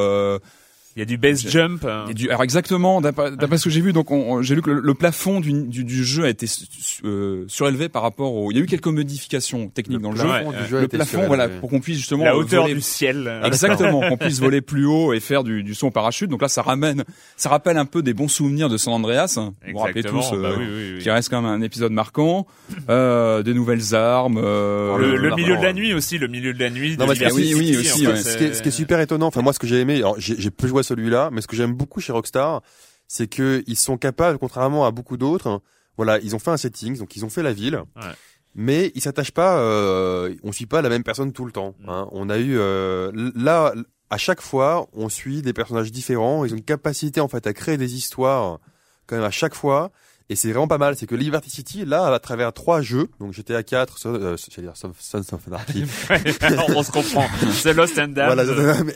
Il 0.97 1.01
y 1.01 1.03
a 1.03 1.05
du 1.05 1.17
base 1.17 1.47
jump. 1.47 1.85
hein. 1.85 2.05
du- 2.11 2.27
alors 2.29 2.41
exactement, 2.43 3.01
d'après 3.01 3.29
d'après 3.35 3.59
ce 3.59 3.65
que 3.65 3.69
j'ai 3.69 3.81
vu, 3.81 3.93
donc 3.93 4.09
on- 4.09 4.33
on- 4.33 4.41
j'ai 4.41 4.55
lu 4.55 4.63
que 4.63 4.71
le, 4.71 4.81
le 4.81 4.93
plafond 4.95 5.39
du, 5.39 5.53
du, 5.53 5.83
du 5.83 6.03
jeu 6.03 6.23
a 6.25 6.29
été 6.29 6.47
su- 6.47 6.65
su- 6.71 7.01
euh, 7.05 7.45
surélevé 7.47 7.87
par 7.87 8.01
rapport 8.01 8.33
au. 8.33 8.51
Il 8.51 8.57
y 8.57 8.59
a 8.59 8.63
eu 8.63 8.65
quelques 8.65 8.87
modifications 8.87 9.67
techniques 9.69 10.01
dans 10.01 10.09
le 10.11 10.17
jeu. 10.17 10.27
Ouais, 10.27 10.43
Le 10.71 10.87
plafond, 10.87 11.05
surélevé. 11.05 11.27
voilà, 11.27 11.49
pour 11.49 11.69
qu'on 11.69 11.79
puisse 11.79 11.97
justement 11.97 12.23
la 12.25 12.35
hauteur 12.35 12.63
voler- 12.63 12.73
du 12.73 12.81
ciel. 12.81 13.25
euh, 13.27 13.43
Exactement, 13.43 14.01
qu'on 14.09 14.17
puisse 14.17 14.39
voler 14.39 14.61
plus 14.61 14.85
haut 14.87 15.13
et 15.13 15.19
faire 15.19 15.43
du, 15.43 15.61
du 15.63 15.75
saut 15.75 15.85
en 15.87 15.91
parachute. 15.91 16.31
Donc 16.31 16.41
là, 16.41 16.47
ça 16.47 16.63
ramène, 16.63 17.03
ça 17.35 17.49
rappelle 17.49 17.77
un 17.77 17.85
peu 17.85 18.01
des 18.01 18.15
bons 18.15 18.27
souvenirs 18.27 18.67
de 18.67 18.77
San 18.77 18.93
Andreas. 18.93 19.35
Vous 19.37 19.53
vous 19.73 19.77
rappelez 19.77 20.01
tous, 20.03 20.31
euh, 20.33 20.41
bah 20.41 20.49
oui, 20.57 20.65
oui, 20.67 20.91
oui. 20.95 20.99
qui 21.03 21.11
reste 21.11 21.29
quand 21.29 21.41
même 21.41 21.51
un 21.51 21.61
épisode 21.61 21.91
marquant. 21.91 22.47
Euh, 22.89 23.43
des 23.43 23.53
nouvelles 23.53 23.93
armes. 23.93 24.39
euh, 24.43 24.97
Le, 24.97 25.35
milieu 25.35 25.57
de 25.57 25.63
la 25.63 25.73
nuit 25.73 25.93
aussi, 25.93 26.17
le 26.17 26.27
milieu 26.27 26.53
de 26.53 26.59
la 26.59 26.69
nuit. 26.69 26.97
Non, 26.97 27.05
Liberty 27.11 27.35
oui, 27.35 27.53
oui, 27.55 27.65
City, 27.67 28.07
aussi, 28.07 28.23
ce, 28.23 28.61
qui 28.61 28.69
est, 28.69 28.71
super 28.71 28.99
étonnant, 28.99 29.27
enfin 29.27 29.41
moi 29.41 29.53
ce 29.53 29.59
que 29.59 29.67
j'ai 29.67 29.79
aimé, 29.79 29.97
alors 29.97 30.15
j'ai 30.19 30.35
joué 30.63 30.79
à 30.79 30.83
celui-là, 30.87 31.29
mais 31.31 31.41
ce 31.41 31.47
que 31.47 31.55
j'aime 31.55 31.73
beaucoup 31.73 31.99
chez 32.01 32.11
Rockstar, 32.11 32.61
c'est 33.07 33.27
que 33.27 33.63
ils 33.67 33.77
sont 33.77 33.97
capables, 33.97 34.37
contrairement 34.37 34.85
à 34.85 34.91
beaucoup 34.91 35.17
d'autres, 35.17 35.61
voilà, 35.97 36.19
ils 36.19 36.35
ont 36.35 36.39
fait 36.39 36.51
un 36.51 36.57
setting, 36.57 36.97
donc 36.97 37.15
ils 37.15 37.23
ont 37.25 37.29
fait 37.29 37.43
la 37.43 37.53
ville, 37.53 37.77
Ouais. 37.95 38.11
mais 38.55 38.91
ils 38.95 39.01
s'attachent 39.01 39.31
pas, 39.31 39.59
euh, 39.59 40.33
on 40.43 40.51
suit 40.51 40.65
pas 40.65 40.81
la 40.81 40.89
même 40.89 41.03
personne 41.03 41.31
tout 41.31 41.45
le 41.45 41.51
temps. 41.51 41.73
Mm. 41.79 41.89
hein. 41.89 42.07
On 42.11 42.29
a 42.29 42.37
eu 42.37 42.57
euh, 42.57 43.11
là 43.35 43.73
à 44.09 44.17
chaque 44.17 44.41
fois, 44.41 44.87
on 44.93 45.09
suit 45.09 45.41
des 45.41 45.51
personnages 45.53 45.91
différents. 45.91 46.45
Ils 46.45 46.53
ont 46.53 46.57
une 46.57 46.63
capacité 46.63 47.19
en 47.19 47.27
fait 47.27 47.45
à 47.45 47.53
créer 47.53 47.75
des 47.77 47.95
histoires 47.95 48.59
quand 49.05 49.15
même 49.17 49.25
à 49.25 49.31
chaque 49.31 49.53
fois. 49.53 49.91
Et 50.29 50.35
c'est 50.35 50.49
vraiment 50.49 50.67
pas 50.67 50.77
mal. 50.77 50.95
C'est 50.97 51.05
que 51.05 51.15
Liberty 51.15 51.49
City, 51.49 51.85
là, 51.85 52.13
à 52.13 52.19
travers 52.19 52.51
trois 52.51 52.81
jeux, 52.81 53.07
donc 53.21 53.31
GTA 53.31 53.63
4, 53.63 54.07
euh, 54.07 54.35
j'allais 54.53 54.67
dire 54.67 54.75
Sons 54.75 54.89
of 55.31 55.47
Anarchy, 55.47 55.85
on 56.75 56.83
se 56.83 56.91
comprend. 56.91 57.25
The 57.63 57.67
Lost 57.67 57.97
and 57.97 58.09
Damned. 58.09 58.35
voilà, 58.35 58.43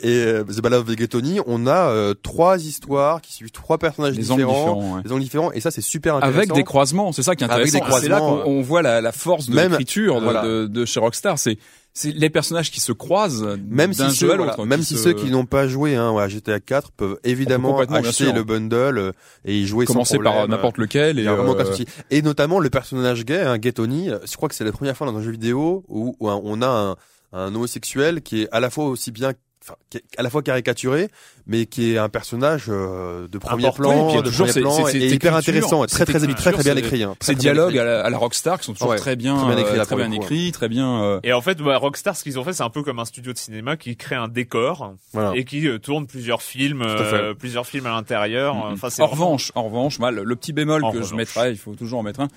et 0.03 0.23
euh, 0.25 0.43
The 0.43 0.59
Ballad 0.61 0.81
of 0.81 0.87
Vegetoni, 0.87 1.39
on 1.47 1.67
a 1.67 1.89
euh, 1.89 2.13
trois 2.13 2.57
histoires 2.61 3.21
qui 3.21 3.33
suivent 3.33 3.51
trois 3.51 3.77
personnages 3.77 4.15
Les 4.15 4.23
différents, 4.23 4.37
différents, 4.37 4.95
ouais. 4.97 5.03
des 5.03 5.11
angles 5.13 5.21
différents, 5.21 5.51
et 5.53 5.61
ça 5.61 5.71
c'est 5.71 5.79
super 5.81 6.15
intéressant. 6.15 6.37
Avec 6.37 6.51
des 6.53 6.63
croisements, 6.65 7.13
c'est 7.13 7.23
ça 7.23 7.35
qui 7.37 7.45
est 7.45 7.49
Avec 7.49 7.73
intéressant. 7.73 7.97
C'est 8.01 8.09
là 8.09 8.19
qu'on 8.19 8.43
on 8.45 8.61
voit 8.61 8.81
la, 8.81 8.99
la 8.99 9.11
force 9.13 9.49
de 9.49 9.55
l'écriture 9.57 10.19
de, 10.19 10.25
voilà. 10.25 10.43
de, 10.43 10.67
de 10.67 10.85
chez 10.85 10.99
Rockstar. 10.99 11.39
C'est 11.39 11.57
c'est 11.93 12.11
les 12.11 12.29
personnages 12.29 12.71
qui 12.71 12.79
se 12.79 12.91
croisent 12.93 13.57
même 13.67 13.93
si 13.93 13.99
ceux, 14.11 14.27
voilà, 14.37 14.55
même 14.65 14.79
qui 14.79 14.85
si 14.85 14.95
se- 14.97 15.03
ceux 15.03 15.13
qui 15.13 15.29
n'ont 15.29 15.45
pas 15.45 15.67
joué 15.67 15.95
hein, 15.95 16.15
à 16.17 16.27
GTA 16.29 16.59
4 16.59 16.91
peuvent 16.91 17.19
évidemment 17.23 17.73
bien 17.87 17.95
acheter 18.09 18.23
le 18.33 18.43
bundle 18.43 18.97
euh, 18.97 19.11
et 19.45 19.57
y 19.57 19.65
jouer 19.67 19.85
commencer 19.85 20.15
sans 20.17 20.23
par 20.23 20.33
n'importe 20.47 20.77
lequel 20.77 21.17
Il 21.19 21.25
et 21.25 21.27
euh. 21.27 21.65
Et 22.09 22.21
notamment 22.21 22.59
le 22.59 22.69
personnage 22.69 23.25
gay, 23.25 23.41
hein, 23.41 23.57
Gay 23.57 23.73
Tony, 23.73 24.09
euh, 24.09 24.19
je 24.29 24.35
crois 24.37 24.47
que 24.47 24.55
c'est 24.55 24.63
la 24.63 24.71
première 24.71 24.95
fois 24.95 25.07
dans 25.07 25.17
un 25.17 25.21
jeu 25.21 25.31
vidéo 25.31 25.83
où, 25.89 26.15
où 26.19 26.29
on 26.29 26.61
a 26.61 26.67
un, 26.67 26.95
un 27.37 27.53
homosexuel 27.55 28.21
qui 28.21 28.43
est 28.43 28.49
à 28.51 28.59
la 28.59 28.69
fois 28.69 28.85
aussi 28.85 29.11
bien, 29.11 29.33
enfin, 29.63 29.75
qui 29.89 29.97
est 29.97 30.03
à 30.17 30.23
la 30.23 30.29
fois 30.29 30.41
caricaturé, 30.41 31.09
mais 31.47 31.65
qui 31.65 31.93
est 31.93 31.97
un 31.97 32.09
personnage 32.09 32.65
euh, 32.69 33.27
de 33.27 33.37
premier 33.37 33.65
Important, 33.65 33.81
plan, 33.91 34.09
et 34.09 34.11
puis 34.13 34.21
de 34.21 34.27
toujours 34.29 34.47
premier 34.47 34.61
plan, 34.61 34.85
ces- 34.85 34.97
et 34.97 35.09
ces 35.09 35.15
hyper 35.15 35.35
intéressant, 35.35 35.85
très 35.85 36.05
très, 36.05 36.19
très, 36.19 36.27
très, 36.33 36.51
très 36.53 36.63
bien 36.63 36.75
écrit. 36.77 37.03
Hein, 37.03 37.15
ces 37.19 37.35
dialogues 37.35 37.69
écrit. 37.75 37.79
à 37.79 37.83
la, 37.85 38.01
à 38.05 38.09
la 38.09 38.17
Rockstar 38.17 38.59
qui 38.59 38.65
sont 38.65 38.73
toujours 38.73 38.89
Ouais, 38.89 38.97
très 38.97 39.15
bien, 39.15 39.35
très 39.37 39.47
bien 39.55 39.57
écrits, 39.57 39.79
euh, 39.79 39.83
très 39.85 39.95
bien 39.95 40.07
coup, 40.09 40.13
écrits, 40.15 40.51
très 40.51 40.69
bien. 40.69 41.01
euh, 41.03 41.19
Et 41.23 41.33
en 41.33 41.41
fait, 41.41 41.57
bah, 41.59 41.77
Rockstar, 41.77 42.15
ce 42.15 42.23
qu'ils 42.23 42.39
ont 42.39 42.43
fait, 42.43 42.53
c'est 42.53 42.63
un 42.63 42.69
peu 42.69 42.83
comme 42.83 42.99
un 42.99 43.05
studio 43.05 43.33
de 43.33 43.37
cinéma 43.37 43.77
qui 43.77 43.95
crée 43.97 44.15
un 44.15 44.27
décor 44.27 44.93
Voilà. 45.13 45.33
et 45.35 45.43
qui 45.45 45.67
euh, 45.67 45.77
tourne 45.79 46.07
plusieurs 46.07 46.41
films, 46.41 46.81
euh, 46.83 47.33
plusieurs 47.33 47.65
films 47.65 47.85
à 47.85 47.91
l'intérieur. 47.91 48.55
Enfin, 48.55 48.89
c'est 48.89 49.01
en 49.01 49.07
revanche, 49.07 49.51
en 49.55 49.63
revanche, 49.63 49.99
moi, 49.99 50.11
le, 50.11 50.35
petit 50.35 50.53
bémol 50.53 50.83
En 50.83 50.91
que 50.91 51.01
je 51.01 51.15
mettrais, 51.15 51.51
il 51.51 51.57
faut 51.57 51.75
toujours 51.75 51.99
en 51.99 52.03
mettre 52.03 52.19
un. 52.21 52.27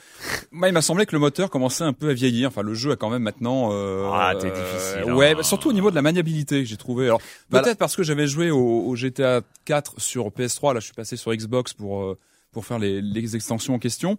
Moi, 0.52 0.68
il 0.68 0.72
m'a 0.72 0.82
semblé 0.82 1.06
que 1.06 1.12
le 1.12 1.18
moteur 1.20 1.50
commençait 1.50 1.84
un 1.84 1.92
peu 1.92 2.10
à 2.10 2.12
vieillir. 2.14 2.48
Enfin, 2.48 2.62
le 2.62 2.74
jeu 2.74 2.92
a 2.92 2.96
quand 2.96 3.10
même 3.10 3.22
maintenant. 3.22 3.70
Euh, 3.72 4.08
Ah, 4.12 4.34
t'es 4.38 4.50
difficile, 4.50 5.04
hein. 5.08 5.14
Ouais, 5.14 5.34
bah, 5.34 5.42
surtout 5.42 5.68
au 5.70 5.72
niveau 5.72 5.90
de 5.90 5.94
la 5.94 6.02
maniabilité 6.02 6.64
j'ai 6.64 6.76
trouvé. 6.76 7.10
Alors 7.53 7.62
peut-être 7.62 7.79
parce 7.79 7.96
que 7.96 8.03
j'avais 8.03 8.27
joué 8.27 8.50
au, 8.50 8.87
au 8.87 8.96
GTA 8.96 9.42
4 9.64 10.00
sur 10.00 10.29
PS3. 10.29 10.74
Là, 10.74 10.81
je 10.81 10.87
suis 10.87 10.94
passé 10.94 11.16
sur 11.16 11.35
Xbox 11.35 11.72
pour 11.72 12.03
euh, 12.03 12.18
pour 12.54 12.64
faire 12.64 12.78
les, 12.78 13.02
les 13.02 13.36
extensions 13.36 13.74
en 13.74 13.78
question. 13.78 14.16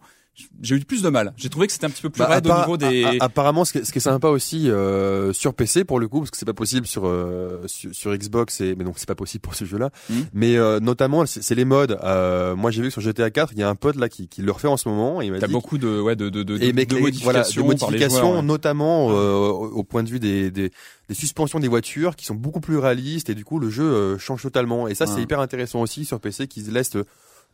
J'ai 0.62 0.76
eu 0.76 0.82
plus 0.82 1.02
de 1.02 1.08
mal. 1.08 1.34
J'ai 1.38 1.48
trouvé 1.48 1.66
que 1.66 1.72
c'était 1.72 1.86
un 1.86 1.90
petit 1.90 2.02
peu 2.02 2.10
plus 2.10 2.20
Bah, 2.20 2.28
raide 2.28 2.46
au 2.46 2.54
niveau 2.58 2.76
des. 2.76 3.06
apparemment, 3.22 3.64
ce 3.64 3.72
qui, 3.72 3.78
est, 3.78 3.84
ce 3.86 3.94
qui 3.94 4.00
est 4.00 4.02
sympa 4.02 4.28
aussi 4.28 4.70
euh, 4.70 5.32
sur 5.32 5.54
PC 5.54 5.86
pour 5.86 5.98
le 5.98 6.10
coup, 6.10 6.20
parce 6.20 6.30
que 6.32 6.36
c'est 6.36 6.44
pas 6.46 6.52
possible 6.54 6.86
sur 6.86 7.04
euh, 7.08 7.62
sur, 7.68 7.96
sur 7.96 8.14
Xbox, 8.14 8.60
et 8.60 8.76
mais 8.76 8.84
donc 8.84 8.96
c'est 9.00 9.08
pas 9.08 9.16
possible 9.16 9.42
pour 9.44 9.56
ce 9.56 9.64
jeu-là. 9.64 9.92
Mhm. 10.10 10.26
Mais 10.34 10.58
euh, 10.58 10.82
notamment, 10.82 11.26
c'est 11.26 11.56
les 11.56 11.64
modes. 11.64 11.98
Euh, 12.04 12.54
moi, 12.58 12.70
j'ai 12.70 12.82
vu 12.82 12.90
que 12.90 12.92
sur 12.92 13.00
GTA 13.02 13.32
4, 13.32 13.54
il 13.54 13.60
y 13.60 13.64
a 13.64 13.70
un 13.70 13.76
pote 13.76 13.96
là 13.96 14.10
qui, 14.10 14.28
qui 14.28 14.42
le 14.42 14.52
refait 14.52 14.68
en 14.68 14.76
ce 14.76 14.90
moment. 14.90 15.22
Et 15.22 15.28
il 15.28 15.40
T'as 15.40 15.48
beaucoup 15.48 15.78
de 15.78 16.02
ouais 16.02 16.18
de 16.18 16.28
de 16.28 16.44
de, 16.44 16.56
et 16.62 16.72
de, 16.74 16.76
mec, 16.76 16.90
de 16.90 16.98
les- 16.98 17.12
voilà, 17.24 17.44
de 17.44 17.62
modifications, 17.62 18.20
joueurs, 18.20 18.36
ouais. 18.36 18.42
notamment 18.42 19.12
euh, 19.12 19.36
au 19.38 19.68
au 19.70 19.84
point 19.86 20.04
de 20.04 20.10
vue 20.10 20.20
des, 20.20 20.52
des, 20.52 20.70
des 21.08 21.16
suspensions 21.16 21.62
des 21.62 21.70
voitures 21.70 22.18
qui 22.18 22.26
sont 22.26 22.36
beaucoup 22.36 22.60
plus 22.60 22.78
réalistes 22.78 23.30
et 23.30 23.36
du 23.36 23.46
coup 23.46 23.58
le 23.58 23.70
jeu 23.70 23.86
euh, 23.86 24.18
change 24.18 24.42
totalement. 24.42 24.90
Et 24.90 24.96
ça, 24.96 25.06
c'est 25.06 25.22
hyper 25.22 25.40
intéressant 25.40 25.80
aussi 25.80 26.04
sur 26.04 26.20
PC 26.20 26.48
qui 26.50 26.60
laisse 26.60 26.98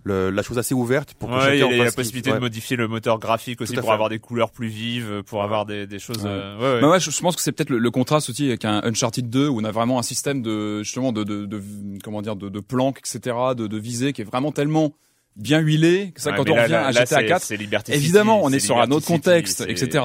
le- 0.03 0.29
la 0.31 0.41
chose 0.43 0.57
assez 0.57 0.73
ouverte 0.73 1.13
pour 1.13 1.29
que 1.29 1.35
Ouais, 1.35 1.57
il 1.57 1.59
y 1.59 1.61
chacun 1.61 1.81
a 1.81 1.85
la 1.85 1.91
possibilité 1.91 2.29
ouais. 2.31 2.37
de 2.37 2.41
modifier 2.41 2.75
le 2.77 2.87
moteur 2.87 3.19
graphique 3.19 3.61
aussi 3.61 3.73
pour 3.75 3.85
fait. 3.85 3.91
avoir 3.91 4.09
des 4.09 4.19
couleurs 4.19 4.49
plus 4.51 4.67
vives, 4.67 5.21
pour 5.25 5.43
avoir 5.43 5.65
des, 5.65 5.85
des 5.87 5.99
choses. 5.99 6.23
Ouais. 6.23 6.29
euh, 6.29 6.57
ouais, 6.57 6.73
ouais. 6.75 6.81
Bah 6.81 6.89
ouais, 6.89 6.99
je, 6.99 7.11
je 7.11 7.19
pense 7.21 7.35
que 7.35 7.41
c'est 7.41 7.51
peut-être 7.51 7.69
le, 7.69 7.77
le 7.77 7.91
contraste 7.91 8.29
aussi 8.29 8.47
avec 8.47 8.65
un 8.65 8.81
Uncharted 8.83 9.29
2 9.29 9.47
où 9.47 9.59
on 9.61 9.63
a 9.63 9.71
vraiment 9.71 9.99
un 9.99 10.03
système 10.03 10.41
de 10.41 10.81
justement 10.83 11.11
de, 11.11 11.23
de, 11.23 11.45
de 11.45 11.61
comment 12.03 12.21
dire 12.21 12.35
de, 12.35 12.49
de 12.49 12.59
planques 12.59 12.99
etc 12.99 13.35
de, 13.55 13.67
de 13.67 13.77
visée 13.77 14.11
qui 14.13 14.21
est 14.21 14.25
vraiment 14.25 14.51
tellement 14.51 14.93
bien 15.35 15.59
huilé 15.59 16.11
que 16.13 16.19
ça 16.21 16.31
Ouais, 16.31 16.37
quand 16.37 16.49
on 16.49 16.55
là, 16.55 16.63
revient 16.63 16.71
là, 16.73 16.87
à 16.87 16.91
là, 16.91 17.01
GTA 17.01 17.05
c'est- 17.19 17.25
4 17.27 17.43
c'est 17.43 17.57
Liberty 17.57 17.91
City, 17.93 18.03
évidemment 18.03 18.41
on 18.43 18.51
est 18.51 18.59
sur 18.59 18.79
un 18.81 18.89
autre 18.91 19.05
contexte 19.07 19.63
etc 19.67 20.03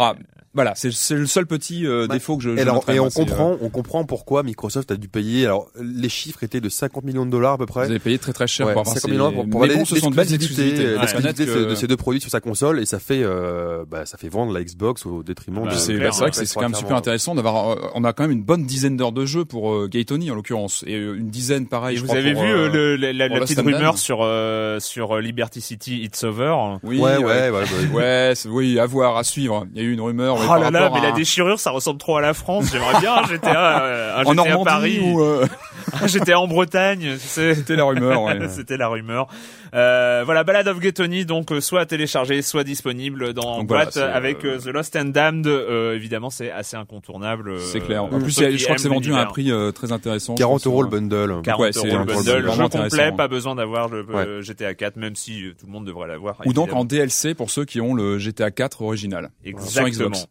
voilà 0.56 0.72
c'est 0.74 0.90
c'est 0.90 1.14
le 1.14 1.26
seul 1.26 1.46
petit 1.46 1.86
euh, 1.86 2.06
Bah, 2.08 2.14
défaut 2.14 2.36
que 2.36 2.42
je, 2.42 2.50
Et, 2.50 2.56
je 2.56 2.62
alors, 2.62 2.84
et 2.88 2.98
on 2.98 3.06
euh, 3.06 3.10
comprend, 3.10 3.56
on 3.60 3.68
comprend 3.68 4.04
pourquoi 4.04 4.42
Microsoft 4.42 4.90
a 4.90 4.96
dû 4.96 5.06
payer. 5.08 5.44
Alors, 5.46 5.68
les 5.80 6.08
chiffres 6.08 6.42
étaient 6.42 6.60
de 6.60 6.68
50 6.68 7.04
millions 7.04 7.24
de 7.26 7.30
dollars 7.30 7.52
à 7.52 7.58
peu 7.58 7.66
près. 7.66 7.84
vous 7.84 7.90
avez 7.90 8.00
payé 8.00 8.18
très 8.18 8.32
très 8.32 8.46
cher 8.48 8.66
Ouais, 8.66 8.72
pour 8.72 8.80
avoir 8.80 8.94
50 8.96 9.08
ces... 9.10 9.16
millions 9.16 9.32
pour, 9.32 9.48
pour 9.48 9.60
bon 9.68 9.84
ce 9.84 9.96
sont 9.96 10.10
de 10.10 10.16
euh, 10.18 10.24
de, 10.24 11.44
que- 11.44 11.70
de 11.70 11.74
ces 11.74 11.86
deux 11.86 11.96
produits 11.96 12.20
sur 12.20 12.30
sa 12.30 12.40
console 12.40 12.80
et 12.80 12.86
ça 12.86 12.98
fait, 12.98 13.22
euh, 13.22 13.84
bah, 13.88 14.06
ça 14.06 14.18
fait 14.18 14.28
vendre 14.28 14.52
la 14.52 14.64
Xbox 14.64 15.06
au 15.06 15.22
détriment 15.22 15.64
Bah, 15.64 15.70
de. 15.72 15.76
c'est 15.76 15.96
bah, 15.98 16.10
vrai 16.10 16.30
que 16.30 16.36
c'est 16.36 16.42
Ouais, 16.56 16.62
quand 16.62 16.68
même 16.70 16.74
super 16.74 16.96
intéressant 16.96 17.34
d'avoir 17.34 17.70
euh, 17.70 17.76
on 17.94 18.04
a 18.04 18.12
quand 18.12 18.24
même 18.24 18.32
une 18.32 18.42
bonne 18.42 18.64
dizaine 18.64 18.96
d'heures 18.96 19.12
de 19.12 19.26
jeu 19.26 19.44
pour 19.44 19.72
euh, 19.72 19.88
Gaytoni 19.88 20.30
en 20.30 20.34
l'occurrence 20.34 20.84
et 20.86 20.94
euh, 20.94 21.16
une 21.18 21.28
dizaine 21.28 21.66
pareil 21.66 21.94
Et 21.94 21.96
je 21.96 22.02
vous 22.02 22.08
crois, 22.08 22.18
avez 22.18 22.32
pour, 22.32 22.42
vu 22.42 22.48
euh, 22.50 22.68
euh, 22.74 22.96
le, 22.96 23.12
la, 23.12 23.28
petite 23.28 23.60
rumeur 23.60 23.98
sur 23.98 24.20
euh, 24.22 24.80
sur 24.80 25.16
euh, 25.16 25.20
Liberty 25.20 25.60
City 25.60 26.02
It's 26.02 26.24
Over? 26.24 26.78
Oui 26.82 26.98
ouais, 26.98 27.16
ouais, 27.18 27.24
ouais, 27.24 27.50
ouais, 27.50 27.50
ouais. 27.50 27.94
Ouais, 27.94 28.32
oui, 28.46 28.78
à 28.78 28.86
voir, 28.86 29.16
à 29.16 29.24
suivre. 29.24 29.66
Il 29.74 29.80
y 29.82 29.84
a 29.84 29.88
eu 29.88 29.92
une 29.92 30.00
rumeur. 30.00 30.36
Oh 30.48 30.56
là 30.56 30.70
là, 30.70 30.90
mais 30.92 31.00
à 31.00 31.02
la 31.02 31.12
déchirure, 31.12 31.58
ça 31.58 31.70
ressemble 31.70 31.98
trop 31.98 32.16
à 32.16 32.20
la 32.20 32.34
France. 32.34 32.66
J'aimerais 32.72 33.00
bien 33.00 33.14
un 33.14 33.26
GTA, 33.26 33.82
euh, 33.82 34.16
un 34.16 34.24
en 34.24 34.32
GTA 34.32 34.34
Normandie 34.34 34.64
Paris, 34.64 35.00
ou 35.00 35.20
euh, 35.22 35.46
GTA 36.06 36.38
en 36.40 36.46
Bretagne. 36.48 37.12
tu 37.14 37.18
sais. 37.18 37.54
c'était 37.54 37.76
la 37.76 37.84
rumeur. 37.84 38.22
Ouais. 38.22 38.38
C'était 38.48 38.76
la 38.76 38.88
rumeur. 38.88 39.28
Euh, 39.74 40.22
voilà, 40.24 40.44
Ballad 40.44 40.68
of 40.68 40.78
Ghetoni, 40.80 41.26
donc 41.26 41.52
euh, 41.52 41.60
soit 41.60 41.84
téléchargé, 41.86 42.40
soit 42.42 42.64
disponible 42.64 43.34
dans 43.34 43.58
Donc 43.58 43.66
boîte 43.66 43.92
c'est, 43.94 44.02
avec 44.02 44.44
euh, 44.44 44.56
euh, 44.56 44.58
The 44.58 44.66
Lost 44.66 44.96
and 44.96 45.06
Damned. 45.06 45.46
Euh, 45.46 45.94
évidemment, 45.94 46.30
c'est 46.30 46.50
assez 46.50 46.76
incontournable. 46.76 47.50
euh, 47.50 47.58
C'est 47.60 47.80
clair. 47.80 48.04
En 48.04 48.08
plus, 48.20 48.30
je 48.30 48.64
crois 48.64 48.76
que 48.76 48.80
c'est 48.80 48.88
vendu 48.88 49.12
à 49.12 49.18
un 49.18 49.26
prix 49.26 49.50
euh, 49.50 49.72
très 49.72 49.92
intéressant. 49.92 50.34
40 50.34 50.60
je 50.60 50.64
pense, 50.64 50.66
euros 50.66 50.82
le 50.82 50.88
euh, 50.88 50.90
bundle. 50.90 51.42
40 51.42 51.60
Ouais, 51.60 51.72
c'est 51.72 51.78
euros 51.80 51.88
le 51.88 52.02
un 52.02 52.04
bundle, 52.04 52.52
jeu 52.52 52.68
complet, 52.68 53.12
pas 53.12 53.28
besoin 53.28 53.54
d'avoir 53.54 53.88
le 53.88 54.02
Ouais. 54.06 54.26
euh, 54.26 54.42
GTA 54.42 54.74
4, 54.74 54.96
même 54.96 55.16
si 55.16 55.44
euh, 55.44 55.54
tout 55.58 55.66
le 55.66 55.72
monde 55.72 55.84
devrait 55.86 56.08
l'avoir. 56.08 56.36
Ou 56.46 56.52
donc 56.52 56.72
en 56.72 56.84
DLC 56.84 57.34
pour 57.34 57.50
ceux 57.50 57.64
qui 57.64 57.80
ont 57.80 57.92
le 57.94 58.18
GTA 58.18 58.50
4 58.50 58.82
original. 58.82 59.30
Sur 59.44 59.50
Exactement. 59.50 59.88
Xbox. 60.10 60.26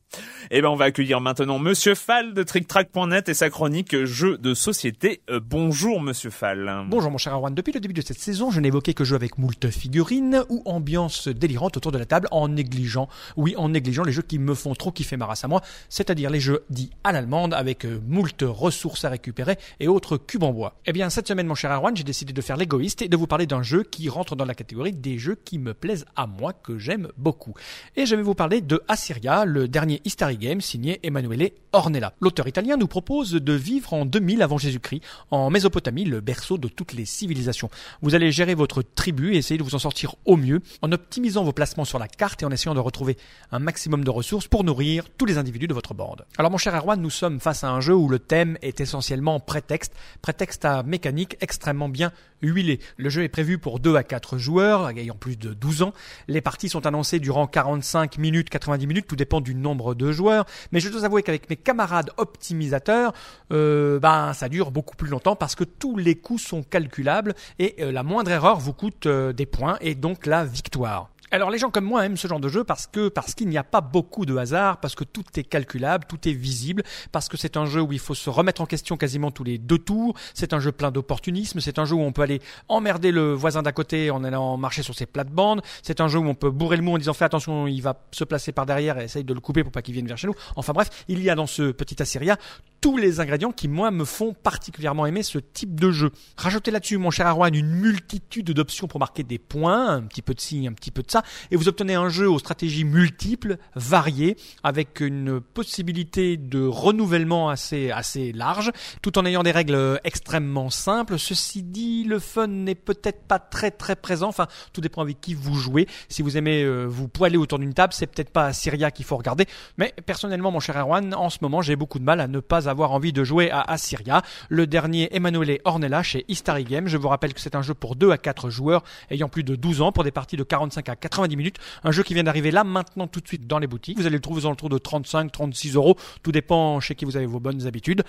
Et 0.51 0.61
ben 0.61 0.69
on 0.69 0.75
va 0.75 0.85
accueillir 0.85 1.19
maintenant 1.21 1.59
Monsieur 1.59 1.95
Fall 1.95 2.33
de 2.33 2.43
TrickTrack.net 2.43 3.27
et 3.29 3.33
sa 3.33 3.49
chronique 3.49 4.05
jeux 4.05 4.37
de 4.37 4.53
société. 4.53 5.21
Bonjour 5.47 6.01
Monsieur 6.01 6.31
Fall. 6.31 6.87
Bonjour 6.89 7.11
mon 7.11 7.19
cher 7.19 7.33
Arwan, 7.33 7.53
depuis 7.53 7.71
le 7.71 7.79
début 7.79 7.93
de 7.93 8.01
cette 8.01 8.17
saison, 8.17 8.49
je 8.49 8.59
n'évoquais 8.59 8.95
que 8.95 9.03
jeux 9.03 9.15
avec 9.15 9.37
moult 9.37 9.69
figurines 9.69 10.43
ou 10.49 10.63
ambiance 10.65 11.27
délirante 11.27 11.77
autour 11.77 11.91
de 11.91 11.99
la 11.99 12.07
table 12.07 12.27
en 12.31 12.47
négligeant, 12.47 13.07
oui 13.37 13.53
en 13.55 13.69
négligeant 13.69 14.03
les 14.03 14.11
jeux 14.11 14.23
qui 14.23 14.39
me 14.39 14.55
font 14.55 14.73
trop 14.73 14.91
kiffer 14.91 15.17
ma 15.17 15.27
race 15.27 15.43
à 15.43 15.47
moi, 15.47 15.61
c'est-à-dire 15.87 16.31
les 16.31 16.39
jeux 16.39 16.63
dits 16.71 16.89
à 17.03 17.11
l'allemande 17.11 17.53
avec 17.53 17.85
euh, 17.85 18.01
moult 18.07 18.41
ressources 18.41 19.05
à 19.05 19.09
récupérer 19.09 19.57
et 19.79 19.87
autres 19.87 20.17
cubes 20.17 20.41
en 20.41 20.51
bois. 20.51 20.79
Eh 20.87 20.93
bien 20.93 21.11
cette 21.11 21.27
semaine 21.27 21.45
mon 21.45 21.53
cher 21.53 21.69
Arwan, 21.69 21.95
j'ai 21.95 22.03
décidé 22.03 22.33
de 22.33 22.41
faire 22.41 22.57
l'égoïste 22.57 23.03
et 23.03 23.07
de 23.07 23.15
vous 23.15 23.27
parler 23.27 23.45
d'un 23.45 23.61
jeu 23.61 23.83
qui 23.83 24.09
rentre 24.09 24.35
dans 24.35 24.45
la 24.45 24.55
catégorie 24.55 24.93
des 24.93 25.19
jeux 25.19 25.37
qui 25.45 25.59
me 25.59 25.75
plaisent 25.75 26.05
à 26.15 26.25
moi, 26.25 26.53
que 26.53 26.79
j'aime 26.79 27.09
beaucoup. 27.17 27.53
Et 27.95 28.07
je 28.07 28.15
vais 28.15 28.23
vous 28.23 28.33
parler 28.33 28.61
de 28.61 28.81
Assyria, 28.87 29.45
le 29.45 29.67
dernier 29.67 30.01
History 30.05 30.37
Game 30.39 30.59
signé 30.59 30.99
Emanuele 31.03 31.51
Ornella. 31.71 32.13
L'auteur 32.19 32.47
italien 32.47 32.77
nous 32.77 32.87
propose 32.87 33.33
de 33.33 33.53
vivre 33.53 33.93
en 33.93 34.05
2000 34.05 34.41
avant 34.41 34.57
Jésus-Christ, 34.57 35.03
en 35.35 35.49
Mésopotamie, 35.49 36.05
le 36.05 36.21
berceau 36.21 36.57
de 36.57 36.67
toutes 36.67 36.93
les 36.93 37.05
civilisations. 37.05 37.69
Vous 38.01 38.15
allez 38.15 38.31
gérer 38.31 38.55
votre 38.55 38.81
tribu 38.81 39.33
et 39.33 39.37
essayer 39.37 39.57
de 39.57 39.63
vous 39.63 39.75
en 39.75 39.79
sortir 39.79 40.15
au 40.25 40.37
mieux 40.37 40.61
en 40.81 40.91
optimisant 40.91 41.43
vos 41.43 41.51
placements 41.51 41.85
sur 41.85 41.99
la 41.99 42.07
carte 42.07 42.41
et 42.41 42.45
en 42.45 42.51
essayant 42.51 42.73
de 42.73 42.79
retrouver 42.79 43.17
un 43.51 43.59
maximum 43.59 44.03
de 44.03 44.09
ressources 44.09 44.47
pour 44.47 44.63
nourrir 44.63 45.05
tous 45.17 45.25
les 45.25 45.37
individus 45.37 45.67
de 45.67 45.73
votre 45.73 45.93
bande. 45.93 46.25
Alors 46.37 46.51
mon 46.51 46.57
cher 46.57 46.75
Erwan, 46.75 47.01
nous 47.01 47.09
sommes 47.09 47.39
face 47.39 47.63
à 47.63 47.69
un 47.69 47.81
jeu 47.81 47.93
où 47.93 48.07
le 48.07 48.19
thème 48.19 48.57
est 48.61 48.79
essentiellement 48.79 49.39
prétexte, 49.39 49.93
prétexte 50.21 50.65
à 50.65 50.83
mécanique 50.83 51.37
extrêmement 51.41 51.89
bien 51.89 52.11
huilé. 52.45 52.79
Le 52.97 53.09
jeu 53.09 53.23
est 53.23 53.29
prévu 53.29 53.57
pour 53.57 53.79
2 53.79 53.95
à 53.95 54.03
4 54.03 54.37
joueurs 54.37 54.89
ayant 54.89 55.15
plus 55.15 55.37
de 55.37 55.53
12 55.53 55.83
ans. 55.83 55.93
Les 56.27 56.41
parties 56.41 56.69
sont 56.69 56.85
annoncées 56.85 57.19
durant 57.19 57.47
45 57.47 58.17
minutes, 58.17 58.49
90 58.49 58.87
minutes, 58.87 59.07
tout 59.07 59.15
dépend 59.15 59.41
du 59.41 59.55
nombre 59.55 59.95
de 59.95 60.11
joueurs. 60.11 60.45
Mais 60.71 60.79
je 60.79 60.89
dois 60.89 61.05
avouer 61.05 61.23
qu'avec 61.23 61.49
mes 61.49 61.55
camarades 61.55 62.11
optimisateurs, 62.17 63.13
euh, 63.51 63.99
ben 63.99 64.33
ça 64.33 64.49
dure 64.49 64.71
beaucoup 64.71 64.95
plus 64.95 65.09
longtemps 65.09 65.35
parce 65.35 65.55
que 65.55 65.63
tous 65.63 65.97
les 65.97 66.15
coûts 66.15 66.37
sont 66.37 66.63
calculables 66.63 67.35
et 67.59 67.75
euh, 67.79 67.91
la 67.91 68.03
moindre 68.03 68.31
erreur 68.31 68.59
vous 68.59 68.73
coûte 68.73 69.05
euh, 69.05 69.33
des 69.33 69.45
points 69.45 69.77
et 69.81 69.95
donc 69.95 70.25
la 70.25 70.45
victoire. 70.45 71.09
Alors 71.31 71.49
les 71.49 71.57
gens 71.57 71.71
comme 71.71 71.85
moi 71.85 72.05
aiment 72.05 72.17
ce 72.17 72.27
genre 72.27 72.39
de 72.39 72.49
jeu 72.49 72.63
parce 72.63 72.85
que 72.85 73.09
parce 73.09 73.33
qu'il 73.33 73.49
n'y 73.49 73.57
a 73.57 73.63
pas 73.63 73.81
beaucoup 73.81 74.25
de 74.25 74.35
hasard, 74.35 74.79
parce 74.79 74.93
que 74.93 75.03
tout 75.03 75.23
est 75.35 75.43
calculable, 75.43 76.05
tout 76.07 76.27
est 76.27 76.33
visible, 76.33 76.83
parce 77.11 77.29
que 77.29 77.35
c'est 77.35 77.57
un 77.57 77.65
jeu 77.65 77.81
où 77.81 77.91
il 77.91 77.99
faut 77.99 78.13
se 78.13 78.29
remettre 78.29 78.61
en 78.61 78.65
question 78.65 78.95
quasiment 78.95 79.31
tous 79.31 79.43
les 79.43 79.57
deux 79.57 79.79
tours, 79.79 80.15
c'est 80.33 80.53
un 80.53 80.59
jeu 80.59 80.71
plein 80.71 80.91
d'opportunisme, 80.91 81.59
c'est 81.59 81.79
un 81.79 81.85
jeu 81.85 81.95
où 81.95 82.01
on 82.01 82.11
peut 82.11 82.21
aller 82.21 82.41
emmerder 82.67 83.11
le 83.11 83.33
voisin 83.33 83.63
d'à 83.63 83.71
côté 83.71 84.11
en 84.11 84.23
allant 84.23 84.55
marcher 84.57 84.83
sur 84.83 84.93
ses 84.93 85.07
plates-bandes, 85.07 85.61
c'est 85.81 85.99
un 85.99 86.07
jeu 86.07 86.19
où 86.19 86.27
on 86.27 86.35
peut 86.35 86.51
bourrer 86.51 86.77
le 86.77 86.83
mou 86.83 86.93
en 86.93 86.97
disant 86.99 87.13
fais 87.13 87.25
attention, 87.25 87.67
il 87.67 87.81
va 87.81 87.99
se 88.11 88.23
placer 88.23 88.51
par 88.51 88.67
derrière 88.67 88.99
et 88.99 89.05
essaye 89.05 89.23
de 89.23 89.33
le 89.33 89.39
couper 89.39 89.63
pour 89.63 89.71
pas 89.71 89.81
qu'il 89.81 89.95
vienne 89.95 90.07
vers 90.07 90.17
chez 90.17 90.27
nous. 90.27 90.35
Enfin 90.55 90.73
bref, 90.73 90.89
il 91.07 91.23
y 91.23 91.29
a 91.29 91.35
dans 91.35 91.47
ce 91.47 91.71
petit 91.71 92.01
Assyria 92.01 92.37
tous 92.85 92.97
les 92.97 93.19
ingrédients 93.19 93.51
qui, 93.51 93.67
moi, 93.67 93.89
me 93.89 94.05
font 94.05 94.33
particulièrement 94.33 95.07
aimer 95.07 95.23
ce 95.23 95.39
type 95.39 95.79
de 95.79 95.89
jeu. 95.89 96.11
Rajoutez 96.37 96.69
là-dessus, 96.69 96.99
mon 96.99 97.09
cher 97.09 97.25
Arwan, 97.25 97.51
une 97.55 97.71
multitude 97.71 98.51
d'options 98.51 98.87
pour 98.87 98.99
marquer 98.99 99.23
des 99.23 99.39
points, 99.39 99.95
un 99.95 100.03
petit 100.03 100.21
peu 100.21 100.35
de 100.35 100.39
ci, 100.39 100.67
un 100.67 100.73
petit 100.73 100.91
peu 100.91 101.01
de 101.01 101.09
et 101.51 101.55
vous 101.55 101.67
obtenez 101.67 101.95
un 101.95 102.09
jeu 102.09 102.29
aux 102.29 102.39
stratégies 102.39 102.83
multiples, 102.83 103.57
variées, 103.75 104.37
avec 104.63 104.99
une 104.99 105.39
possibilité 105.39 106.37
de 106.37 106.65
renouvellement 106.65 107.49
assez, 107.49 107.91
assez 107.91 108.31
large, 108.31 108.71
tout 109.01 109.17
en 109.17 109.25
ayant 109.25 109.43
des 109.43 109.51
règles 109.51 109.99
extrêmement 110.03 110.69
simples. 110.69 111.17
Ceci 111.19 111.63
dit, 111.63 112.03
le 112.03 112.19
fun 112.19 112.47
n'est 112.47 112.75
peut-être 112.75 113.23
pas 113.23 113.39
très 113.39 113.71
très 113.71 113.95
présent, 113.95 114.27
enfin, 114.27 114.47
tout 114.73 114.81
dépend 114.81 115.01
avec 115.01 115.21
qui 115.21 115.33
vous 115.33 115.55
jouez. 115.55 115.87
Si 116.09 116.21
vous 116.21 116.37
aimez 116.37 116.63
euh, 116.63 116.85
vous 116.85 117.07
poiler 117.07 117.37
autour 117.37 117.59
d'une 117.59 117.73
table, 117.73 117.93
c'est 117.93 118.07
peut-être 118.07 118.29
pas 118.29 118.45
Assyria 118.45 118.91
qu'il 118.91 119.05
faut 119.05 119.17
regarder, 119.17 119.45
mais 119.77 119.93
personnellement, 120.05 120.51
mon 120.51 120.59
cher 120.59 120.77
Erwan, 120.77 121.13
en 121.13 121.29
ce 121.29 121.39
moment, 121.41 121.61
j'ai 121.61 121.75
beaucoup 121.75 121.99
de 121.99 122.03
mal 122.03 122.19
à 122.19 122.27
ne 122.27 122.39
pas 122.39 122.69
avoir 122.69 122.91
envie 122.91 123.13
de 123.13 123.23
jouer 123.23 123.51
à 123.51 123.61
Assyria. 123.61 124.21
Le 124.49 124.67
dernier 124.67 125.15
Emanuele 125.15 125.59
Ornella 125.63 126.03
chez 126.03 126.25
Istari 126.27 126.63
Game. 126.63 126.87
Je 126.87 126.97
vous 126.97 127.07
rappelle 127.07 127.33
que 127.33 127.39
c'est 127.39 127.55
un 127.55 127.61
jeu 127.61 127.73
pour 127.73 127.95
2 127.95 128.11
à 128.11 128.17
4 128.17 128.49
joueurs 128.49 128.83
ayant 129.09 129.29
plus 129.29 129.43
de 129.43 129.55
12 129.55 129.81
ans 129.81 129.91
pour 129.91 130.03
des 130.03 130.11
parties 130.11 130.37
de 130.37 130.43
45 130.43 130.89
à 130.89 130.95
90 131.05 131.35
minutes. 131.35 131.57
Un 131.83 131.91
jeu 131.91 132.03
qui 132.03 132.13
vient 132.13 132.23
d'arriver 132.23 132.51
là 132.51 132.63
maintenant 132.63 133.07
tout 133.07 133.21
de 133.21 133.27
suite 133.27 133.47
dans 133.47 133.59
les 133.59 133.67
boutiques. 133.67 133.97
Vous 133.97 134.07
allez 134.07 134.15
le 134.15 134.21
trouver 134.21 134.41
aux 134.41 134.45
alentours 134.47 134.69
de 134.69 134.77
35, 134.77 135.31
36 135.31 135.75
euros. 135.75 135.97
Tout 136.23 136.31
dépend 136.31 136.79
chez 136.79 136.95
qui 136.95 137.05
vous 137.05 137.15
avez 137.17 137.25
vos 137.25 137.39
bonnes 137.39 137.67
habitudes. 137.67 138.03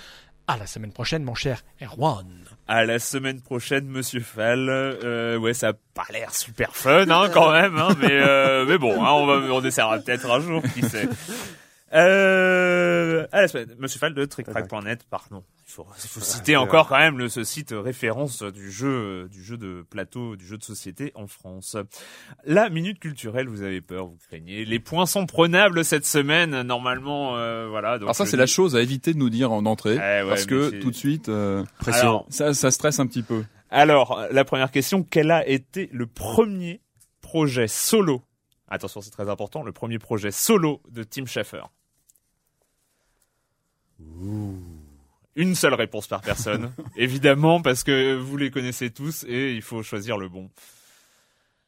À 0.48 0.56
la 0.56 0.66
semaine 0.66 0.92
prochaine, 0.92 1.24
mon 1.24 1.34
cher 1.34 1.62
Erwan. 1.82 2.24
À 2.68 2.84
la 2.84 3.00
semaine 3.00 3.40
prochaine, 3.40 3.86
Monsieur 3.86 4.20
Fall. 4.20 4.68
Euh, 4.68 5.36
ouais, 5.36 5.54
ça 5.54 5.70
a 5.70 5.72
pas 5.92 6.06
l'air 6.12 6.32
super 6.32 6.76
fun, 6.76 7.08
hein, 7.10 7.28
quand 7.34 7.50
même, 7.50 7.76
hein, 7.76 7.88
mais 8.00 8.12
euh, 8.12 8.64
mais 8.64 8.78
bon, 8.78 9.04
hein, 9.04 9.10
on 9.10 9.26
va, 9.26 9.34
on 9.52 9.64
essaiera 9.64 9.98
peut-être 9.98 10.30
un 10.30 10.40
jour, 10.40 10.62
qui 10.72 10.82
sait. 10.82 11.08
Euh, 11.94 13.26
à 13.30 13.42
la 13.42 13.48
semaine, 13.48 13.74
Monsieur 13.78 14.00
Fall 14.00 14.12
de 14.12 14.24
TrickTrack.net, 14.24 15.04
pardon. 15.08 15.44
Il 15.68 15.72
faut, 15.72 15.86
il 16.02 16.08
faut 16.08 16.20
citer 16.20 16.56
encore 16.56 16.88
quand 16.88 16.98
même 16.98 17.18
le, 17.18 17.28
ce 17.28 17.42
site 17.42 17.74
référence 17.76 18.42
du 18.42 18.70
jeu, 18.70 19.28
du 19.28 19.42
jeu 19.42 19.56
de 19.56 19.84
plateau, 19.88 20.36
du 20.36 20.46
jeu 20.46 20.56
de 20.56 20.62
société 20.62 21.12
en 21.14 21.26
France. 21.26 21.76
La 22.44 22.70
minute 22.70 22.98
culturelle, 23.00 23.48
vous 23.48 23.62
avez 23.62 23.80
peur, 23.80 24.06
vous 24.06 24.18
craignez. 24.28 24.64
Les 24.64 24.78
points 24.78 25.06
sont 25.06 25.26
prenables 25.26 25.84
cette 25.84 26.06
semaine, 26.06 26.62
normalement, 26.62 27.36
euh, 27.36 27.66
voilà. 27.68 27.98
Donc 27.98 28.06
Alors 28.06 28.16
ça, 28.16 28.26
c'est 28.26 28.36
la 28.36 28.46
chose 28.46 28.76
à 28.76 28.80
éviter 28.80 29.12
de 29.12 29.18
nous 29.18 29.30
dire 29.30 29.52
en 29.52 29.64
entrée, 29.66 29.94
Eh 29.94 30.22
ouais, 30.22 30.28
parce 30.28 30.46
que 30.46 30.70
tout 30.80 30.90
de 30.90 30.96
suite, 30.96 31.28
euh, 31.28 31.64
Alors, 31.86 32.26
ça, 32.30 32.54
ça 32.54 32.70
stresse 32.70 33.00
un 33.00 33.06
petit 33.06 33.22
peu. 33.22 33.44
Alors, 33.70 34.24
la 34.30 34.44
première 34.44 34.70
question, 34.70 35.02
quel 35.02 35.30
a 35.30 35.46
été 35.48 35.88
le 35.92 36.06
premier 36.06 36.80
projet 37.20 37.66
solo? 37.68 38.22
Attention, 38.68 39.00
c'est 39.00 39.10
très 39.10 39.28
important, 39.28 39.62
le 39.62 39.72
premier 39.72 39.98
projet 39.98 40.30
solo 40.30 40.80
de 40.90 41.02
Tim 41.02 41.26
Schafer. 41.26 41.62
Une 43.98 45.54
seule 45.54 45.74
réponse 45.74 46.06
par 46.06 46.22
personne, 46.22 46.72
évidemment, 46.96 47.60
parce 47.60 47.84
que 47.84 48.14
vous 48.14 48.36
les 48.36 48.50
connaissez 48.50 48.90
tous 48.90 49.24
et 49.28 49.54
il 49.54 49.62
faut 49.62 49.82
choisir 49.82 50.16
le 50.16 50.28
bon. 50.28 50.50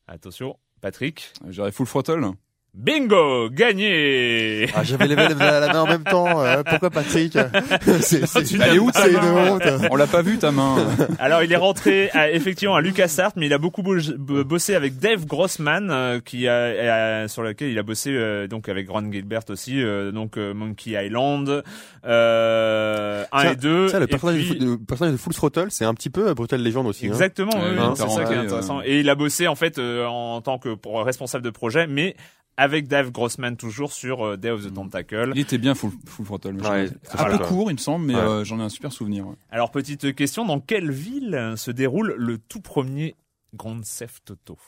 Attention, 0.07 0.59
Patrick. 0.81 1.33
J'irais 1.49 1.73
full 1.73 1.87
throttle. 1.87 2.33
Bingo 2.81 3.51
Gagné 3.51 4.67
Ah, 4.73 4.85
j'avais 4.85 5.09
les 5.09 5.15
à 5.17 5.61
la 5.61 5.73
main 5.73 5.81
en 5.81 5.87
même 5.89 6.05
temps. 6.05 6.41
euh, 6.45 6.63
pourquoi 6.65 6.91
Patrick 6.91 7.37
C'est 8.01 8.25
c'est- 8.25 8.55
Elle 8.55 8.77
est 8.77 8.79
où, 8.79 8.89
c'est 8.95 9.17
honte. 9.17 9.63
On 9.91 9.97
l'a 9.97 10.07
pas 10.07 10.23
vu 10.23 10.39
ta 10.39 10.53
main. 10.53 10.77
Alors, 11.19 11.43
il 11.43 11.53
est 11.53 11.57
rentré 11.57 12.09
à, 12.13 12.31
effectivement 12.31 12.77
à 12.77 12.81
LucasArts, 12.81 13.33
mais 13.35 13.47
il 13.47 13.53
a 13.53 13.59
beaucoup 13.59 13.83
bo- 13.83 13.97
bo- 14.17 14.45
bossé 14.45 14.77
avec 14.77 14.99
Dave 15.01 15.27
Grossman, 15.27 15.91
euh, 15.91 16.21
qui 16.25 16.47
a, 16.47 17.23
a- 17.23 17.29
sur 17.29 17.43
lequel 17.43 17.71
il 17.71 17.79
a 17.81 17.83
bossé 17.83 18.11
euh, 18.13 18.47
donc 18.47 18.69
avec 18.69 18.89
Ron 18.89 19.11
Gilbert 19.11 19.41
aussi, 19.49 19.83
euh, 19.83 20.13
donc 20.13 20.37
euh, 20.39 20.55
Monkey 20.55 20.93
Island 21.05 21.65
euh, 22.07 23.25
1 23.33 23.43
Ça- 23.43 23.53
et 23.53 23.57
2. 23.57 23.89
Ça, 23.89 23.99
le 23.99 24.05
et 24.05 24.09
personnage, 24.09 24.41
puis- 24.51 24.59
de, 24.61 24.77
personnage 24.77 25.13
de 25.15 25.19
Full 25.19 25.35
Throttle, 25.35 25.67
c'est 25.71 25.85
un 25.85 25.95
petit 25.95 26.11
peu 26.11 26.29
euh, 26.29 26.35
Brutal 26.35 26.63
Legend 26.63 26.87
aussi. 26.87 27.07
hein. 27.07 27.11
Exactement, 27.11 27.51
oui, 27.55 27.77
c'est 27.97 28.09
ça 28.09 28.25
qui 28.25 28.33
est 28.33 28.37
intéressant. 28.37 28.79
euh, 28.79 28.83
Et 28.85 29.01
il 29.01 29.11
a 29.11 29.15
bossé 29.17 29.49
en 29.49 29.57
fait 29.57 29.79
euh, 29.79 30.07
en 30.07 30.41
tant 30.43 30.59
que 30.59 30.75
pour, 30.75 31.03
responsable 31.05 31.45
de 31.45 31.51
projet, 31.51 31.87
mais 31.89 32.15
avec 32.61 32.89
Dave 32.89 33.11
Grossman 33.13 33.57
toujours 33.57 33.93
sur 33.93 34.27
euh, 34.27 34.37
Day 34.37 34.51
of 34.51 34.67
the 34.67 34.75
Tentacle. 34.75 35.31
Il 35.35 35.41
était 35.41 35.57
bien 35.59 35.75
full, 35.75 35.93
full 36.07 36.27
throttle. 36.27 36.57
Ouais, 36.61 36.91
un 37.17 37.39
peu 37.39 37.45
court, 37.45 37.71
il 37.71 37.75
me 37.75 37.79
semble, 37.79 38.05
mais 38.07 38.15
Ouais. 38.17 38.21
euh, 38.21 38.45
j'en 38.45 38.59
ai 38.59 38.63
un 38.65 38.69
super 38.69 38.93
souvenir. 38.93 39.27
ouais. 39.29 39.37
Alors 39.51 39.71
petite 39.71 40.15
question, 40.15 40.45
dans 40.45 40.59
quelle 40.61 40.91
ville 40.91 41.55
se 41.57 41.71
déroule 41.71 42.15
le 42.19 42.37
tout 42.39 42.61
premier 42.61 43.15
Grand 43.55 43.81
Theft 43.81 44.33
Auto 44.33 44.59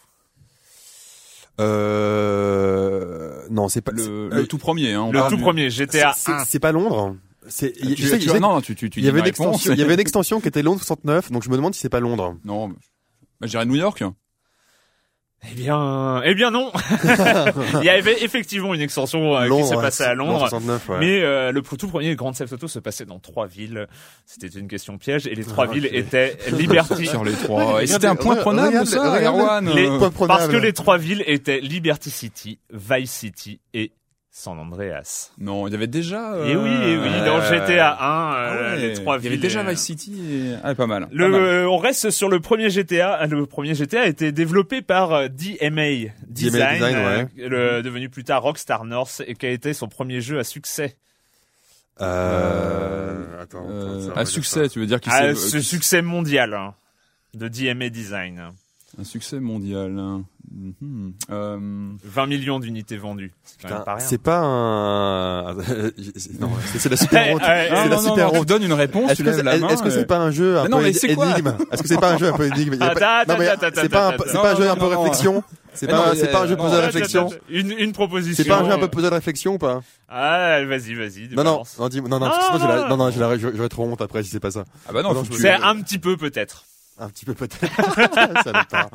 Euh... 2.11 3.42
Non, 3.50 3.68
c'est 3.68 3.81
pas 3.83 3.92
Le, 3.92 4.29
le 4.31 4.46
tout 4.46 4.59
premier. 4.59 4.92
Hein, 4.94 5.11
Le 5.12 5.20
tout 5.29 5.37
du- 5.37 5.42
premier 5.42 5.70
GTA 5.70 6.12
c'est- 6.14 6.31
1. 6.31 6.38
C'est 6.44 6.50
c'est 6.53 6.59
pas 6.61 6.72
Londres. 6.72 7.16
C'est. 7.48 7.72
Tu- 7.72 7.96
je 7.96 8.07
sais- 8.07 8.18
tu- 8.18 8.26
je 8.26 8.31
sais- 8.33 8.40
non, 8.40 8.61
tu, 8.61 8.74
tu, 8.74 8.90
tu 8.90 9.00
Il 9.00 9.05
y 9.05 9.09
avait 9.09 9.20
une 9.20 9.26
extension. 9.26 9.72
Il 9.72 9.79
y 9.79 9.83
avait 9.83 9.94
une 9.94 10.00
extension 10.00 10.40
qui 10.40 10.48
était 10.48 10.62
Londres 10.62 10.79
69, 10.81 11.33
donc 11.33 11.42
je 11.42 11.50
me 11.50 11.57
demande 11.57 11.74
si 11.74 11.81
c'est 11.81 11.88
pas 11.88 12.00
Londres. 12.00 12.37
Non, 12.44 12.68
bah, 12.68 12.76
je 13.42 13.48
dirais 13.48 13.66
New 13.66 13.74
York. 13.76 14.05
Eh 15.50 15.55
bien, 15.55 16.20
eh 16.24 16.35
bien 16.35 16.50
non. 16.50 16.70
Il 17.81 17.85
y 17.85 17.88
avait 17.88 18.22
effectivement 18.22 18.74
une 18.74 18.81
extension 18.83 19.37
euh, 19.38 19.48
qui 19.48 19.64
s'est 19.64 19.74
passée 19.74 20.03
à 20.05 20.12
Londres. 20.14 20.40
69, 20.50 20.88
ouais. 20.90 20.96
Mais 21.00 21.22
euh, 21.22 21.50
le 21.50 21.62
tout 21.62 21.88
premier 21.88 22.14
Grand 22.14 22.33
Theft 22.33 22.53
Auto 22.53 22.68
se 22.68 22.79
passait 22.79 23.07
dans 23.07 23.18
trois 23.18 23.46
villes. 23.46 23.87
C'était 24.26 24.48
une 24.48 24.68
question 24.68 24.98
piège 24.98 25.26
et 25.26 25.35
les 25.35 25.44
trois 25.44 25.66
Ah, 25.68 25.72
villes 25.72 25.88
étaient 25.92 26.37
Liberty. 26.53 27.07
Sur 27.07 27.24
les 27.24 27.33
trois. 27.33 27.83
Et 27.83 27.87
c'était 27.87 28.07
un 28.07 28.16
point 28.16 28.37
prenable, 28.37 28.68
regarde, 28.68 28.87
ça, 28.87 29.14
regarde, 29.14 29.64
les- 29.74 29.88
euh, 29.88 30.11
parce 30.26 30.46
que 30.48 30.57
les 30.57 30.74
trois 30.74 30.98
villes 30.98 31.24
étaient 31.26 31.61
Liberty 31.61 32.11
City, 32.11 32.59
Vice 32.70 33.11
City 33.11 33.61
et 33.72 33.92
San 34.33 34.59
Andreas. 34.61 35.33
Non, 35.38 35.66
il 35.66 35.73
y 35.73 35.75
avait 35.75 35.88
déjà. 35.88 36.37
Et 36.47 36.55
oui, 36.55 36.71
et 36.71 36.97
oui, 36.97 37.09
euh, 37.09 37.27
dans 37.27 37.40
GTA 37.43 37.93
1, 37.95 37.97
ah 37.99 38.35
euh, 38.53 38.75
ouais, 38.77 38.81
les 38.81 38.95
trois 38.95 39.19
Il 39.19 39.25
y 39.25 39.27
avait 39.27 39.37
déjà 39.38 39.61
euh, 39.61 39.71
Vice 39.71 39.81
City. 39.81 40.14
Et... 40.33 40.55
Ah, 40.62 40.75
pas 40.77 40.87
mal. 40.87 41.09
Le, 41.11 41.25
pas 41.25 41.31
mal. 41.31 41.40
euh, 41.40 41.69
on 41.69 41.77
reste 41.79 42.11
sur 42.11 42.29
le 42.29 42.38
premier 42.38 42.71
GTA. 42.71 43.27
Le 43.27 43.45
premier 43.47 43.75
GTA 43.75 44.03
a 44.03 44.07
été 44.07 44.31
développé 44.31 44.83
par 44.83 45.12
euh, 45.12 45.29
DMA 45.29 46.11
Design, 46.29 46.75
Design, 46.75 46.97
euh, 46.97 47.23
ouais. 47.25 47.29
le- 47.49 47.83
devenu 47.83 48.09
plus 48.09 48.23
tard 48.23 48.43
Rockstar 48.43 48.85
North, 48.85 49.21
et 49.27 49.35
qui 49.35 49.47
a 49.47 49.51
été 49.51 49.73
son 49.75 49.88
premier 49.88 50.21
jeu 50.21 50.38
à 50.38 50.45
succès. 50.45 50.97
Euh... 52.01 53.43
Attends. 53.43 53.66
Euh, 53.69 54.11
attends, 54.11 54.16
à 54.21 54.25
succès, 54.25 54.69
tu 54.69 54.79
veux 54.79 54.87
dire 54.87 55.01
qu'il 55.01 55.12
Ah, 55.12 55.35
s'est- 55.35 55.51
ce 55.51 55.57
euh, 55.57 55.61
succès 55.61 56.03
mondial 56.03 56.55
hein, 56.55 56.75
de 57.35 57.49
DMA 57.49 57.88
Design. 57.90 58.53
Un 58.98 59.05
succès 59.05 59.38
mondial. 59.40 59.96
hein. 59.98 60.24
Mhm. 60.53 61.12
Euh, 61.31 61.59
20 62.05 62.26
millions 62.26 62.59
d'unités 62.59 62.96
vendues. 62.96 63.31
C'est 63.98 64.18
pas 64.20 64.40
un. 64.42 65.57
c'est- 66.16 66.40
Non, 66.40 66.50
c'est 66.76 66.88
la 66.88 66.96
super 66.96 67.29
honte. 67.35 67.40
Ouais, 67.42 67.66
C'est 67.68 67.74
non, 67.76 67.88
la 67.88 67.96
non, 67.96 68.03
super 68.03 68.26
non, 68.26 68.33
tu 68.33 68.38
honte. 68.38 68.48
donnes 68.48 68.62
une 68.64 68.72
réponse, 68.72 69.11
Est-ce 69.12 69.22
que 69.22 69.90
c'est 69.90 70.07
pas 70.07 70.18
un 70.18 70.31
jeu 70.33 70.59
un 70.59 70.64
Mais 70.64 70.68
non, 70.70 70.79
peu 70.79 70.87
énigme 70.88 71.55
Est-ce 71.72 71.83
que 71.83 71.88
c'est 71.88 72.00
pas 72.00 72.14
un 72.14 72.18
jeu 72.18 72.26
un 72.29 72.33
peu 72.37 72.46
énigme 72.46 72.74
Non 72.76 72.87
c'est 72.92 72.98
pas 72.98 73.18
un 73.20 73.22
attends, 73.22 73.68
c'est 73.74 73.88
pas 73.88 74.09
un 74.09 74.57
jeu 74.57 74.70
un 74.70 74.74
peu 74.74 74.81
non, 74.87 74.90
non, 74.90 75.00
réflexion. 75.03 75.44
C'est 75.72 75.87
pas 75.87 75.92
non, 75.96 76.03
un- 76.11 76.14
c'est 76.16 76.33
pas 76.33 76.42
un 76.42 76.46
jeu 76.48 76.57
non, 76.57 76.64
puzzle 76.64 76.76
Attends, 76.79 76.87
réflexion. 76.87 77.31
Une, 77.48 77.70
une 77.70 77.92
proposition. 77.92 78.42
C'est 78.42 78.48
pas 78.48 78.59
un 78.61 78.64
jeu 78.64 78.72
un 78.72 78.79
peu 78.79 78.88
puzzle 78.88 79.14
réflexion 79.14 79.55
ou 79.55 79.59
pas 79.59 79.83
Ah, 80.09 80.64
vas-y, 80.64 80.94
vas-y. 80.94 81.29
Non 81.33 81.44
non 81.44 81.62
non 81.79 81.88
non 81.88 82.18
non 82.18 82.26
Ah, 82.29 82.59
non, 82.59 82.66
non. 82.88 82.88
non 82.88 82.96
non 82.96 83.11
j'aurais 83.38 83.68
trop 83.68 83.85
honte 83.85 84.00
après 84.03 84.24
si 84.24 84.31
c'est 84.31 84.40
pas 84.40 84.50
ça. 84.50 84.64
Ah 84.88 84.92
bah 84.92 85.03
non, 85.03 85.14
Non, 85.14 85.22
C'est 85.31 85.53
un 85.53 85.81
petit 85.81 85.98
peu 86.00 86.16
peut-être. 86.16 86.64
Un 87.00 87.08
petit 87.08 87.24
peu 87.24 87.34
peut-être. 87.34 87.66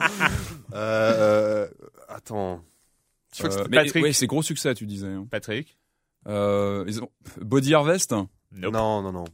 Euh, 0.73 1.67
attends. 2.07 2.61
Je 3.33 3.39
crois 3.43 3.49
que 3.49 3.61
Euh, 3.61 3.67
mais 3.69 3.77
Patrick. 3.83 4.03
ouais, 4.03 4.13
c'est 4.13 4.27
gros 4.27 4.43
succès, 4.43 4.73
tu 4.75 4.85
disais. 4.85 5.07
hein. 5.07 5.27
Patrick? 5.29 5.77
Euh, 6.27 6.83
ils 6.87 7.01
ont- 7.01 7.09
Body 7.41 7.73
Harvest? 7.73 8.11
Nope. 8.11 8.29
Non 8.73 9.01
non 9.01 9.11
non. 9.11 9.25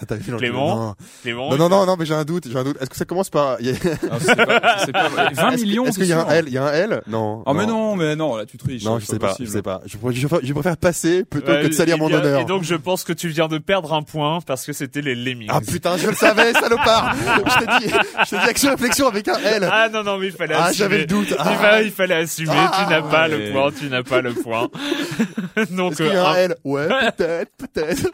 Ah, 0.00 0.06
Clément 0.38 0.76
Non. 0.76 0.94
Clément. 1.22 1.50
Non 1.50 1.56
non 1.56 1.68
non 1.68 1.86
non 1.86 1.96
mais 1.98 2.06
j'ai 2.06 2.14
un 2.14 2.24
doute 2.24 2.48
j'ai 2.50 2.56
un 2.58 2.64
doute. 2.64 2.76
Est-ce 2.80 2.88
que 2.90 2.96
ça 2.96 3.04
commence 3.04 3.28
par 3.30 3.58
il 3.60 3.66
y 3.66 3.70
a- 3.70 3.74
Ah, 4.10 4.16
c'est 4.20 4.34
pas- 4.34 4.76
c'est 4.86 4.92
pas- 4.92 5.08
20 5.08 5.28
Est-ce 5.30 5.40
que- 5.40 5.54
millions. 5.66 5.84
Est-ce 5.84 5.98
qu'il 5.98 6.06
y 6.08 6.12
a 6.12 6.24
un. 6.26 6.28
L 6.30 6.44
Il 6.48 6.52
y 6.54 6.58
a 6.58 6.64
un 6.64 6.72
L? 6.72 7.02
Non. 7.06 7.42
Oh 7.46 7.52
mais 7.54 7.66
non, 7.66 7.94
mais 7.96 8.16
non, 8.16 8.36
là 8.36 8.46
tu 8.46 8.56
triches. 8.56 8.82
Non, 8.84 8.98
c'est 8.98 9.06
je 9.06 9.10
sais 9.12 9.18
pas, 9.18 9.34
je 9.38 9.44
sais 9.44 9.62
pas. 9.62 9.80
Je, 9.86 9.96
préfère- 9.98 10.12
je 10.20 10.26
préfère- 10.26 10.46
je 10.46 10.52
préfère 10.54 10.76
passer 10.78 11.24
plutôt 11.24 11.52
Ouais, 11.52 11.62
que 11.62 11.66
de 11.68 11.72
salir 11.72 11.98
mon 11.98 12.08
bien, 12.08 12.18
honneur. 12.18 12.40
Et 12.40 12.44
donc, 12.44 12.62
je 12.64 12.74
pense 12.74 13.04
que 13.04 13.12
tu 13.12 13.28
viens 13.28 13.48
de 13.48 13.58
perdre 13.58 13.92
un 13.92 14.02
point 14.02 14.40
parce 14.46 14.64
que 14.64 14.72
c'était 14.72 15.02
les 15.02 15.14
Lemmings. 15.14 15.48
Ah 15.50 15.60
putain, 15.60 15.96
je 15.98 16.08
le 16.08 16.14
savais, 16.14 16.52
salopard 16.54 17.14
Je 17.46 17.58
t'ai 17.58 17.86
dit, 17.86 17.92
je 18.24 18.30
t'ai 18.30 18.36
dit 18.38 18.48
action 18.48 18.70
réflexion 18.70 19.06
avec 19.08 19.28
un 19.28 19.38
L. 19.38 19.68
Ah 19.70 19.88
non, 19.90 20.02
non, 20.02 20.18
mais 20.18 20.26
il 20.28 20.32
fallait 20.32 20.54
Ah, 20.56 20.64
assumer. 20.64 20.76
j'avais 20.78 20.98
le 20.98 21.06
doute. 21.06 21.28
Il, 21.30 21.36
Ah. 21.38 21.44
fa- 21.44 21.82
il 21.82 21.90
fallait 21.90 22.14
assumer. 22.16 22.50
Ah, 22.56 22.82
tu 22.84 22.90
n'as 22.90 23.02
pas 23.02 23.28
le 23.28 23.52
point, 23.52 23.70
tu 23.78 23.88
n'as 23.88 24.02
pas 24.02 24.20
le 24.22 24.32
point. 24.32 24.68
donc, 25.70 25.92
Est-ce 25.92 26.02
qu'il 26.02 26.12
y 26.12 26.16
a 26.16 26.24
euh, 26.24 26.32
un 26.32 26.34
L? 26.36 26.56
Ouais, 26.64 26.88
peut-être, 27.16 27.50
peut-être. 27.58 28.08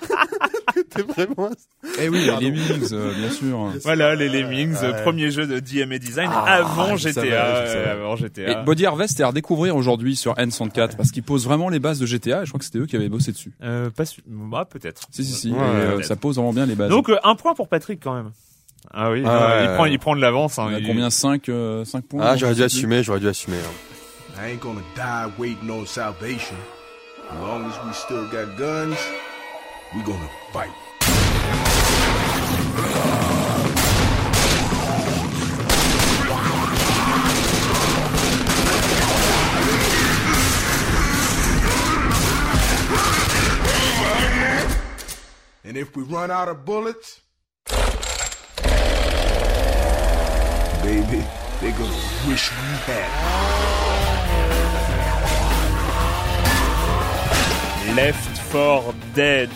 T'es 0.91 1.03
vraiment. 1.03 1.51
Eh 2.01 2.09
oui, 2.09 2.19
les 2.25 2.27
Lemmings, 2.51 2.89
euh, 2.93 3.13
bien 3.15 3.31
sûr. 3.31 3.73
voilà, 3.85 4.15
les 4.17 4.29
Lemmings, 4.29 4.75
Ouais. 4.83 5.03
premier 5.03 5.31
jeu 5.31 5.47
de 5.47 5.61
DMA 5.61 5.99
Design 5.99 6.29
Ah, 6.33 6.55
avant 6.57 6.97
je 6.97 7.09
GTA. 7.09 7.13
savais, 7.15 7.31
je 7.31 7.35
euh, 7.37 7.67
savais. 7.73 7.91
avant 7.91 8.15
Et 8.15 8.19
GTA. 8.19 8.63
Body 8.63 8.85
Harvest 8.87 9.21
est 9.21 9.23
à 9.23 9.29
redécouvrir 9.29 9.77
aujourd'hui 9.77 10.17
sur 10.17 10.35
N64 10.35 10.97
parce 10.97 11.13
qu'ils 11.13 11.23
posent 11.23 11.45
vraiment 11.45 11.69
les 11.69 11.79
bases 11.79 12.01
de 12.01 12.07
GTA 12.07 12.43
et 12.43 12.45
je 12.47 12.51
crois 12.51 12.59
que 12.59 12.65
c'était 12.65 12.79
eux 12.81 12.87
qui 12.87 12.97
avaient 12.97 13.09
bossé 13.09 13.31
dessus. 13.31 13.53
Euh, 13.63 13.91
pas 13.91 14.05
su- 14.07 14.23
bah, 14.27 14.67
peut-être. 14.69 15.03
Si, 15.13 15.25
si, 15.25 15.33
si. 15.33 15.51
Ouais, 15.53 15.59
et, 15.59 15.61
euh, 15.61 16.03
ça 16.03 16.17
pose 16.17 16.35
vraiment 16.37 16.53
bien 16.53 16.67
les 16.67 16.75
bases. 16.75 16.91
Donc, 16.91 17.09
euh, 17.11 17.17
un 17.23 17.37
point 17.37 17.55
pour 17.55 17.69
Patrick 17.69 18.01
quand 18.03 18.15
même. 18.15 18.33
Ah 18.93 19.11
oui, 19.13 19.23
Ah 19.25 19.61
il 19.63 19.75
prend, 19.75 19.85
il 19.87 19.99
prend 20.01 20.17
de 20.17 20.21
l'avance. 20.21 20.59
Hein, 20.59 20.71
il- 20.79 20.85
combien 20.87 21.11
5, 21.11 21.49
euh, 21.49 21.85
5 21.85 22.05
points 22.07 22.25
Ah, 22.25 22.37
j'aurais 22.37 22.55
dû 22.55 22.63
assumer, 22.65 23.05
j'aurais 23.05 23.21
dû 23.21 23.29
assumer. 23.29 23.57
hein. 23.59 24.41
I 24.45 24.53
ain't 24.53 24.61
gonna 24.61 24.81
die 24.97 25.33
waiting 25.41 25.71
on 25.71 25.87
salvation. 25.87 26.57
As 27.31 27.35
long 27.41 27.67
as 27.69 27.87
we 27.87 27.95
still 27.95 28.25
got 28.33 28.57
guns, 28.59 28.97
we 29.95 30.03
gonna 30.05 30.19
fight. 30.53 30.71
And 45.65 45.77
if 45.77 45.95
we 45.95 46.03
run 46.03 46.31
out 46.31 46.49
of 46.49 46.65
bullets, 46.65 47.21
baby, 50.83 51.23
they're 51.61 51.73
gonna 51.73 52.03
wish 52.27 52.51
we 52.51 52.57
had. 52.87 53.11
Left 57.95 58.39
4 58.51 58.95
Dead 59.15 59.51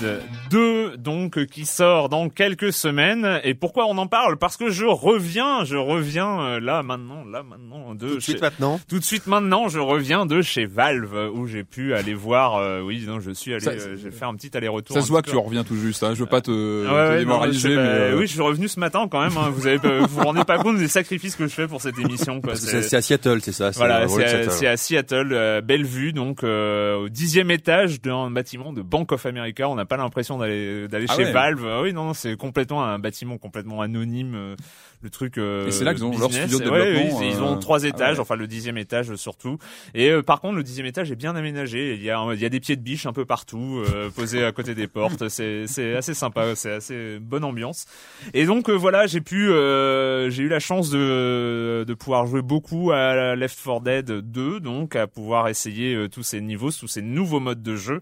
2 0.53 0.97
donc 0.99 1.47
qui 1.47 1.65
sort 1.65 2.09
dans 2.11 2.29
quelques 2.29 2.73
semaines 2.75 3.41
et 3.43 3.55
pourquoi 3.55 3.87
on 3.87 3.97
en 3.97 4.07
parle? 4.07 4.37
Parce 4.37 4.57
que 4.59 4.71
je 4.71 4.85
reviens 4.85 5.65
je 5.65 5.77
reviens 5.77 6.41
euh, 6.43 6.61
là 6.61 6.83
maintenant 6.83 7.25
là 7.25 7.43
maintenant 7.43 7.95
de 7.95 8.09
Tout 8.09 8.15
de 8.17 8.21
chez- 8.21 8.33
suite 8.33 8.43
maintenant. 8.43 8.79
tout 8.89 8.99
de 8.99 9.05
suite 9.05 9.27
maintenant 9.27 9.69
je 9.69 9.79
reviens 9.81 10.27
de 10.27 10.43
chez 10.43 10.67
Valve 10.67 11.31
où 11.35 11.47
j'ai 11.47 11.65
pu 11.65 11.95
aller 11.95 12.13
voir 12.15 12.57
euh, 12.57 12.81
oui 12.83 13.03
non 13.07 13.19
je 13.21 13.31
suis 13.31 13.55
allé 13.55 13.67
euh, 13.67 13.97
j'ai 13.97 14.11
fait 14.11 14.25
un 14.27 14.35
petit 14.35 14.55
aller-retour 14.57 14.95
Ça 14.95 15.01
se 15.03 15.09
voit 15.09 15.23
que 15.23 15.31
tu 15.31 15.37
reviens 15.37 15.65
tout 15.65 15.77
juste. 15.77 16.03
Hein. 16.03 16.13
Je 16.15 16.21
veux 16.21 16.27
pas 16.27 16.41
te, 16.43 16.51
Ouais, 16.51 16.87
te 16.87 16.93
ouais, 16.93 17.11
non, 17.15 17.19
démoraliser, 17.21 17.59
je 17.59 17.75
sais 17.75 17.81
mais 17.81 17.89
pas, 17.89 17.89
euh, 18.05 18.19
oui, 18.19 18.27
je 18.27 18.33
suis 18.33 18.43
revenu 18.43 18.69
ce 18.69 18.79
matin 18.79 19.09
quand 19.11 19.21
même. 19.23 19.37
hein. 19.39 19.51
Vous 19.51 19.67
avez, 19.67 19.79
vous 19.79 20.07
vous 20.07 20.21
rendez 20.23 20.45
pas 20.45 20.59
compte 20.59 20.77
des 20.77 20.89
sacrifices 20.89 21.35
que 21.37 21.47
je 21.47 21.55
fais 21.55 21.67
pour 21.67 21.81
cette 21.81 21.99
émission. 21.99 22.41
Quoi. 22.43 22.57
C'est- 22.57 22.95
à 22.95 23.01
Seattle, 23.01 23.39
c'est 23.43 23.53
ça. 23.53 23.73
c'est 23.73 23.79
Voilà, 23.79 24.07
c'est 24.09 24.25
à, 24.25 24.29
Seattle. 24.29 24.51
c'est 24.51 24.67
à 24.67 24.77
Seattle, 24.77 25.29
euh, 25.33 25.61
Bellevue, 25.63 26.13
donc 26.13 26.45
euh, 26.45 26.97
au 26.97 27.09
dixième 27.09 27.51
étage 27.51 28.01
d'un 28.03 28.31
bâtiment 28.31 28.73
de 28.75 28.83
Bank 28.83 29.13
of 29.13 29.25
America. 29.25 29.69
On 29.69 29.75
n'a 29.77 29.85
pas 29.87 29.97
l'impression 29.97 30.37
d'aller 30.43 30.89
d'aller 30.89 31.07
Ah 31.09 31.15
chez 31.17 31.25
ouais. 31.25 31.33
Valve. 31.33 31.67
Ah 31.67 31.83
oui, 31.83 31.93
non, 31.93 32.05
non, 32.05 32.15
c'est 32.15 32.37
complètement 32.37 32.85
un 32.85 32.99
bâtiment 32.99 33.39
complètement 33.39 33.81
anonyme. 33.81 34.35
euh, 34.35 34.57
le 35.05 35.11
truc. 35.11 35.37
euh, 35.37 35.67
Et 35.67 35.73
c'est 35.73 35.83
là 35.83 35.95
qu'ils 35.95 36.05
ont 36.05 36.17
leur 36.17 36.29
business. 36.29 36.49
studio 36.49 36.65
de 36.65 36.71
Ouais, 36.71 36.85
développement, 36.93 37.19
oui, 37.19 37.27
ils 37.33 37.39
euh, 37.41 37.43
ont 37.43 37.59
trois 37.59 37.85
ah 37.85 37.89
étages, 37.89 38.15
ouais. 38.19 38.21
enfin 38.21 38.37
le 38.37 38.47
dixième 38.47 38.79
étage 38.79 39.11
euh, 39.11 39.17
surtout. 39.17 39.59
Et 39.95 40.11
euh, 40.11 40.23
par 40.23 40.41
contre, 40.41 40.55
le 40.55 40.63
dixième 40.63 40.87
étage 40.87 41.11
est 41.11 41.17
bien 41.17 41.35
aménagé. 41.35 41.95
Il 41.95 42.03
y 42.05 42.11
a 42.13 42.25
il 42.33 42.41
y 42.41 42.45
a 42.45 42.49
des 42.49 42.61
pieds 42.61 42.77
de 42.77 42.83
biche 42.83 43.05
un 43.05 43.13
peu 43.13 43.25
partout, 43.25 43.83
euh, 43.93 44.11
posés 44.15 44.45
à 44.45 44.53
côté 44.53 44.77
des 44.77 44.87
portes. 44.87 45.29
C'est 45.29 45.67
c'est 45.67 45.97
assez 45.97 46.15
sympa, 46.15 46.55
c'est 46.55 46.71
assez 46.75 47.19
bonne 47.21 47.43
ambiance. 47.43 47.87
Et 48.33 48.47
donc 48.47 48.71
euh, 48.71 48.75
voilà, 48.75 49.09
j'ai 49.09 49.21
pu, 49.21 49.51
euh, 49.51 50.31
j'ai 50.31 50.45
eu 50.45 50.49
la 50.49 50.61
chance 50.61 50.89
de 50.91 51.85
de 51.85 51.95
pouvoir 51.95 52.27
jouer 52.27 52.43
beaucoup 52.43 52.93
à 52.93 53.35
Left 53.35 53.59
4 53.61 53.81
Dead 53.81 54.07
2, 54.07 54.61
donc 54.61 54.95
à 54.95 55.09
pouvoir 55.09 55.49
essayer 55.49 55.97
euh, 55.97 56.09
tous 56.09 56.23
ces 56.23 56.41
niveaux, 56.41 56.71
tous 56.71 56.87
ces 56.87 57.03
nouveaux 57.03 57.41
modes 57.41 57.63
de 57.65 57.75
jeu, 57.75 58.01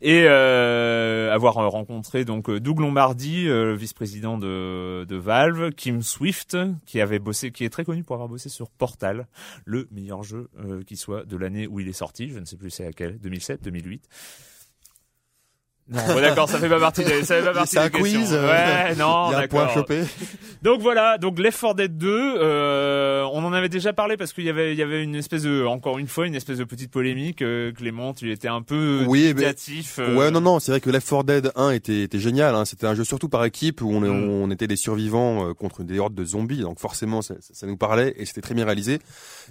et 0.00 0.24
euh, 0.26 1.32
avoir 1.32 1.58
euh, 1.58 1.68
rencontré 1.72 2.24
donc 2.24 2.48
euh, 2.48 2.60
Doug 2.60 2.80
Lombardi, 2.80 3.48
euh, 3.48 3.74
vice-président 3.74 4.38
de 4.38 5.16
Valve, 5.16 5.72
Kim 5.72 6.02
Swift, 6.02 6.56
qui 6.86 7.00
avait 7.00 7.18
bossé, 7.18 7.50
qui 7.50 7.64
est 7.64 7.70
très 7.70 7.84
connu 7.84 8.04
pour 8.04 8.14
avoir 8.14 8.28
bossé 8.28 8.48
sur 8.48 8.70
Portal, 8.70 9.26
le 9.64 9.88
meilleur 9.90 10.22
jeu 10.22 10.48
euh, 10.58 10.82
qui 10.84 10.96
soit 10.96 11.24
de 11.24 11.36
l'année 11.36 11.66
où 11.66 11.80
il 11.80 11.88
est 11.88 11.92
sorti. 11.92 12.28
Je 12.30 12.38
ne 12.38 12.44
sais 12.44 12.56
plus 12.56 12.70
c'est 12.70 12.84
laquelle, 12.84 13.18
2007, 13.18 13.62
2008. 13.62 14.08
Non, 15.88 16.00
bon, 16.06 16.20
d'accord, 16.20 16.48
ça 16.48 16.58
fait 16.58 16.68
pas 16.68 16.78
partie 16.78 17.04
des, 17.04 17.24
ça 17.24 17.36
fait 17.36 17.44
pas 17.44 17.52
partie 17.52 17.70
C'est 17.72 17.78
un 17.78 17.88
questions. 17.90 18.20
quiz, 18.20 18.30
euh, 18.32 18.46
Ouais, 18.48 18.94
non, 18.94 19.26
Il 19.28 19.32
y 19.32 19.34
a 19.34 19.38
un 19.40 19.46
point 19.48 19.68
choper. 19.74 20.02
Donc 20.62 20.80
voilà, 20.80 21.18
donc 21.18 21.38
Left 21.40 21.60
4 21.60 21.74
Dead 21.74 21.98
2, 21.98 22.08
euh, 22.38 23.24
on 23.32 23.44
en 23.44 23.52
avait 23.52 23.68
déjà 23.68 23.92
parlé 23.92 24.16
parce 24.16 24.32
qu'il 24.32 24.44
y 24.44 24.48
avait, 24.48 24.72
il 24.72 24.78
y 24.78 24.82
avait 24.82 25.02
une 25.02 25.16
espèce 25.16 25.42
de, 25.42 25.64
encore 25.66 25.98
une 25.98 26.06
fois, 26.06 26.26
une 26.26 26.36
espèce 26.36 26.58
de 26.58 26.64
petite 26.64 26.90
polémique. 26.92 27.42
euh, 27.42 27.72
Clément, 27.72 28.14
tu 28.14 28.30
étais 28.30 28.46
un 28.48 28.62
peu 28.62 29.04
Oui, 29.08 29.34
mais- 29.36 29.54
euh, 29.98 30.14
Ouais, 30.16 30.30
non, 30.30 30.40
non, 30.40 30.60
c'est 30.60 30.70
vrai 30.70 30.80
que 30.80 30.88
Left 30.88 31.08
4 31.08 31.24
Dead 31.24 31.50
1 31.56 31.70
était, 31.72 32.02
était 32.02 32.20
génial. 32.20 32.54
Hein. 32.54 32.64
C'était 32.64 32.86
un 32.86 32.94
jeu 32.94 33.02
surtout 33.04 33.28
par 33.28 33.44
équipe 33.44 33.82
où 33.82 33.90
on, 33.92 34.00
Mm. 34.00 34.28
on 34.30 34.50
était 34.52 34.68
des 34.68 34.76
survivants 34.76 35.48
euh, 35.48 35.52
contre 35.52 35.82
des 35.82 35.98
hordes 35.98 36.14
de 36.14 36.24
zombies. 36.24 36.60
Donc 36.60 36.78
forcément, 36.78 37.22
ça, 37.22 37.34
ça 37.40 37.66
nous 37.66 37.76
parlait 37.76 38.14
et 38.16 38.24
c'était 38.24 38.40
très 38.40 38.54
bien 38.54 38.64
réalisé. 38.64 39.00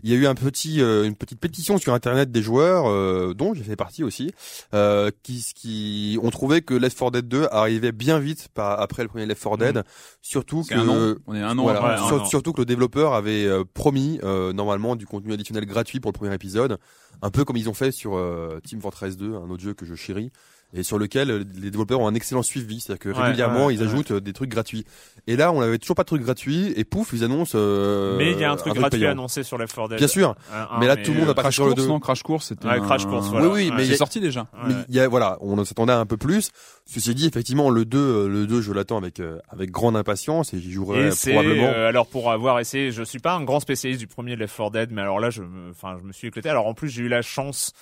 Il 0.03 0.09
y 0.09 0.13
a 0.13 0.17
eu 0.17 0.25
un 0.27 0.35
petit, 0.35 0.81
euh, 0.81 1.03
une 1.03 1.15
petite 1.15 1.39
pétition 1.41 1.77
sur 1.77 1.93
Internet 1.93 2.31
des 2.31 2.41
joueurs, 2.41 2.85
euh, 2.89 3.33
dont 3.35 3.53
j'ai 3.53 3.63
fait 3.63 3.75
partie 3.75 4.03
aussi, 4.05 4.31
euh, 4.73 5.11
qui, 5.23 5.45
qui 5.55 6.17
ont 6.21 6.29
trouvé 6.29 6.61
que 6.61 6.73
Left 6.73 6.97
4 6.97 7.11
Dead 7.11 7.27
2 7.27 7.47
arrivait 7.51 7.91
bien 7.91 8.19
vite 8.19 8.47
par, 8.53 8.79
après 8.79 9.03
le 9.03 9.09
premier 9.09 9.25
Left 9.25 9.43
4 9.43 9.57
Dead. 9.57 9.83
Surtout 10.21 10.63
que 10.63 10.73
un 10.75 10.87
an. 10.87 11.15
On 11.27 11.35
est 11.35 11.41
un 11.41 11.57
an. 11.57 11.63
Voilà. 11.63 11.81
ouais, 11.81 11.89
après. 11.91 12.03
un 12.03 12.07
Sur- 12.07 12.21
an. 12.21 12.25
surtout 12.25 12.53
que 12.53 12.61
le 12.61 12.65
développeur 12.65 13.13
avait 13.13 13.45
euh, 13.45 13.63
promis 13.73 14.19
euh, 14.23 14.53
normalement 14.53 14.95
du 14.95 15.05
contenu 15.05 15.33
additionnel 15.33 15.65
gratuit 15.65 15.99
pour 15.99 16.11
le 16.11 16.17
premier 16.17 16.33
épisode, 16.33 16.77
un 17.21 17.29
peu 17.29 17.43
comme 17.45 17.57
ils 17.57 17.69
ont 17.69 17.73
fait 17.73 17.91
sur 17.91 18.15
euh, 18.17 18.59
Team 18.63 18.81
Fortress 18.81 19.17
2, 19.17 19.35
un 19.35 19.49
autre 19.49 19.63
jeu 19.63 19.73
que 19.73 19.85
je 19.85 19.95
chéris, 19.95 20.31
et 20.73 20.83
sur 20.83 20.97
lequel 20.97 21.29
euh, 21.31 21.43
les 21.59 21.69
développeurs 21.71 21.99
ont 21.99 22.07
un 22.07 22.13
excellent 22.15 22.43
suivi, 22.43 22.79
c'est-à-dire 22.79 22.99
que 22.99 23.09
Ouais, 23.09 23.23
régulièrement 23.25 23.67
ouais, 23.67 23.75
ils 23.75 23.83
ajoutent 23.83 24.11
euh, 24.11 24.21
des 24.21 24.33
trucs 24.33 24.49
gratuits. 24.49 24.85
Et 25.27 25.35
là, 25.35 25.51
on 25.51 25.61
avait 25.61 25.77
toujours 25.77 25.95
pas 25.95 26.03
de 26.03 26.07
trucs 26.07 26.21
gratuits, 26.23 26.73
et 26.75 26.83
pouf, 26.83 27.11
ils 27.13 27.23
annoncent. 27.23 27.57
euh, 27.57 28.17
mais 28.17 28.31
il 28.31 28.39
y 28.39 28.43
a 28.43 28.51
un 28.51 28.55
truc 28.55 28.73
gratuit 28.73 28.99
payant. 28.99 29.11
annoncé 29.11 29.43
sur 29.43 29.57
Left 29.57 29.75
4 29.75 29.89
Dead. 29.89 29.97
Bien 29.97 30.07
sûr, 30.07 30.35
Un- 30.53 30.75
un, 30.75 30.79
mais 30.79 30.87
là, 30.87 30.95
tout 30.97 31.11
le 31.11 31.19
monde 31.19 31.27
a 31.27 31.31
euh, 31.31 31.33
pas 31.33 31.41
Crash 31.43 31.55
sur 31.55 31.65
le 31.65 31.71
Course, 31.73 31.83
deux. 31.83 31.87
non 31.89 31.99
Crash 31.99 32.23
Course, 32.23 32.47
c'était. 32.47 32.65
Ouais, 32.67 32.73
un- 32.75 32.79
Crash 32.81 33.05
Course, 33.05 33.27
voilà. 33.29 33.47
Oui, 33.47 33.51
oui, 33.65 33.69
Ouais. 33.69 33.75
mais 33.77 33.85
c'est 33.85 33.93
a- 33.93 33.97
sorti 33.97 34.19
déjà. 34.19 34.47
Mais 34.67 34.73
y 34.89 34.99
a, 34.99 35.07
voilà, 35.07 35.37
on 35.41 35.63
s'attendait 35.65 35.93
un 35.93 36.05
peu 36.05 36.17
plus. 36.17 36.49
Ceci 36.85 37.13
dit, 37.15 37.27
effectivement, 37.27 37.69
le 37.69 37.85
2, 37.85 37.97
euh, 37.99 38.27
le 38.27 38.47
2, 38.47 38.61
je 38.61 38.71
l'attends 38.73 38.97
avec 38.97 39.19
euh, 39.19 39.37
avec 39.49 39.71
grande 39.71 39.95
impatience 39.95 40.53
et 40.53 40.59
j'y 40.59 40.71
jouerai 40.71 41.07
Et 41.09 41.31
probablement. 41.33 41.67
euh, 41.67 41.87
alors 41.89 42.07
pour 42.07 42.31
avoir 42.31 42.59
essayé, 42.59 42.91
je 42.91 43.03
suis 43.03 43.19
pas 43.19 43.33
un 43.33 43.43
grand 43.43 43.59
spécialiste 43.59 43.99
du 43.99 44.07
premier 44.07 44.35
Left 44.35 44.55
4 44.57 44.71
Dead, 44.71 44.89
mais 44.91 45.01
alors 45.01 45.19
là 45.19 45.29
je 45.29 45.41
me, 45.41 45.69
enfin 45.69 45.97
je 46.01 46.05
me 46.07 46.11
suis 46.13 46.27
éclaté. 46.29 46.49
Alors 46.49 46.65
en 46.67 46.73
plus 46.73 46.89
j'ai 46.89 47.03
eu 47.03 47.07
la 47.07 47.21
chance. 47.21 47.73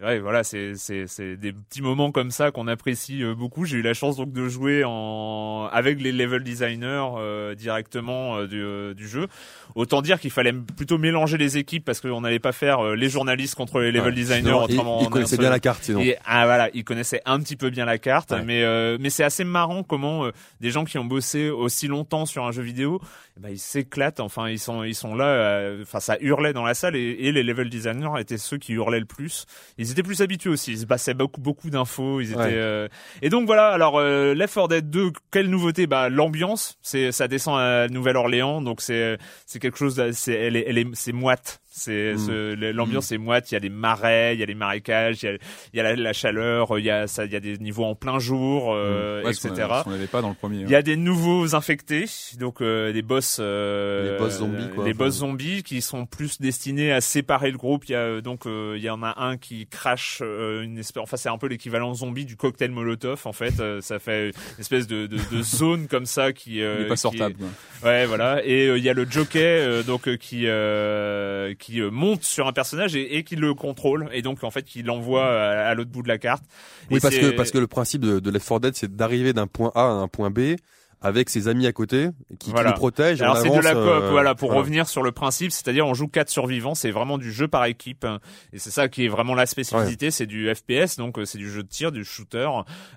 C'est 0.00 0.06
vrai, 0.06 0.18
voilà, 0.18 0.44
c'est 0.44 0.76
c'est 0.76 1.06
c'est 1.06 1.36
des 1.36 1.52
petits 1.52 1.82
moments 1.82 2.10
comme 2.10 2.30
ça 2.30 2.50
qu'on 2.50 2.68
apprécie 2.68 3.22
euh, 3.22 3.34
beaucoup. 3.34 3.66
J'ai 3.66 3.76
eu 3.76 3.82
la 3.82 3.92
chance 3.92 4.16
donc 4.16 4.32
de 4.32 4.48
jouer 4.48 4.82
en 4.82 5.68
avec 5.70 6.00
les 6.00 6.10
level 6.10 6.42
designers 6.42 7.04
euh, 7.18 7.54
directement 7.54 8.38
euh, 8.38 8.46
du, 8.46 8.62
euh, 8.62 8.94
du 8.94 9.06
jeu. 9.06 9.26
Autant 9.74 10.00
dire 10.00 10.18
qu'il 10.18 10.30
fallait 10.30 10.54
plutôt 10.54 10.96
mélanger 10.96 11.36
les 11.36 11.58
équipes 11.58 11.84
parce 11.84 12.00
qu'on 12.00 12.22
n'allait 12.22 12.38
pas 12.38 12.52
faire 12.52 12.82
les 12.96 13.10
journalistes 13.10 13.54
contre 13.56 13.78
les 13.80 13.92
level 13.92 14.08
Ouais. 14.08 14.12
designers. 14.14 14.40
Sinon, 14.48 14.66
il- 14.68 14.74
autrement, 14.74 14.98
il, 15.02 15.04
on 15.04 15.08
a 15.08 15.10
connaissait 15.10 15.36
un 15.36 15.38
bien 15.40 15.50
la 15.50 15.60
carte, 15.60 15.82
sinon. 15.84 16.00
et, 16.00 16.16
ah 16.24 16.46
voilà, 16.46 16.70
ils 16.72 16.82
connaissaient 16.82 17.20
un 17.26 17.38
petit 17.38 17.56
peu 17.56 17.68
bien 17.68 17.84
la 17.84 17.98
carte, 17.98 18.30
Ouais. 18.30 18.42
mais 18.42 18.62
euh, 18.62 18.96
mais 18.98 19.10
c'est 19.10 19.22
assez 19.22 19.44
marrant 19.44 19.82
comment 19.82 20.30
des 20.62 20.70
gens 20.70 20.86
qui 20.86 20.96
ont 20.96 21.04
bossé 21.04 21.50
aussi 21.50 21.88
longtemps 21.88 22.24
sur 22.24 22.46
un 22.46 22.52
jeu 22.52 22.62
vidéo, 22.62 23.02
eh 23.36 23.40
ben, 23.40 23.50
ils 23.50 23.58
s'éclatent. 23.58 24.20
Enfin, 24.20 24.48
ils 24.48 24.58
sont 24.58 24.82
ils 24.82 24.94
sont 24.94 25.14
là. 25.14 25.68
Enfin, 25.82 26.00
ça 26.00 26.16
hurlait 26.22 26.54
dans 26.54 26.64
la 26.64 26.72
salle 26.72 26.96
et, 26.96 27.00
et 27.20 27.32
les 27.32 27.42
level 27.42 27.68
designers 27.68 28.18
étaient 28.18 28.38
ceux 28.38 28.56
qui 28.56 28.72
hurlaient 28.72 28.98
le 29.00 29.04
plus. 29.04 29.44
Ils 29.76 29.89
étaient 29.92 30.02
plus 30.02 30.20
habitués 30.20 30.50
aussi. 30.50 30.72
Ils 30.72 30.78
se 30.80 30.86
passaient 30.86 31.14
beaucoup 31.14 31.40
beaucoup 31.40 31.70
d'infos. 31.70 32.20
Ils 32.20 32.32
étaient 32.32 32.38
Ouais. 32.40 32.50
euh, 32.54 32.88
et 33.22 33.28
donc 33.30 33.46
voilà. 33.46 33.68
Alors 33.68 33.98
euh, 33.98 34.34
Left 34.34 34.54
4 34.54 34.68
Dead 34.68 34.90
2, 34.90 35.10
quelle 35.30 35.48
nouveauté? 35.50 35.86
Bah 35.86 36.08
l'ambiance. 36.08 36.78
C'est 36.82 37.12
ça 37.12 37.28
descend 37.28 37.58
à 37.58 37.88
Nouvelle-Orléans, 37.88 38.60
donc 38.62 38.80
c'est 38.80 39.18
c'est 39.46 39.58
quelque 39.58 39.78
chose. 39.78 40.02
C'est 40.12 40.32
elle 40.34 40.56
est 40.56 40.64
elle 40.66 40.78
est 40.78 40.86
c'est 40.94 41.12
moite. 41.12 41.60
C'est 41.72 42.14
Mm. 42.14 42.18
ce- 42.18 42.72
l'ambiance 42.72 43.12
est 43.12 43.18
moite. 43.18 43.50
Il 43.50 43.54
y 43.54 43.56
a 43.56 43.60
des 43.60 43.68
marais, 43.70 44.34
il 44.34 44.40
y 44.40 44.42
a 44.42 44.46
les 44.46 44.54
marécages, 44.54 45.22
il 45.22 45.26
y 45.26 45.28
a 45.28 45.32
il 45.72 45.76
y 45.76 45.80
a 45.80 45.82
la, 45.84 45.94
la 45.96 46.12
chaleur, 46.12 46.78
il 46.78 46.84
y 46.84 46.90
a 46.90 47.06
ça, 47.06 47.24
il 47.24 47.32
y 47.32 47.36
a 47.36 47.40
des 47.40 47.58
niveaux 47.58 47.84
en 47.84 47.94
plein 47.94 48.18
jour, 48.18 48.72
euh, 48.74 49.22
Ouais, 49.22 49.32
ce 49.32 49.46
qu'on 49.48 49.54
etc. 49.54 49.68
pas 50.10 50.20
dans 50.20 50.28
le 50.30 50.34
premier. 50.34 50.58
hein. 50.58 50.66
Il 50.66 50.70
y 50.70 50.74
a 50.74 50.82
des 50.82 50.96
nouveaux 50.96 51.54
infectés, 51.54 52.06
donc 52.38 52.60
euh, 52.60 52.92
des 52.92 53.02
boss, 53.02 53.38
euh, 53.40 54.12
Les 54.14 54.18
boss 54.18 54.38
zombies, 54.38 54.68
quoi. 54.74 54.84
les 54.84 54.94
boss 54.94 55.14
zombies 55.18 55.62
qui 55.62 55.80
sont 55.80 56.06
plus 56.06 56.40
destinés 56.40 56.92
à 56.92 57.00
séparer 57.00 57.50
le 57.50 57.56
groupe. 57.58 57.84
Il 57.88 57.92
y 57.92 57.94
a 57.94 57.98
euh, 58.00 58.20
donc 58.20 58.46
euh, 58.46 58.74
il 58.76 58.82
y 58.82 58.90
en 58.90 59.02
a 59.02 59.14
un 59.22 59.36
qui 59.36 59.66
crache 59.66 60.18
euh, 60.22 60.62
une 60.62 60.78
espèce, 60.78 61.02
enfin 61.02 61.16
c'est 61.16 61.28
un 61.28 61.38
peu 61.38 61.46
l'équivalent 61.46 61.94
zombie 61.94 62.24
du 62.24 62.36
cocktail 62.36 62.72
Molotov 62.72 63.22
en 63.26 63.32
fait. 63.32 63.60
Euh, 63.60 63.80
ça 63.80 63.98
fait 64.00 64.28
une 64.30 64.32
espèce 64.60 64.86
de, 64.88 65.06
de, 65.06 65.16
de 65.30 65.42
zone 65.42 65.86
comme 65.86 66.06
ça 66.06 66.32
qui 66.32 66.62
euh, 66.62 66.78
Il 66.80 66.84
est 66.86 66.88
pas 66.88 66.96
sortable. 66.96 67.36
quoi. 67.36 67.88
Ouais, 67.90 68.06
voilà. 68.06 68.44
Et 68.44 68.66
euh, 68.66 68.76
il 68.78 68.84
y 68.84 68.88
a 68.88 68.94
le 68.94 69.06
jockey 69.08 69.38
euh, 69.42 69.82
donc 69.82 70.08
euh, 70.08 70.16
qui 70.16 70.46
euh, 70.46 71.54
qui 71.60 71.80
euh, 71.80 71.90
monte 71.90 72.24
sur 72.24 72.48
un 72.48 72.52
personnage 72.52 72.96
et, 72.96 73.16
et 73.16 73.22
qui 73.22 73.36
le 73.36 73.54
contrôle 73.54 74.08
et 74.12 74.22
donc 74.22 74.42
en 74.42 74.50
fait 74.50 74.64
qui 74.64 74.82
l'envoie 74.82 75.26
à, 75.26 75.68
à 75.68 75.74
l'autre 75.74 75.90
bout 75.90 76.02
de 76.02 76.08
la 76.08 76.18
carte. 76.18 76.42
Oui, 76.90 76.96
Et 76.96 77.00
parce 77.00 77.16
que 77.16 77.30
parce 77.30 77.50
que 77.52 77.58
le 77.58 77.68
principe 77.68 78.00
de, 78.00 78.18
de 78.18 78.30
Left 78.30 78.48
4 78.48 78.60
Dead, 78.60 78.74
c'est 78.74 78.96
d'arriver 78.96 79.32
d'un 79.32 79.46
point 79.46 79.70
A 79.74 79.82
à 79.82 79.90
un 79.90 80.08
point 80.08 80.30
B 80.30 80.56
avec 81.02 81.30
ses 81.30 81.48
amis 81.48 81.66
à 81.66 81.72
côté 81.72 82.08
qui, 82.30 82.36
qui 82.38 82.50
Voilà. 82.50 82.70
nous 82.70 82.76
protègent. 82.76 83.22
Alors 83.22 83.36
c'est 83.38 83.48
de 83.48 83.54
la 83.60 83.72
coop, 83.72 83.82
euh, 83.82 84.10
voilà, 84.10 84.34
pour 84.34 84.52
revenir 84.52 84.86
sur 84.88 85.02
le 85.02 85.12
principe, 85.12 85.50
c'est-à-dire 85.50 85.86
on 85.86 85.94
joue 85.94 86.08
quatre 86.08 86.28
survivants, 86.28 86.74
c'est 86.74 86.90
vraiment 86.90 87.16
du 87.16 87.32
jeu 87.32 87.48
par 87.48 87.64
équipe, 87.64 88.04
hein. 88.04 88.18
et 88.52 88.58
c'est 88.58 88.70
ça 88.70 88.88
qui 88.88 89.04
est 89.06 89.08
vraiment 89.08 89.34
la 89.34 89.46
spécificité, 89.46 90.10
c'est 90.10 90.26
du 90.26 90.52
FPS, 90.54 90.96
donc 90.98 91.18
euh, 91.18 91.24
c'est 91.24 91.38
du 91.38 91.50
jeu 91.50 91.62
de 91.62 91.68
tir, 91.68 91.90
du 91.92 92.04
shooter, 92.04 92.48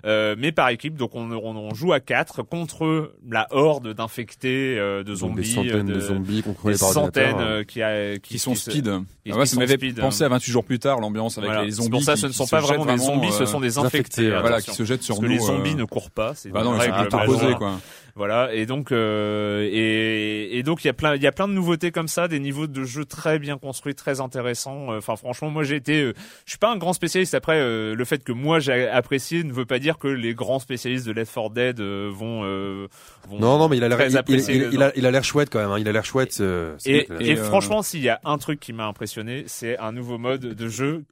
euh, 0.04 0.34
mais 0.38 0.52
par 0.52 0.68
équipe, 0.68 0.96
donc 0.96 1.14
on, 1.14 1.30
on, 1.32 1.56
on 1.56 1.72
joue 1.74 1.92
à 1.92 2.00
quatre 2.00 2.42
contre 2.42 3.14
la 3.30 3.46
horde 3.50 3.94
d'infectés, 3.94 4.78
euh, 4.78 4.98
de 5.02 5.08
donc 5.10 5.16
zombies, 5.16 5.42
des 5.42 5.48
centaines 5.48 5.74
euh, 5.74 5.82
de, 5.82 5.94
de, 5.94 6.00
zombies 6.00 6.36
des 6.36 6.42
contrôlés 6.42 6.76
par 6.78 6.90
centaines 6.90 7.36
euh, 7.40 7.64
qui, 7.64 7.82
a, 7.82 8.14
qui, 8.18 8.34
Qui 8.34 8.38
sont 8.38 8.54
se- 8.54 8.70
speed. 8.70 8.84
qui 9.24 9.32
Ah 9.32 9.38
ouais, 9.38 9.46
ça 9.46 9.56
m'avait 9.58 9.74
speed, 9.76 9.98
pensé 10.00 10.22
hein. 10.24 10.26
à 10.26 10.30
28 10.30 10.50
jours 10.52 10.64
plus 10.64 10.78
tard, 10.78 11.00
l'ambiance 11.00 11.38
avec 11.38 11.48
Voilà. 11.48 11.64
les 11.64 11.70
C'est 11.70 11.76
zombies. 11.78 11.90
pour 11.90 12.02
ça, 12.02 12.14
qui- 12.14 12.20
ce 12.20 12.26
ne 12.26 12.30
qui 12.32 12.36
sont 12.36 12.46
pas 12.46 12.60
vraiment 12.60 12.84
des 12.86 12.98
zombies, 12.98 13.32
ce 13.32 13.44
euh, 13.44 13.46
sont 13.46 13.60
des 13.60 13.78
infectés. 13.78 14.28
Voilà, 14.30 14.60
qui 14.60 14.72
se 14.72 14.84
jettent 14.84 15.02
sur 15.02 15.14
Parce 15.16 15.26
que 15.26 15.32
nous. 15.32 15.38
les 15.40 15.46
zombies 15.46 15.72
euh, 15.72 15.76
ne 15.76 15.84
courent 15.84 16.10
pas, 16.10 16.34
c'est 16.34 16.50
Bah 16.50 16.62
non, 16.62 16.74
ils 16.76 16.82
sont 16.82 17.54
quoi. 17.56 17.80
Voilà, 18.16 18.54
et 18.54 18.64
donc 18.64 18.92
euh, 18.92 19.68
et, 19.72 20.56
et 20.56 20.62
donc 20.62 20.84
il 20.84 20.86
y 20.86 20.90
a 20.90 20.92
plein 20.92 21.16
il 21.16 21.22
y 21.22 21.26
a 21.26 21.32
plein 21.32 21.48
de 21.48 21.52
nouveautés 21.52 21.90
comme 21.90 22.06
ça, 22.06 22.28
des 22.28 22.38
niveaux 22.38 22.68
de 22.68 22.84
jeu 22.84 23.04
très 23.04 23.40
bien 23.40 23.58
construits, 23.58 23.96
très 23.96 24.20
intéressants. 24.20 24.92
Euh, 24.92 24.98
Enfin 24.98 25.16
franchement, 25.16 25.50
moi 25.50 25.64
j'ai 25.64 25.74
été, 25.74 26.00
euh, 26.00 26.12
je 26.46 26.52
suis 26.52 26.58
pas 26.58 26.70
un 26.70 26.76
grand 26.76 26.92
spécialiste. 26.92 27.34
Après, 27.34 27.58
euh, 27.58 27.96
le 27.96 28.04
fait 28.04 28.22
que 28.22 28.30
moi 28.30 28.60
j'ai 28.60 28.88
apprécié 28.88 29.42
ne 29.42 29.52
veut 29.52 29.66
pas 29.66 29.80
dire 29.80 29.98
que 29.98 30.06
les 30.06 30.32
grands 30.32 30.60
spécialistes 30.60 31.06
de 31.06 31.10
Left 31.12 31.34
4 31.34 31.50
Dead 31.50 31.80
euh, 31.80 32.08
vont, 32.12 32.42
euh, 32.44 32.86
vont 33.28 33.40
Non, 33.40 33.58
non, 33.58 33.68
mais 33.68 33.78
il 33.78 33.84
a 33.84 33.88
l'air, 33.88 34.00
il, 34.06 34.22
il, 34.28 34.40
il- 34.48 34.68
il 34.74 34.82
a, 34.84 34.92
il 34.94 35.06
a 35.06 35.10
l'air 35.10 35.24
chouette 35.24 35.50
quand 35.50 35.58
même. 35.58 35.70
hein. 35.72 35.78
Il 35.80 35.88
a 35.88 35.92
l'air 35.92 36.04
chouette. 36.04 36.40
Et, 36.40 36.98
mec-là. 36.98 37.16
et 37.20 37.30
Et, 37.30 37.38
euh, 37.38 37.42
franchement, 37.44 37.82
s'il 37.82 38.00
y 38.02 38.08
a 38.10 38.20
un 38.24 38.38
truc 38.38 38.60
qui 38.60 38.72
m'a 38.72 38.86
impressionné, 38.86 39.42
c'est 39.48 39.76
un 39.78 39.90
nouveau 39.90 40.18
mode 40.18 40.40
de 40.54 40.68
jeu. 40.68 41.02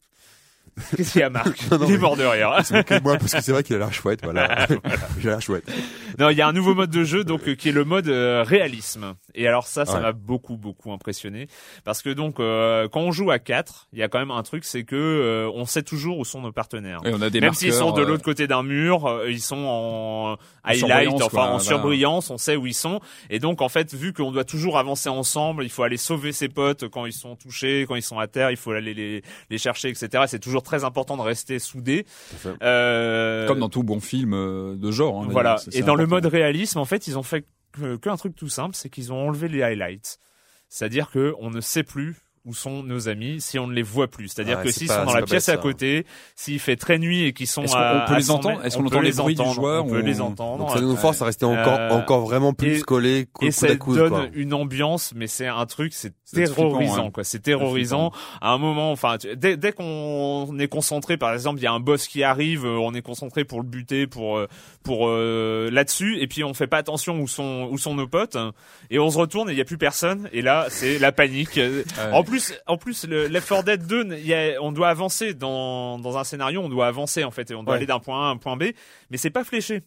Qu'est-ce 0.97 1.13
qu'il 1.13 1.21
y 1.21 1.25
a, 1.25 1.31
Marc 1.31 1.71
Non, 1.71 1.79
non, 1.79 1.87
Il 1.87 1.91
est 1.91 1.95
mais- 1.95 2.01
mort 2.01 2.17
de 2.17 2.25
rire. 2.25 2.55
C'est 2.65 3.03
moi 3.05 3.17
parce 3.19 3.33
que 3.35 3.41
c'est 3.43 3.53
vrai 3.53 3.63
qu'il 3.63 3.77
a 3.77 3.79
l'air 3.79 3.93
chouette. 3.93 4.21
Voilà, 4.25 4.67
il 5.21 5.29
a 5.29 5.33
l'air 5.33 5.41
chouette. 5.43 5.65
Non, 6.19 6.31
il 6.31 6.37
y 6.37 6.41
a 6.43 6.47
un 6.49 6.53
nouveau 6.53 6.75
mode 6.75 6.91
de 6.91 7.05
jeu 7.05 7.25
donc 7.25 7.47
euh, 7.47 7.55
qui 7.55 7.69
est 7.69 7.73
le 7.73 7.85
mode 7.85 8.09
euh, 8.09 8.43
réalisme. 8.43 9.15
Et 9.35 9.47
alors 9.47 9.67
ça, 9.67 9.85
ça 9.85 9.95
Ouais. 9.97 10.01
m'a 10.01 10.13
beaucoup 10.13 10.57
beaucoup 10.57 10.93
impressionné 10.93 11.47
parce 11.85 12.01
que 12.03 12.11
donc 12.11 12.41
euh, 12.41 12.89
quand 12.89 13.01
on 13.01 13.13
joue 13.13 13.31
à 13.31 13.39
4, 13.39 13.89
il 13.93 13.99
y 13.99 14.03
a 14.03 14.09
quand 14.09 14.19
même 14.19 14.31
un 14.31 14.43
truc, 14.43 14.65
c'est 14.65 14.85
que 14.85 14.97
euh, 14.97 15.51
on 15.55 15.67
sait 15.67 15.83
toujours 15.83 16.19
où 16.19 16.25
sont 16.25 16.41
nos 16.41 16.53
partenaires. 16.53 17.01
Et 17.05 17.13
on 17.13 17.21
a 17.21 17.29
des 17.31 17.41
Même 17.41 17.53
s'ils 17.55 17.73
sont 17.75 17.93
de 17.93 18.03
l'autre 18.03 18.25
côté 18.25 18.47
d'un 18.47 18.63
mur, 18.63 19.07
euh, 19.07 19.31
ils 19.31 19.41
sont 19.43 19.57
en 19.67 20.37
highlight, 20.65 21.11
enfin 21.15 21.29
quoi, 21.29 21.43
en 21.45 21.47
voilà. 21.49 21.65
surbrillance, 21.65 22.31
on 22.31 22.39
sait 22.39 22.57
où 22.57 22.67
ils 22.67 22.75
sont. 22.75 23.01
Et 23.31 23.39
donc 23.39 23.61
en 23.61 23.69
fait, 23.69 23.93
vu 23.95 24.13
qu'on 24.13 24.33
doit 24.33 24.45
toujours 24.45 24.79
avancer 24.79 25.09
ensemble, 25.09 25.65
il 25.65 25.71
faut 25.71 25.83
aller 25.83 25.97
sauver 25.99 26.33
ses 26.33 26.49
potes 26.49 26.89
quand 26.89 27.05
ils 27.07 27.13
sont 27.13 27.37
touchés, 27.37 27.85
quand 27.89 27.95
ils 27.97 28.03
sont 28.03 28.19
à 28.19 28.27
terre, 28.27 28.51
il 28.51 28.57
faut 28.57 28.71
aller 28.73 28.95
les, 28.95 29.23
les 29.51 29.59
chercher, 29.59 29.89
etc. 29.89 30.25
C'est 30.27 30.39
toujours 30.41 30.62
très 30.63 30.85
important 30.85 31.17
de 31.17 31.23
rester 31.23 31.59
soudés. 31.59 32.05
fait. 32.09 32.55
Euh, 32.63 33.47
Comme 33.47 33.59
dans 33.61 33.69
tout 33.69 33.83
bon 33.83 34.01
film 34.01 34.33
euh, 34.35 34.77
de 34.77 34.91
genre. 34.91 35.23
hein, 35.23 35.29
voilà. 35.31 35.57
Et 35.73 35.83
dans 35.83 35.95
le 35.95 36.07
mode 36.07 36.27
réalisme, 36.27 36.79
en 36.79 36.85
fait, 36.85 37.07
ils 37.07 37.19
ont 37.19 37.23
fait 37.23 37.45
que- 37.73 37.97
qu'un 37.97 38.17
truc 38.17 38.35
tout 38.37 38.49
simple, 38.49 38.75
c'est 38.75 38.89
qu'ils 38.91 39.13
ont 39.13 39.29
enlevé 39.29 39.49
les 39.49 39.63
highlights. 39.63 40.19
C'est-à-dire 40.69 41.11
que 41.11 41.35
on 41.39 41.51
ne 41.51 41.61
sait 41.61 41.83
plus 41.83 42.17
où 42.45 42.55
sont 42.55 42.83
nos 42.83 43.09
amis 43.09 43.41
si 43.41 43.59
on 43.59 43.67
ne 43.69 43.73
les 43.75 43.83
voit 43.83 44.09
plus. 44.09 44.29
C'est-à-dire 44.29 44.59
Ouais, 44.59 44.65
que 44.65 44.73
s'ils 44.73 44.89
sont 44.89 45.05
dans 45.05 45.13
la 45.15 45.23
pièce 45.23 45.47
bête, 45.47 45.55
à 45.55 45.59
côté, 45.59 46.07
s'il 46.35 46.59
fait 46.59 46.75
très 46.77 46.99
nuit 46.99 47.25
et 47.25 47.33
qu'ils 47.33 47.47
sont 47.47 47.63
Est-ce 47.63 47.73
qu'on- 47.73 47.79
à, 47.79 48.03
on 48.03 48.07
peut 48.09 48.15
à 48.15 48.19
les 48.19 48.23
100 48.25 48.35
entendre 48.35 48.65
Est-ce 48.65 48.77
qu'on 48.77 48.83
on 48.83 48.87
entend 48.87 48.97
peut 48.99 49.03
les 49.05 49.11
les 49.13 49.17
bruits 49.17 49.35
du 49.37 49.41
entendre, 49.43 49.55
joueur 49.55 49.85
On 49.85 49.89
peut 49.89 50.01
ou- 50.03 50.05
les 50.05 50.21
entendre. 50.21 50.59
Donc 50.59 50.71
ça 50.75 50.81
nous 50.81 50.97
force 50.97 51.23
à 51.23 51.27
rester 51.27 51.45
encore, 51.45 51.79
Euh, 51.79 51.91
encore 51.91 52.21
vraiment 52.23 52.53
plus 52.53 52.79
et- 52.81 52.83
collés, 52.83 53.27
cou- 53.33 53.45
et 53.45 53.49
coude 53.49 53.55
ça 53.55 53.77
coude, 53.77 53.97
donne 53.99 54.09
quoi. 54.11 54.27
une 54.35 54.55
ambiance, 54.55 55.13
mais 55.15 55.29
c'est 55.29 55.47
un 55.47 55.67
truc, 55.67 55.93
c'est 55.95 56.13
C'est 56.25 56.45
terrorisant, 56.45 56.79
flippant, 56.95 57.05
ouais. 57.07 57.11
quoi. 57.13 57.25
C'est 57.25 57.39
terrorisant. 57.41 58.11
À 58.41 58.51
un 58.53 58.59
moment, 58.59 58.91
enfin, 58.91 59.19
tu- 59.19 59.37
dès, 59.37 59.57
dès 59.57 59.73
qu'on 59.73 60.57
est 60.59 60.69
concentré, 60.69 61.17
par 61.19 61.33
exemple, 61.35 61.61
il 61.61 61.63
y 61.63 61.67
a 61.67 61.73
un 61.73 61.81
boss 61.81 62.09
qui 62.09 62.23
arrive, 62.25 62.65
euh, 62.65 62.79
on 62.79 62.95
est 62.95 63.03
concentré 63.03 63.45
pour 63.45 63.61
le 63.61 63.67
buter, 63.69 64.07
pour 64.07 64.39
euh, 64.39 64.49
pour 64.83 65.07
euh, 65.09 65.71
là-dessus, 65.71 66.19
et 66.21 66.27
puis 66.27 66.43
on 66.43 66.55
fait 66.55 66.67
pas 66.67 66.79
attention 66.79 67.21
où 67.21 67.29
sont 67.29 67.69
où 67.71 67.79
sont 67.79 67.95
nos 67.95 68.09
potes, 68.09 68.37
et 68.91 68.99
on 68.99 69.11
se 69.11 69.19
retourne 69.19 69.49
et 69.51 69.53
il 69.53 69.59
y 69.59 69.61
a 69.61 69.65
plus 69.65 69.79
personne, 69.79 70.29
et 70.33 70.43
là 70.43 70.67
c'est 70.71 70.99
la 70.99 71.13
panique. 71.13 71.57
Ouais. 71.57 71.85
En 72.13 72.25
plus, 72.25 72.32
en 72.67 72.77
plus, 72.77 73.05
le 73.07 73.27
Left 73.29 73.49
4 73.49 73.65
Dead 73.65 73.87
2, 73.87 74.07
il 74.19 74.27
y 74.27 74.35
a- 74.35 74.61
on 74.63 74.73
doit 74.73 74.89
avancer 74.89 75.35
dans 75.35 75.99
dans 75.99 76.19
un 76.19 76.25
scénario, 76.25 76.61
on 76.61 76.69
doit 76.69 76.87
avancer 76.87 77.25
en 77.25 77.31
fait, 77.31 77.51
et 77.51 77.55
on 77.55 77.63
doit 77.63 77.73
Ouais. 77.73 77.77
aller 77.79 77.87
d'un 77.87 78.01
point 78.01 78.23
A 78.27 78.29
à 78.29 78.31
un 78.31 78.37
point 78.37 78.57
B, 78.57 78.65
mais 79.11 79.17
c'est 79.17 79.31
pas 79.31 79.45
fléché. 79.45 79.83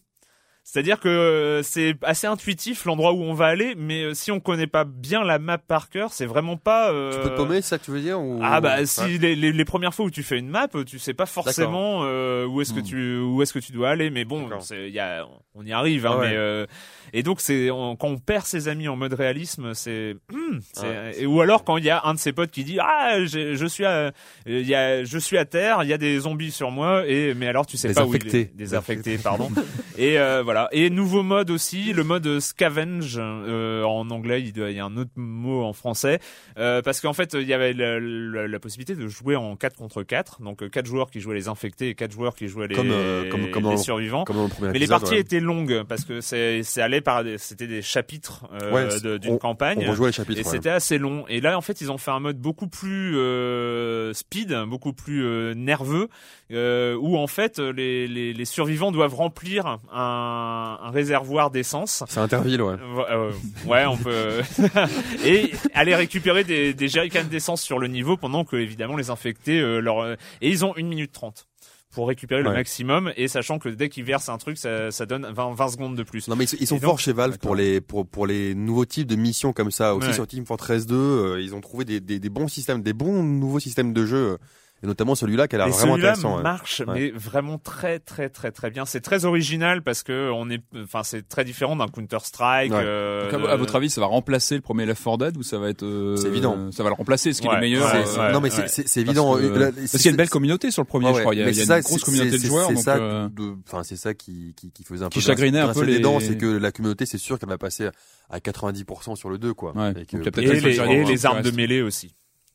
C'est-à-dire 0.68 0.98
que 0.98 1.08
euh, 1.08 1.62
c'est 1.62 1.94
assez 2.02 2.26
intuitif 2.26 2.86
l'endroit 2.86 3.12
où 3.12 3.22
on 3.22 3.34
va 3.34 3.46
aller, 3.46 3.74
mais 3.78 4.02
euh, 4.02 4.14
si 4.14 4.32
on 4.32 4.40
connaît 4.40 4.66
pas 4.66 4.82
bien 4.84 5.22
la 5.22 5.38
map 5.38 5.58
par 5.58 5.88
cœur, 5.90 6.12
c'est 6.12 6.26
vraiment 6.26 6.56
pas. 6.56 6.90
euh, 6.90 7.12
Tu 7.12 7.20
peux 7.20 7.30
te 7.30 7.36
paumer, 7.36 7.62
c'est 7.62 7.68
ça 7.68 7.78
que 7.78 7.84
tu 7.84 7.92
veux 7.92 8.00
dire 8.00 8.20
ou... 8.20 8.40
Ah 8.42 8.60
bah 8.60 8.78
Ouais. 8.78 8.86
si 8.86 9.16
les, 9.18 9.36
les, 9.36 9.52
les 9.52 9.64
premières 9.64 9.94
fois 9.94 10.06
où 10.06 10.10
tu 10.10 10.24
fais 10.24 10.40
une 10.40 10.48
map, 10.48 10.66
tu 10.84 10.98
sais 10.98 11.14
pas 11.14 11.24
forcément 11.26 12.00
euh, 12.02 12.46
où 12.46 12.60
est-ce 12.60 12.72
que 12.74 12.80
Hmm. 12.80 12.82
tu 12.82 13.18
où 13.20 13.42
est-ce 13.42 13.52
que 13.52 13.60
tu 13.60 13.70
dois 13.70 13.90
aller, 13.90 14.10
mais 14.10 14.24
bon, 14.24 14.42
D'accord. 14.48 14.62
c'est- 14.64 14.88
il 14.88 14.92
y 14.94 14.98
a, 14.98 15.24
on 15.54 15.64
y 15.64 15.72
arrive. 15.72 16.04
Hein, 16.04 16.10
Ah 16.14 16.18
ouais. 16.18 16.30
mais, 16.30 16.36
euh, 16.36 16.66
et 17.12 17.22
donc 17.22 17.40
c'est 17.40 17.70
on- 17.70 17.94
quand 17.94 18.08
on 18.08 18.18
perd 18.18 18.44
ses 18.44 18.66
amis 18.66 18.88
en 18.88 18.96
mode 18.96 19.12
réalisme, 19.14 19.72
c'est 19.72 20.16
c'est- 20.72 20.86
Ouais, 21.22 21.26
ou 21.26 21.40
alors 21.40 21.62
quand 21.62 21.76
il 21.76 21.84
y 21.84 21.90
a 21.90 22.02
un 22.04 22.14
de 22.14 22.18
ses 22.18 22.32
potes 22.32 22.50
qui 22.50 22.64
dit 22.64 22.78
ah 22.80 23.24
je 23.24 23.66
suis 23.66 23.84
à 23.84 24.10
il 24.46 24.66
y 24.66 24.74
a 24.74 25.04
je 25.04 25.16
suis 25.18 25.38
à 25.38 25.44
terre, 25.44 25.84
il 25.84 25.88
y 25.88 25.92
a 25.92 25.98
des 25.98 26.18
zombies 26.18 26.50
sur 26.50 26.72
moi 26.72 27.06
et 27.06 27.34
mais 27.34 27.46
alors 27.46 27.66
tu 27.66 27.76
sais 27.76 27.94
pas 27.94 28.04
où 28.04 28.12
il 28.16 28.34
est. 28.34 28.52
Désinfectés, 28.56 29.16
pardon. 29.22 29.48
et 29.96 30.18
euh, 30.18 30.42
voilà. 30.56 30.68
Et 30.72 30.88
nouveau 30.90 31.22
mode 31.22 31.50
aussi, 31.50 31.92
le 31.92 32.02
mode 32.02 32.40
scavenge 32.40 33.16
euh, 33.20 33.82
en 33.84 34.08
anglais, 34.10 34.42
il, 34.42 34.52
doit- 34.54 34.70
il 34.70 34.76
y 34.76 34.80
a 34.80 34.84
un 34.86 34.96
autre 34.96 35.10
mot 35.16 35.62
en 35.64 35.72
français 35.74 36.18
euh, 36.58 36.80
parce 36.82 37.00
qu'en 37.00 37.12
fait 37.12 37.34
il 37.34 37.46
y 37.46 37.52
avait 37.52 37.72
la, 37.74 38.00
la- 38.00 38.48
la 38.48 38.58
possibilité 38.58 38.94
de 38.94 39.06
jouer 39.06 39.36
en 39.36 39.54
4 39.56 39.76
contre 39.76 40.02
4 40.02 40.40
donc 40.42 40.62
euh, 40.62 40.68
quatre 40.68 40.86
joueurs 40.86 41.10
qui 41.10 41.20
jouaient 41.20 41.34
les 41.34 41.48
infectés 41.48 41.90
et 41.90 41.94
quatre 41.94 42.12
joueurs 42.12 42.34
qui 42.34 42.48
jouaient 42.48 42.68
les, 42.68 42.74
Comme, 42.74 42.90
euh, 42.90 43.28
comme- 43.30 43.50
comme 43.50 43.64
les 43.64 43.70
dans- 43.70 43.76
survivants. 43.76 44.24
Comme 44.24 44.48
premier 44.48 44.68
Mais 44.72 44.78
les 44.78 44.84
épisode, 44.84 45.00
parties 45.00 45.14
ouais. 45.16 45.20
étaient 45.20 45.40
longues 45.40 45.82
parce 45.86 46.04
que 46.04 46.20
c'est 46.22 46.62
allé 46.80 47.00
par 47.02 47.22
c'était 47.36 47.66
des 47.66 47.82
chapitres 47.82 48.46
euh, 48.62 48.72
Ouais, 48.72 49.18
d'une 49.18 49.34
On 49.34 49.38
campagne. 49.38 49.86
rejouait 49.88 50.08
les 50.08 50.12
chapitres. 50.12 50.40
Et 50.40 50.44
ouais. 50.44 50.50
c'était 50.50 50.70
assez 50.70 50.96
long. 50.98 51.24
Et 51.28 51.40
là, 51.40 51.56
en 51.58 51.60
fait, 51.60 51.80
ils 51.80 51.90
ont 51.92 51.98
fait 51.98 52.10
un 52.10 52.20
mode 52.20 52.38
beaucoup 52.38 52.68
plus 52.68 53.16
euh, 53.16 54.12
speed, 54.14 54.54
beaucoup 54.66 54.92
plus 54.92 55.24
euh, 55.24 55.54
nerveux, 55.54 56.08
euh, 56.52 56.96
où 57.00 57.16
en 57.16 57.26
fait 57.26 57.58
les, 57.58 58.06
les, 58.06 58.32
les 58.32 58.44
survivants 58.44 58.92
doivent 58.92 59.14
remplir 59.14 59.66
un, 59.66 60.78
un 60.82 60.90
réservoir 60.90 61.50
d'essence. 61.50 62.04
C'est 62.08 62.20
Interville, 62.20 62.62
ouais. 62.62 62.76
Euh, 63.10 63.32
ouais, 63.66 63.84
on 63.86 63.96
peut. 63.96 64.42
et 65.24 65.52
aller 65.74 65.94
récupérer 65.94 66.44
des, 66.44 66.74
des 66.74 66.88
jerrycans 66.88 67.24
d'essence 67.28 67.62
sur 67.62 67.78
le 67.78 67.88
niveau 67.88 68.16
pendant 68.16 68.44
que 68.44 68.56
évidemment 68.56 68.96
les 68.96 69.10
infectés 69.10 69.60
euh, 69.60 69.80
leur 69.80 70.12
et 70.12 70.16
ils 70.42 70.64
ont 70.64 70.74
une 70.76 70.88
minute 70.88 71.12
trente 71.12 71.46
pour 71.92 72.08
récupérer 72.08 72.42
le 72.42 72.52
maximum 72.52 73.10
et 73.16 73.26
sachant 73.26 73.58
que 73.58 73.70
dès 73.70 73.88
qu'ils 73.88 74.04
versent 74.04 74.28
un 74.28 74.36
truc 74.36 74.58
ça, 74.58 74.90
ça 74.90 75.06
donne 75.06 75.26
20, 75.32 75.54
20 75.54 75.68
secondes 75.68 75.96
de 75.96 76.02
plus. 76.02 76.28
Non 76.28 76.36
mais 76.36 76.44
ils, 76.44 76.58
ils 76.60 76.66
sont 76.66 76.74
donc- 76.76 76.84
forts 76.84 76.98
chez 77.00 77.12
Valve 77.14 77.38
pour 77.38 77.54
les 77.56 77.80
pour 77.80 78.06
pour 78.06 78.26
les 78.26 78.54
nouveaux 78.54 78.84
types 78.84 79.06
de 79.06 79.16
missions 79.16 79.52
comme 79.54 79.70
ça. 79.70 79.94
Aussi 79.94 80.08
Ouais. 80.08 80.12
sur 80.14 80.26
Team 80.26 80.44
Fortress 80.44 80.84
2, 80.86 80.94
euh, 80.94 81.40
ils 81.40 81.54
ont 81.54 81.60
trouvé 81.62 81.84
des, 81.86 82.00
des 82.00 82.18
des 82.18 82.28
bons 82.28 82.48
systèmes, 82.48 82.82
des 82.82 82.92
bons 82.92 83.22
nouveaux 83.22 83.60
systèmes 83.60 83.94
de 83.94 84.04
jeu, 84.04 84.16
euh, 84.32 84.36
et 84.82 84.86
notamment 84.86 85.14
celui-là 85.14 85.48
qui 85.48 85.54
a 85.56 85.58
l'air 85.58 85.68
vraiment 85.68 85.94
intéressant. 85.94 86.36
ouais. 86.36 86.42
marche, 86.42 86.82
Ouais. 86.86 86.94
mais 86.94 87.10
vraiment 87.10 87.58
très 87.58 87.98
très 87.98 88.28
très 88.28 88.50
très 88.50 88.70
bien. 88.70 88.84
C'est 88.84 89.00
très 89.00 89.24
original 89.24 89.82
parce 89.82 90.02
que 90.02 90.30
on 90.34 90.50
est, 90.50 90.60
enfin 90.82 91.02
c'est 91.02 91.26
très 91.26 91.44
différent 91.44 91.76
d'un 91.76 91.88
Counter 91.88 92.18
Strike. 92.22 92.72
Ouais. 92.72 92.78
euh, 92.82 93.30
Donc, 93.30 93.48
à, 93.48 93.52
à 93.52 93.56
votre 93.56 93.76
avis, 93.76 93.88
ça 93.88 94.00
va 94.00 94.06
remplacer 94.06 94.54
le 94.54 94.60
premier 94.60 94.84
Left 94.84 95.02
4 95.02 95.18
Dead 95.18 95.36
ou 95.38 95.42
ça 95.42 95.58
va 95.58 95.68
être 95.70 95.82
euh, 95.82 96.16
C'est 96.16 96.28
évident. 96.28 96.70
Ça 96.72 96.82
va 96.82 96.90
le 96.90 96.94
remplacer, 96.94 97.32
ce 97.32 97.40
qui 97.40 97.48
est 97.48 97.52
le 97.54 97.60
meilleur. 97.60 97.86
ouais, 97.92 98.04
euh, 98.18 98.32
non 98.32 98.40
mais 98.40 98.50
c'est 98.50 98.62
ouais. 98.62 98.68
c'est 98.68 98.86
c'est 98.86 99.04
parce 99.04 99.16
évident. 99.16 99.34
que- 99.36 99.40
euh, 99.42 99.58
là, 99.58 99.72
Parce 99.72 99.86
c'est- 99.86 99.96
qu'il 99.98 100.06
y 100.06 100.08
a 100.08 100.10
une 100.10 100.16
belle 100.16 100.28
communauté 100.30 100.70
sur 100.70 100.82
le 100.82 100.86
premier, 100.86 101.06
Ouais, 101.06 101.14
je 101.14 101.20
crois. 101.20 101.34
Il 101.34 101.38
y 101.38 101.42
a, 101.42 101.46
mais 101.46 101.52
il 101.52 101.56
y 101.56 101.60
a 101.60 101.62
c'est 101.62 101.68
ça, 101.68 101.76
une 101.78 101.82
grosse 101.84 102.04
communauté 102.04 102.30
de 102.38 102.44
joueurs. 102.44 102.68
C'est 102.68 102.74
donc, 102.74 102.82
ça, 102.84 102.96
euh, 102.96 103.28
de- 103.30 103.56
enfin 103.66 103.82
c'est 103.82 103.96
ça 103.96 104.14
qui, 104.14 104.54
qui 104.56 104.70
qui 104.72 104.84
faisait 104.84 105.04
un 105.04 105.08
Qui 105.08 105.20
peu 105.20 105.24
chagrinait 105.24 105.60
un 105.60 105.72
peu 105.72 105.84
les- 105.84 106.00
dents, 106.00 106.20
c'est 106.20 106.36
que 106.36 106.46
la 106.46 106.70
communauté, 106.72 107.06
c'est 107.06 107.18
sûr 107.18 107.38
qu'elle 107.38 107.48
va 107.48 107.56
passer 107.58 107.88
à 108.28 108.40
90% 108.40 109.14
sur 109.16 109.30
le 109.30 109.38
2 109.38 109.54
quoi. 109.54 109.72
Ouais. 109.76 109.92
Et 110.38 111.04
les, 111.04 111.26
armes 111.26 111.42
de 111.42 111.50
mêlée 111.50 111.82
aussi. 111.82 112.14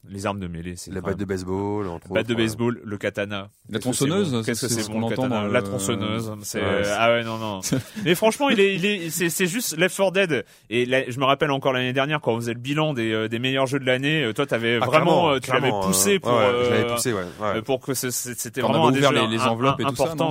Les 0.09 0.25
armes 0.25 0.39
de 0.39 0.47
mêlée, 0.47 0.75
c'est 0.77 0.91
la 0.91 0.99
batte 1.01 1.17
de 1.17 1.25
baseball 1.25 1.87
entre 1.87 2.07
batte 2.09 2.27
de 2.27 2.33
baseball, 2.33 2.81
le 2.83 2.97
katana. 2.97 3.49
La 3.69 3.77
Qu'est-ce 3.79 3.89
que 3.91 3.93
c'est 3.95 4.05
tronçonneuse. 4.07 4.45
Qu'est-ce 4.45 4.61
que 4.61 4.67
c'est 4.67 4.73
c'est 4.73 4.81
ce 4.81 4.91
bon 4.91 5.09
dans 5.09 5.47
La 5.47 5.61
tronçonneuse, 5.61 6.33
c'est 6.41 6.61
ah 6.97 7.11
ouais 7.11 7.23
non 7.23 7.37
non. 7.37 7.59
Mais 8.03 8.15
franchement, 8.15 8.49
il 8.49 8.59
est 8.59 8.73
il 8.75 8.85
est 8.85 9.09
c'est 9.11 9.29
c'est 9.29 9.45
juste 9.45 9.77
Left 9.77 9.95
4 9.95 10.11
Dead 10.11 10.45
et 10.71 10.85
là, 10.87 11.01
je 11.07 11.19
me 11.19 11.25
rappelle 11.25 11.51
encore 11.51 11.71
l'année 11.71 11.93
dernière 11.93 12.19
quand 12.19 12.33
on 12.33 12.37
faisait 12.37 12.53
le 12.53 12.59
bilan 12.59 12.93
des 12.93 13.11
euh, 13.13 13.27
des 13.27 13.37
meilleurs 13.37 13.67
jeux 13.67 13.79
de 13.79 13.85
l'année, 13.85 14.23
euh, 14.23 14.33
toi 14.33 14.45
t'avais 14.47 14.79
Ah, 14.81 14.85
vraiment 14.85 15.29
euh, 15.31 15.39
tu 15.39 15.51
l'avais 15.51 15.69
poussé 15.69 16.17
pour 16.19 16.31
ouais, 16.31 16.37
ouais, 16.37 16.43
euh, 16.45 16.65
je 16.65 16.69
l'avais 16.71 16.93
poussé 16.93 17.13
ouais. 17.13 17.21
ouais. 17.39 17.61
pour 17.61 17.79
que 17.79 17.93
c'était 17.93 18.61
vraiment 18.61 18.87
un 18.87 18.91
des 18.91 19.01
les- 19.01 19.41
enveloppes 19.41 19.79
et 19.81 19.83
tout 19.83 19.95
ça, 19.95 20.13
quand 20.17 20.29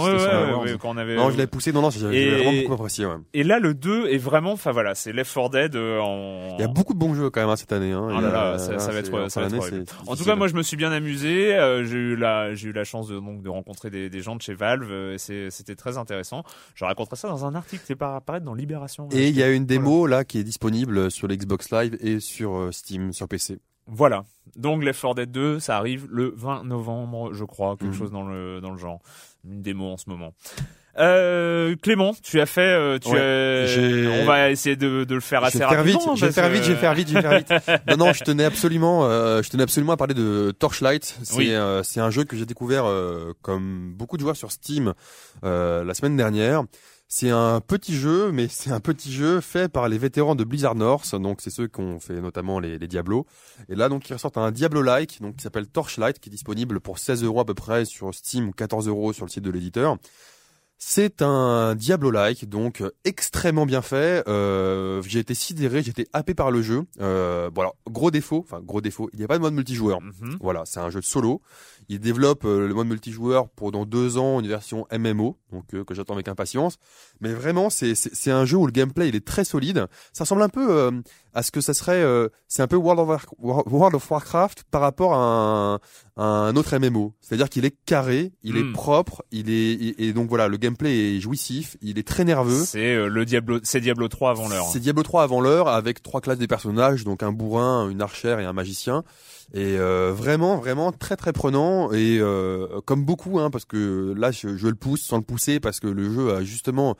on 0.90 0.96
avait 0.96 1.16
Non, 1.16 1.30
je 1.30 1.36
l'avais 1.36 1.46
poussé. 1.46 1.72
Non 1.72 1.82
non, 1.82 1.90
j'ai 1.90 2.30
vraiment 2.30 2.60
beaucoup 2.60 2.74
apprécié 2.74 3.06
ouais. 3.06 3.14
et 3.34 3.44
là 3.44 3.58
le 3.60 3.74
2 3.74 4.08
est 4.08 4.18
vraiment 4.18 4.52
enfin 4.52 4.72
voilà, 4.72 4.94
c'est 4.96 5.12
Left 5.12 5.32
4 5.32 5.50
Dead 5.50 5.76
euh, 5.76 6.00
en 6.00 6.56
Il 6.58 6.60
y 6.60 6.64
a 6.64 6.68
beaucoup 6.68 6.92
de 6.94 6.98
bons 6.98 7.14
jeux 7.14 7.30
quand 7.30 7.40
même 7.40 7.50
hein, 7.50 7.56
cette 7.56 7.72
année 7.72 7.92
hein. 7.92 8.08
Ça, 8.58 8.78
ça 8.78 8.90
va 8.90 8.98
être, 8.98 9.10
en 10.06 10.16
tout 10.16 10.24
cas, 10.24 10.36
moi, 10.36 10.48
je 10.48 10.54
me 10.54 10.62
suis 10.62 10.76
bien 10.76 10.92
amusé. 10.92 11.54
euh, 11.56 11.84
j'ai 11.84 11.96
eu 11.98 12.16
la, 12.16 12.54
j'ai 12.54 12.68
eu 12.68 12.72
la 12.72 12.84
chance 12.84 13.08
de 13.08 13.18
donc 13.18 13.42
de 13.42 13.48
rencontrer 13.48 13.90
des, 13.90 14.10
des 14.10 14.20
gens 14.22 14.36
de 14.36 14.42
chez 14.42 14.54
Valve. 14.54 14.90
euh, 14.90 15.14
et 15.14 15.50
c'était 15.50 15.76
très 15.76 15.98
intéressant. 15.98 16.42
Je 16.74 16.84
raconterai 16.84 17.16
ça 17.16 17.28
dans 17.28 17.44
un 17.44 17.54
article 17.54 17.84
qui 17.86 17.94
va 17.94 18.16
apparaître 18.16 18.44
dans 18.44 18.54
Libération. 18.54 19.08
Et 19.12 19.28
il 19.28 19.36
y 19.36 19.42
a 19.42 19.50
une 19.50 19.66
démo 19.66 20.06
là 20.06 20.24
qui 20.24 20.38
est 20.38 20.44
disponible 20.44 21.10
sur 21.10 21.28
l'Xbox 21.28 21.70
Live 21.70 21.96
et 22.00 22.20
sur 22.20 22.56
euh, 22.56 22.72
Steam, 22.72 23.12
sur 23.12 23.28
PC. 23.28 23.58
Voilà. 23.86 24.24
Donc 24.56 24.84
Left 24.84 25.00
4 25.00 25.14
Dead 25.16 25.30
2, 25.32 25.58
ça 25.58 25.76
arrive 25.76 26.06
le 26.10 26.32
20 26.36 26.64
novembre, 26.64 27.32
je 27.32 27.44
crois, 27.44 27.76
quelque 27.76 27.88
Mhm. 27.92 27.94
chose 27.98 28.10
dans 28.12 28.22
le 28.28 28.60
dans 28.60 28.70
le 28.70 28.78
genre. 28.78 29.00
Une 29.44 29.62
démo 29.62 29.86
en 29.86 29.96
ce 29.96 30.08
moment. 30.10 30.34
Euh, 30.98 31.76
Clément, 31.80 32.14
tu 32.22 32.40
as 32.40 32.46
fait, 32.46 32.60
euh, 32.62 32.98
tu 32.98 33.08
Ouais, 33.10 33.20
as- 33.20 33.66
j'ai- 33.66 34.08
on 34.22 34.24
va 34.26 34.50
essayer 34.50 34.76
de, 34.76 35.04
de 35.04 35.14
le 35.14 35.20
faire 35.20 35.44
assez 35.44 35.62
rapidement. 35.64 36.16
je 36.16 36.26
vais 36.26 36.32
faire 36.32 36.48
vite, 36.50 36.64
vais 36.64 36.74
faire 36.76 36.94
vite, 36.94 37.08
je 37.08 37.14
vais 37.14 37.20
faire 37.22 37.38
vite. 37.38 37.48
non, 37.88 37.96
non, 38.06 38.12
je 38.12 38.24
tenais 38.24 38.44
absolument, 38.44 39.04
euh, 39.06 39.40
je 39.42 39.50
tenais 39.50 39.62
absolument 39.62 39.92
à 39.92 39.96
parler 39.96 40.14
de 40.14 40.52
Torchlight. 40.58 41.16
C'est, 41.22 41.36
Oui. 41.36 41.52
euh, 41.54 41.82
c'est 41.82 42.00
un 42.00 42.10
jeu 42.10 42.24
que 42.24 42.36
j'ai 42.36 42.46
découvert 42.46 42.84
euh, 42.86 43.32
comme 43.42 43.92
beaucoup 43.94 44.16
de 44.16 44.22
joueurs 44.22 44.36
sur 44.36 44.50
Steam 44.50 44.92
euh, 45.44 45.84
la 45.84 45.94
semaine 45.94 46.16
dernière. 46.16 46.64
C'est 47.12 47.30
un 47.30 47.60
petit 47.60 47.96
jeu, 47.96 48.30
mais 48.30 48.46
c'est 48.48 48.70
un 48.70 48.78
petit 48.78 49.12
jeu 49.12 49.40
fait 49.40 49.68
par 49.68 49.88
les 49.88 49.98
vétérans 49.98 50.36
de 50.36 50.44
Blizzard 50.44 50.76
North, 50.76 51.12
donc 51.16 51.40
c'est 51.40 51.50
ceux 51.50 51.66
qui 51.66 51.80
ont 51.80 51.98
fait 51.98 52.20
notamment 52.20 52.60
les, 52.60 52.78
les 52.78 52.86
Diablo. 52.86 53.26
Et 53.68 53.74
là, 53.74 53.88
donc, 53.88 54.08
ils 54.08 54.12
ressortent 54.12 54.38
un 54.38 54.52
Diablo-like, 54.52 55.20
donc 55.20 55.34
qui 55.34 55.42
s'appelle 55.42 55.66
Torchlight, 55.66 56.20
qui 56.20 56.28
est 56.28 56.30
disponible 56.30 56.78
pour 56.78 57.00
16 57.00 57.24
euros 57.24 57.40
à 57.40 57.44
peu 57.44 57.54
près 57.54 57.84
sur 57.84 58.14
Steam 58.14 58.48
ou 58.48 58.52
14 58.52 58.86
euros 58.86 59.12
sur 59.12 59.24
le 59.24 59.30
site 59.30 59.42
de 59.42 59.50
l'éditeur. 59.50 59.96
C'est 60.82 61.20
un 61.20 61.74
Diablo-like, 61.74 62.48
donc 62.48 62.80
euh, 62.80 62.90
extrêmement 63.04 63.66
bien 63.66 63.82
fait. 63.82 64.26
Euh, 64.26 65.02
j'ai 65.02 65.18
été 65.18 65.34
sidéré, 65.34 65.82
j'ai 65.82 65.90
été 65.90 66.08
happé 66.14 66.32
par 66.32 66.50
le 66.50 66.62
jeu. 66.62 66.84
Euh, 67.02 67.50
bon 67.50 67.60
alors, 67.60 67.76
gros 67.86 68.10
défaut, 68.10 68.38
enfin 68.38 68.62
gros 68.64 68.80
défaut, 68.80 69.10
il 69.12 69.18
n'y 69.18 69.24
a 69.26 69.28
pas 69.28 69.36
de 69.36 69.42
mode 69.42 69.52
multijoueur. 69.52 70.00
Mhm. 70.00 70.38
Voilà, 70.40 70.62
c'est 70.64 70.80
un 70.80 70.88
jeu 70.88 71.00
de 71.00 71.04
solo. 71.04 71.42
Il 71.92 71.98
développe 72.00 72.44
euh, 72.44 72.68
le 72.68 72.72
mode 72.74 72.86
multijoueur 72.86 73.48
pour 73.48 73.72
dans 73.72 73.84
deux 73.84 74.16
ans 74.16 74.38
une 74.40 74.46
version 74.46 74.86
MMO, 74.96 75.36
donc 75.52 75.64
euh, 75.74 75.82
que 75.84 75.92
j'attends 75.92 76.14
avec 76.14 76.28
impatience. 76.28 76.76
Mais 77.20 77.32
vraiment, 77.32 77.68
c'est 77.68 78.30
un 78.30 78.44
jeu 78.44 78.56
où 78.56 78.64
le 78.66 78.70
gameplay 78.72 79.08
il 79.08 79.16
est 79.16 79.26
très 79.26 79.44
solide. 79.44 79.86
Ça 80.12 80.22
ressemble 80.24 80.42
un 80.42 80.48
peu 80.48 80.70
euh, 80.70 80.92
à 81.34 81.42
ce 81.42 81.50
que 81.50 81.60
ça 81.60 81.74
serait. 81.74 82.00
euh, 82.02 82.28
c'est 82.46 82.62
un 82.62 82.68
peu 82.68 82.76
World 82.76 83.00
of, 83.00 83.26
War- 83.40 83.64
World 83.66 83.94
of 83.96 84.08
Warcraft 84.10 84.64
par 84.70 84.80
rapport 84.82 85.14
à 85.14 85.18
un, 85.18 85.74
à 86.16 86.22
un 86.24 86.54
autre 86.56 86.78
MMO. 86.78 87.12
C'est-à-dire 87.20 87.48
qu'il 87.48 87.64
est 87.64 87.76
carré, 87.86 88.32
il 88.44 88.54
Hmm. 88.54 88.68
est 88.68 88.72
propre, 88.72 89.24
il 89.32 89.50
est 89.50 89.94
et, 90.00 90.12
donc 90.12 90.28
voilà, 90.28 90.46
le 90.46 90.56
gameplay 90.58 91.16
est 91.16 91.20
jouissif, 91.20 91.76
il 91.82 91.98
est 91.98 92.06
très 92.06 92.24
nerveux. 92.24 92.64
C'est 92.64 92.94
euh, 92.94 93.08
le 93.08 93.24
Diablo, 93.24 93.58
c'est 93.64 93.80
Diablo 93.80 94.06
3 94.06 94.30
avant 94.30 94.48
l'heure. 94.48 94.66
C'est 94.72 94.78
Diablo 94.80 95.02
3 95.02 95.24
avant 95.24 95.40
l'heure 95.40 95.66
avec 95.68 96.02
trois 96.04 96.20
classes 96.20 96.38
des 96.38 96.46
personnages, 96.46 97.02
donc 97.04 97.24
un 97.24 97.32
bourrin, 97.32 97.90
une 97.90 98.00
archère 98.00 98.38
et 98.38 98.44
un 98.44 98.52
magicien. 98.52 99.02
Et 99.52 99.78
euh, 99.78 100.12
vraiment, 100.14 100.56
vraiment 100.58 100.92
très 100.92 101.16
très 101.16 101.32
prenant 101.32 101.90
et 101.92 102.18
euh, 102.20 102.80
comme 102.84 103.04
beaucoup, 103.04 103.40
hein, 103.40 103.50
parce 103.50 103.64
que 103.64 104.14
là 104.16 104.30
je, 104.30 104.56
je 104.56 104.68
le 104.68 104.74
pousse 104.76 105.02
sans 105.02 105.16
le 105.16 105.24
pousser 105.24 105.58
parce 105.58 105.80
que 105.80 105.88
le 105.88 106.12
jeu 106.12 106.32
a 106.34 106.44
justement 106.44 106.94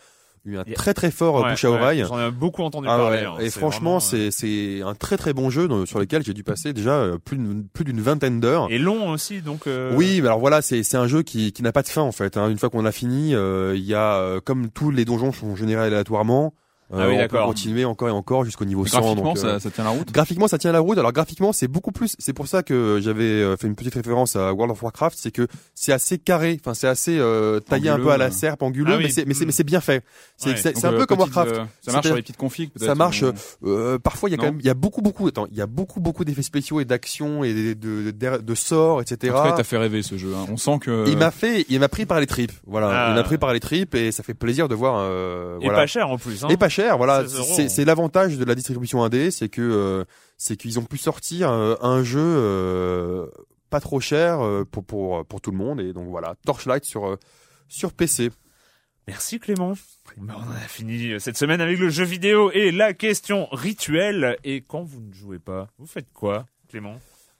eu 0.45 0.57
un 0.57 0.65
très 0.65 0.95
très 0.95 1.11
fort 1.13 1.39
euh, 1.39 1.43
Ouais, 1.43 1.51
bouche 1.51 1.65
à 1.65 1.71
ouais, 1.71 1.77
oreille. 1.79 2.05
J'en 2.09 2.19
ai 2.29 2.31
beaucoup 2.33 2.63
entendu 2.63 2.89
Ah 2.91 2.97
parler. 2.97 3.19
ouais, 3.19 3.25
hein. 3.25 3.35
Et 3.39 3.51
C'est 3.51 3.61
franchement, 3.61 3.99
vraiment, 3.99 3.99
euh, 3.99 4.01
c'est 4.01 4.31
c'est 4.33 4.83
un 4.83 4.95
très 4.95 5.17
très 5.17 5.33
bon 5.33 5.49
jeu 5.51 5.69
dans- 5.69 5.87
sur 5.87 6.01
lequel 6.01 6.25
j'ai 6.25 6.33
dû 6.35 6.43
passer 6.43 6.73
déjà 6.73 6.93
euh, 6.95 7.19
plus 7.19 7.37
d'une 7.37 7.69
plus 7.69 7.85
d'une 7.85 8.01
vingtaine 8.01 8.41
d'heures. 8.41 8.67
Et 8.71 8.79
long 8.79 9.11
aussi, 9.11 9.43
donc. 9.43 9.67
euh, 9.69 9.95
Oui, 9.95 10.19
alors 10.21 10.41
voilà, 10.41 10.61
c'est 10.63 10.83
c'est 10.83 10.97
un 10.97 11.07
jeu 11.07 11.23
qui 11.23 11.53
qui 11.53 11.63
n'a 11.63 11.73
pas 11.73 11.83
de 11.83 11.89
fin 11.89 12.03
en 12.03 12.11
fait. 12.13 12.37
hein. 12.37 12.49
Une 12.49 12.59
fois 12.59 12.69
qu'on 12.71 12.85
a 12.85 12.91
fini, 12.93 13.35
euh, 13.35 13.75
il 13.77 13.85
y 13.85 13.95
a 13.95 14.41
comme 14.41 14.71
tous 14.71 14.91
les 14.91 15.05
donjons 15.05 15.31
sont 15.33 15.55
générés 15.55 15.85
aléatoirement. 15.85 16.53
Euh, 16.93 16.99
Ah 17.01 17.09
oui, 17.09 17.17
on 17.23 17.29
peut 17.29 17.39
continuer 17.39 17.85
encore 17.85 18.09
et 18.09 18.13
encore 18.13 18.45
jusqu'au 18.45 18.65
niveau 18.65 18.85
100. 18.85 19.01
Graphiquement, 19.01 19.25
donc, 19.35 19.37
euh, 19.39 19.41
ça, 19.41 19.61
ça 19.61 19.71
tient 19.71 19.85
la 19.85 19.91
route. 19.91 20.11
Graphiquement, 20.13 20.49
ça 20.49 20.59
tient 20.59 20.73
la 20.73 20.81
route. 20.81 20.99
Alors 20.99 21.13
graphiquement, 21.13 21.53
c'est 21.53 21.69
beaucoup 21.69 21.93
plus. 21.93 22.17
C'est 22.19 22.33
pour 22.33 22.49
ça 22.49 22.63
que 22.63 22.99
j'avais 23.03 23.25
euh, 23.25 23.57
fait 23.57 23.67
une 23.67 23.77
petite 23.77 23.95
référence 23.95 24.35
à 24.37 24.53
World 24.53 24.73
of 24.73 24.83
Warcraft, 24.83 25.17
c'est 25.19 25.31
que 25.31 25.47
c'est 25.75 25.93
assez 25.93 26.19
carré. 26.19 26.59
Enfin, 26.61 26.75
c'est 26.75 26.89
assez 26.89 27.19
euh, 27.19 27.61
taillé 27.61 27.91
un 27.91 27.99
peu 27.99 28.11
à 28.11 28.17
la 28.19 28.27
ouais. 28.27 28.31
serpe, 28.33 28.63
anguleux, 28.63 28.95
Ah 28.95 28.99
oui. 28.99 29.13
mais 29.27 29.35
c'est 29.53 29.65
bien 29.65 29.81
fait. 29.81 30.03
C'est 30.43 30.75
Ouais. 30.77 30.85
un 30.87 30.93
euh, 30.95 30.99
peu 30.99 31.07
comme 31.07 31.19
Warcraft. 31.19 31.53
euh, 31.53 31.65
ça 31.83 31.93
marche 31.93 32.07
sur 32.07 32.17
les 32.17 32.23
petites 32.23 32.39
configs. 32.39 32.71
Ça 32.77 32.95
marche. 32.95 33.25
Euh, 33.65 33.99
parfois, 33.99 34.29
il 34.31 34.33
y 34.33 34.35
a 34.35 34.39
quand 34.39 34.45
même, 34.47 34.59
il 34.61 34.65
y 34.65 34.71
a 34.71 34.75
beaucoup, 34.75 35.03
beaucoup, 35.03 35.27
attends, 35.29 35.47
il 35.51 35.57
y 35.57 35.61
a 35.61 35.67
beaucoup, 35.67 36.01
beaucoup 36.01 36.25
d'effets 36.25 36.43
spéciaux 36.43 36.81
et 36.81 36.87
d'actions 36.87 37.45
et 37.45 37.53
de, 37.53 37.75
de, 37.75 38.11
de, 38.11 38.39
de 38.39 38.55
sorts, 38.55 39.03
etc. 39.03 39.33
En 39.35 39.37
tout 39.37 39.43
cas, 39.45 39.51
il 39.51 39.57
t'a 39.57 39.65
fait 39.65 39.77
rêver 39.77 40.03
ce 40.03 40.17
jeu. 40.17 40.33
hein. 40.35 40.47
On 40.51 40.57
sent 40.57 40.79
que. 40.81 41.05
Il 41.09 41.19
m'a 41.19 41.31
fait, 41.31 41.67
il 41.69 41.79
m'a 41.79 41.89
pris 41.89 42.07
par 42.07 42.21
les 42.21 42.27
tripes. 42.27 42.53
Voilà, 42.67 42.89
Ah. 42.91 43.11
il 43.11 43.15
m'a 43.17 43.23
pris 43.23 43.37
par 43.37 43.53
les 43.53 43.61
tripes 43.61 43.95
et 43.95 44.13
ça 44.13 44.23
fait 44.23 44.33
plaisir 44.35 44.69
de 44.69 44.75
voir. 44.75 44.97
Euh, 44.99 45.59
Et 45.61 45.65
voilà. 45.65 45.81
pas 45.81 45.87
cher 45.87 46.09
en 46.09 46.17
plus. 46.17 46.43
Hein. 46.45 46.49
Et 46.49 46.57
pas 46.57 46.69
cher, 46.71 46.97
voilà. 46.97 47.21
16 47.23 47.35
euros. 47.39 47.53
C'est 47.57 47.69
c'est 47.69 47.85
l'avantage 47.85 48.39
de 48.39 48.45
la 48.45 48.55
distribution 48.55 49.05
indé, 49.05 49.31
c'est 49.31 49.49
que 49.51 49.61
euh, 49.61 50.05
c'est 50.39 50.57
qu'ils 50.57 50.79
ont 50.79 50.85
pu 50.85 50.97
sortir 50.97 51.51
euh, 51.51 51.75
un 51.83 52.03
jeu 52.03 52.21
euh, 52.21 53.27
pas 53.69 53.81
trop 53.81 54.01
cher 54.01 54.41
euh, 54.41 54.65
pour 54.71 54.85
pour 54.85 55.25
pour 55.27 55.41
tout 55.41 55.51
le 55.51 55.57
monde 55.59 55.81
et 55.81 55.93
donc 55.93 56.09
voilà, 56.09 56.35
Torchlight 56.47 56.85
sur 56.85 57.07
euh, 57.07 57.17
sur 57.69 57.93
PC. 57.93 58.31
Merci 59.11 59.41
Clément. 59.41 59.73
On 60.21 60.29
a 60.31 60.69
fini 60.69 61.19
cette 61.19 61.37
semaine 61.37 61.61
avec 61.61 61.81
le 61.81 61.89
jeu 61.89 62.05
vidéo 62.05 62.53
et 62.53 62.71
la 62.71 62.93
question 62.93 63.49
rituelle. 63.51 64.37
Et 64.45 64.61
quand 64.61 64.85
vous 64.85 65.01
ne 65.01 65.13
jouez 65.13 65.41
pas, 65.41 65.67
vous 65.81 65.87
faites 65.87 66.07
quoi, 66.15 66.47
Clément? 66.69 66.95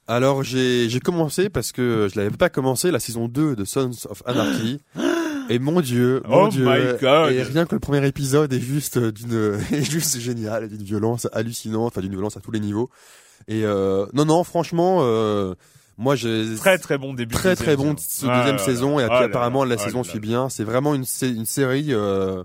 Alors 0.09 0.43
j'ai 0.43 0.89
commencé 0.99 1.49
parce 1.49 1.71
que 1.71 2.09
je 2.13 2.19
l'avais 2.19 2.37
pas 2.37 2.49
commencé 2.49 2.91
la 2.91 2.99
saison 2.99 3.29
2 3.29 3.55
de 3.55 3.65
Sons 3.65 3.93
of 4.09 4.21
Anarchy. 4.27 4.81
Et 5.49 5.61
mon 5.61 5.81
dieu, 5.81 6.23
mon 6.27 6.45
Oh 6.45 6.49
dieu, 6.49 6.65
my 6.65 6.99
God. 7.01 7.33
et 7.33 7.43
rien 7.43 7.67
que 7.67 7.75
le 7.77 7.81
premier 7.81 8.05
épisode 8.07 8.53
est 8.53 8.61
juste 8.61 8.99
d'une, 8.99 9.59
est 9.73 9.89
juste 9.89 10.19
génial, 10.19 10.69
d'une 10.69 10.83
violence 10.83 11.29
hallucinante, 11.33 11.93
enfin 11.93 12.01
d'une 12.01 12.13
violence 12.13 12.37
à 12.37 12.41
tous 12.41 12.51
les 12.53 12.61
niveaux. 12.61 12.89
Et 13.49 13.65
euh, 13.65 14.07
non, 14.13 14.25
non, 14.25 14.43
franchement, 14.45 14.99
euh, 15.03 15.55
moi 15.99 16.15
j'ai 16.17 16.55
Très 16.57 16.79
très 16.79 16.99
bon 16.99 17.15
début. 17.15 17.35
très 17.35 17.57
très 17.57 17.77
bon 17.77 17.95
saison. 17.97 18.29
Ah 18.31 18.39
deuxième 18.39 18.57
là 18.57 18.63
saison 18.65 18.99
et 19.01 19.05
puis 19.05 19.13
Ah 19.15 19.21
là 19.21 19.27
apparemment 19.27 19.65
là. 19.65 19.77
la 19.77 19.81
Ah 19.83 19.85
saison 19.85 20.03
suit 20.03 20.21
bien. 20.21 20.49
C'est 20.49 20.65
vraiment 20.65 20.95
une, 20.95 21.05
une 21.23 21.47
série 21.47 21.89
euh, 21.91 22.43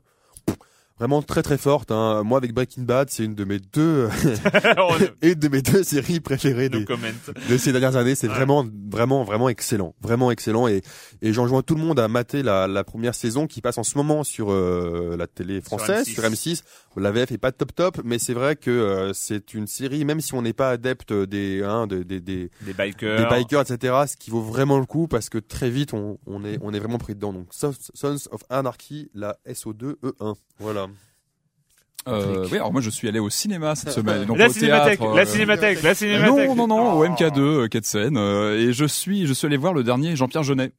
vraiment 0.97 1.21
très 1.21 1.41
très 1.43 1.57
forte. 1.57 1.91
Hein. 1.91 2.23
Moi 2.23 2.37
avec 2.37 2.53
Breaking 2.53 2.83
Bad, 2.83 3.09
c'est 3.09 3.23
une 3.25 3.35
de 3.35 3.43
mes 3.43 3.59
deux 3.59 4.07
On 4.77 4.97
ne- 4.99 5.07
une 5.31 5.35
de 5.35 5.47
mes 5.49 5.61
deux 5.61 5.83
séries 5.83 6.19
préférées 6.19 6.69
no 6.69 6.79
des, 6.79 6.85
comment. 6.85 7.07
de 7.49 7.57
ces 7.57 7.71
dernières 7.71 7.95
années. 7.95 8.15
C'est 8.15 8.27
Ouais. 8.27 8.33
vraiment 8.35 8.65
vraiment 8.89 9.23
vraiment 9.23 9.49
excellent, 9.49 9.93
vraiment 10.01 10.31
excellent. 10.31 10.67
Et 10.67 10.81
et 11.21 11.33
j'enjoins 11.33 11.61
tout 11.61 11.75
le 11.75 11.81
monde 11.81 11.99
à 11.99 12.07
mater 12.07 12.43
la, 12.43 12.67
la 12.67 12.83
première 12.83 13.13
saison 13.15 13.47
qui 13.47 13.61
passe 13.61 13.77
en 13.77 13.83
ce 13.83 13.97
moment 13.97 14.23
sur 14.23 14.51
euh, 14.51 15.15
la 15.17 15.27
télé 15.27 15.61
française, 15.61 16.07
M6. 16.07 16.13
sur 16.13 16.23
M6. 16.23 16.63
La 16.97 17.11
VF 17.11 17.31
est 17.33 17.37
pas 17.37 17.51
top 17.51 17.75
top, 17.75 17.99
mais 18.05 18.19
c'est 18.19 18.33
vrai 18.33 18.55
que 18.55 18.71
euh, 18.71 19.11
c'est 19.13 19.53
une 19.53 19.67
série, 19.67 20.05
même 20.05 20.21
si 20.21 20.33
on 20.33 20.41
n'est 20.41 20.53
pas 20.53 20.69
adepte 20.69 21.11
des 21.11 21.61
hein, 21.61 21.87
des, 21.87 22.05
des, 22.05 22.21
des 22.21 22.49
Des 22.61 22.73
bikers. 22.73 23.17
des 23.17 23.25
bikers, 23.35 23.61
etc. 23.69 23.93
Ce 24.07 24.15
qui 24.15 24.29
vaut 24.29 24.41
vraiment 24.41 24.79
le 24.79 24.85
coup 24.85 25.07
parce 25.07 25.29
que 25.29 25.37
très 25.37 25.69
vite 25.69 25.93
on, 25.93 26.17
on 26.25 26.45
est 26.45 26.57
on 26.61 26.73
est 26.73 26.79
vraiment 26.79 26.97
pris 26.97 27.15
dedans. 27.15 27.33
Donc 27.33 27.47
Sons 27.51 27.73
of 28.31 28.41
Anarchy, 28.49 29.09
la 29.13 29.37
SO2 29.47 29.95
E1. 30.03 30.35
Voilà. 30.59 30.87
Euh, 32.07 32.45
oui, 32.51 32.57
alors 32.57 32.71
moi 32.71 32.81
je 32.81 32.89
suis 32.91 33.07
allé 33.07 33.19
au 33.19 33.29
cinéma 33.29 33.75
cette 33.75 33.91
semaine. 33.91 34.25
Donc 34.25 34.37
la 34.37 34.47
au 34.47 34.53
cinémathèque, 34.53 34.99
théâtre, 34.99 35.15
la 35.15 35.21
euh, 35.23 35.25
cinémathèque, 35.25 35.81
la 35.83 35.95
cinémathèque. 35.95 36.47
Non, 36.49 36.55
non, 36.55 36.67
non, 36.67 36.93
au 36.93 37.03
Oh. 37.03 37.07
MK2, 37.07 37.39
euh, 37.39 37.67
quai 37.67 37.79
de 37.81 37.85
Seine, 37.85 38.17
euh, 38.17 38.59
et 38.59 38.73
je 38.73 38.85
suis, 38.85 39.25
je 39.25 39.33
suis 39.33 39.47
allé 39.47 39.57
voir 39.57 39.73
le 39.73 39.83
dernier 39.83 40.15
Jean-Pierre 40.15 40.43
Jeunet. 40.43 40.71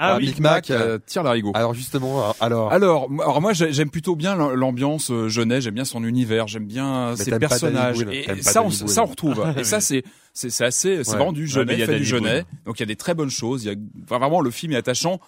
Ah 0.00 0.14
à 0.14 0.16
oui. 0.18 0.26
Big 0.26 0.40
Mac, 0.40 0.70
euh, 0.70 0.78
euh, 0.94 0.98
tire 1.04 1.24
l'arigot. 1.24 1.50
Alors 1.54 1.74
justement, 1.74 2.32
alors 2.38 2.72
Alors, 2.72 3.10
moi- 3.10 3.24
alors 3.24 3.40
moi 3.40 3.52
j'ai- 3.52 3.72
j'aime 3.72 3.90
plutôt 3.90 4.14
bien 4.14 4.36
l'am- 4.36 4.52
l'ambiance 4.54 5.10
euh, 5.10 5.28
Jeunet, 5.28 5.60
j'aime 5.60 5.74
bien 5.74 5.84
son 5.84 6.04
univers, 6.04 6.46
j'aime 6.46 6.66
bien 6.66 7.10
Mais 7.10 7.16
ses 7.16 7.36
personnages. 7.38 8.00
Et 8.12 8.42
ça, 8.42 8.62
on, 8.62 8.70
ça 8.70 9.02
on 9.02 9.06
retrouve. 9.06 9.42
Ah, 9.44 9.54
et 9.58 9.64
ça 9.64 9.80
c'est 9.80 10.04
c'est 10.32 10.48
assez, 10.64 11.02
c'est 11.02 11.10
Ouais. 11.10 11.16
vraiment 11.16 11.32
du 11.32 11.42
Ouais, 11.42 11.46
Jeunet, 11.48 11.72
il 11.72 11.80
y 11.80 11.82
a 11.82 11.86
fait 11.86 11.98
du 11.98 12.04
Jeunet. 12.04 12.44
Donc 12.64 12.78
il 12.78 12.82
y 12.82 12.82
a 12.84 12.86
des 12.86 12.94
très 12.94 13.14
bonnes 13.14 13.30
choses. 13.30 13.64
Il 13.64 13.68
y 13.68 13.74
a 13.74 13.76
enfin, 14.04 14.18
vraiment 14.18 14.40
le 14.40 14.52
film 14.52 14.72
est 14.72 14.76
attachant. 14.76 15.18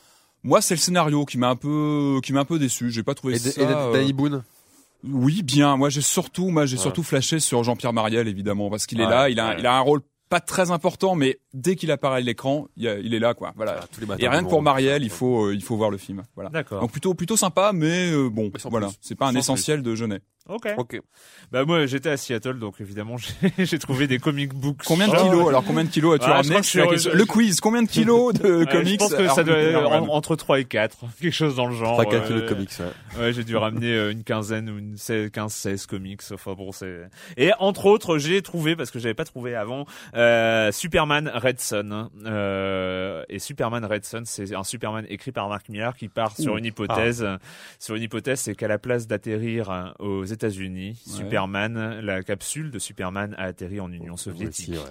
Moi, 0.45 0.61
c'est 0.63 0.75
le 0.75 0.81
scénario 0.81 1.25
qui 1.25 1.37
m'a 1.37 1.49
un 1.49 1.57
peu 1.57 2.21
qui 2.23 2.33
m'a 2.33 2.41
un 2.41 2.45
peu 2.45 2.59
déçu. 2.61 2.91
J'ai 2.93 3.03
pas 3.03 3.15
trouvé 3.15 3.35
et, 3.35 3.39
ça. 3.41 3.61
et 3.61 3.67
euh, 3.67 3.93
Danny 3.93 4.13
Boone? 4.13 4.43
Oui, 5.05 5.43
bien. 5.43 5.77
Moi, 5.77 5.89
j'ai 5.89 6.01
surtout, 6.01 6.51
moi, 6.51 6.67
j'ai 6.67 6.77
Ouais. 6.77 6.83
surtout 6.83 7.03
flashé 7.03 7.41
sur 7.41 7.63
Jean-Pierre 7.65 7.93
Mariel, 7.93 8.29
évidemment, 8.29 8.71
parce 8.71 8.87
qu'il 8.87 9.01
est 9.01 9.07
là. 9.09 9.29
Il 9.31 9.41
a, 9.41 9.51
ouais. 9.51 9.57
il 9.59 9.67
a 9.67 9.75
un 9.75 9.81
rôle 9.81 10.01
pas 10.31 10.41
très 10.41 10.71
important, 10.71 11.17
mais 11.17 11.41
dès 11.53 11.75
qu'il 11.75 11.91
apparaît 11.91 12.19
à 12.19 12.21
l'écran, 12.21 12.69
il, 12.77 12.87
est 12.87 13.19
là, 13.19 13.35
quoi. 13.35 13.53
Voilà. 13.57 13.81
Ah, 13.83 13.87
tous 13.93 14.01
les 14.01 14.07
matins, 14.07 14.25
Et 14.25 14.29
rien 14.29 14.45
que 14.45 14.49
pour 14.49 14.59
bon. 14.59 14.63
Mariel, 14.63 15.03
il 15.03 15.11
faut, 15.11 15.47
euh, 15.47 15.55
il 15.55 15.63
faut 15.63 15.77
voir 15.77 15.91
le 15.91 15.99
film. 15.99 16.23
Voilà. 16.37 16.51
D'accord. 16.51 16.81
Donc 16.81 16.93
plutôt, 16.93 17.15
plutôt 17.15 17.37
sympa, 17.37 17.73
mais 17.75 18.13
euh, 18.13 18.31
bon, 18.31 18.51
Mais 18.55 18.61
voilà. 18.71 18.87
plus. 18.87 18.97
C'est 19.01 19.17
pas 19.17 19.27
un 19.27 19.33
Sans 19.33 19.39
essentiel 19.41 19.83
de 19.83 19.95
Jeunet. 19.97 20.21
Ok. 20.49 20.69
Ok. 20.79 21.01
Bah 21.53 21.65
moi 21.65 21.87
j'étais 21.87 22.09
à 22.09 22.17
Seattle 22.17 22.59
donc 22.59 22.81
évidemment 22.81 23.17
j'ai 23.59 23.67
j'ai 23.67 23.79
trouvé 23.79 24.07
des 24.07 24.19
comic 24.19 24.55
books. 24.55 24.83
Combien 24.85 25.07
de 25.07 25.13
kilos 25.15 25.49
Alors 25.49 25.65
combien 25.65 25.85
de 25.85 25.91
kilos 25.91 26.15
as-tu 26.17 26.31
Ah, 26.31 26.37
ramené 26.37 26.63
je- 26.63 27.11
Le 27.11 27.25
quiz. 27.25 27.61
Combien 27.61 27.83
de 27.83 27.89
kilos 27.89 28.33
de 28.35 28.65
comics 28.71 29.01
Je 29.01 29.07
pense 29.07 29.15
que 29.15 29.29
ça 29.29 29.45
doit 29.45 29.59
être 29.59 30.11
entre 30.11 30.37
3 30.37 30.61
et 30.61 30.65
4, 30.65 30.97
quelque 31.21 31.33
chose 31.33 31.57
dans 31.57 31.67
le 31.67 31.75
genre. 31.75 31.93
3 31.93 32.05
4 32.07 32.15
euh, 32.15 32.27
kilos 32.27 32.43
de 32.43 32.49
comics. 32.49 32.71
Ouais. 32.81 33.21
Ouais, 33.21 33.33
j'ai 33.33 33.45
dû 33.45 33.57
ramener 33.57 33.93
euh, 33.93 34.13
une 34.13 34.25
quinzaine 34.25 34.71
ou 34.71 34.79
une 34.79 34.97
15 35.31 35.53
16 35.53 35.87
comics 35.87 36.23
enfin 36.33 36.55
bon 36.55 36.73
c'est 36.73 37.09
Et 37.37 37.53
entre 37.59 37.87
autres, 37.87 38.19
j'ai 38.19 38.43
trouvé 38.43 38.77
parce 38.77 38.91
que 38.91 38.99
j'avais 38.99 39.15
pas 39.15 39.25
trouvé 39.25 39.55
avant 39.55 39.85
euh, 40.17 40.20
Superman 40.73 41.31
Red 41.35 41.61
Son 41.61 42.11
euh, 42.25 43.25
et 43.29 43.39
Superman 43.39 43.85
Red 43.85 44.05
Son, 44.05 44.23
c'est 44.25 44.55
un 44.55 44.65
Superman 44.65 45.05
écrit 45.09 45.33
par 45.33 45.49
Mark 45.49 45.69
Millar 45.69 45.97
qui 45.97 46.09
part 46.09 46.37
sur 46.37 46.57
une 46.57 46.65
hypothèse 46.65 47.27
sur 47.79 47.95
une 47.95 48.03
hypothèse 48.03 48.41
c'est 48.41 48.55
qu'à 48.55 48.69
la 48.69 48.79
place 48.79 49.07
d'atterrir 49.07 49.71
euh, 49.71 49.91
aux 49.99 50.25
États-Unis, 50.25 51.01
Ouais. 51.07 51.17
Superman, 51.17 52.01
la 52.01 52.23
capsule 52.23 52.71
de 52.71 52.79
Superman 52.79 53.35
a 53.39 53.45
atterri 53.45 53.81
en 53.81 53.91
Union 53.93 54.17
soviétique. 54.17 54.71
Aussi, 54.71 54.79
ouais. 54.79 54.91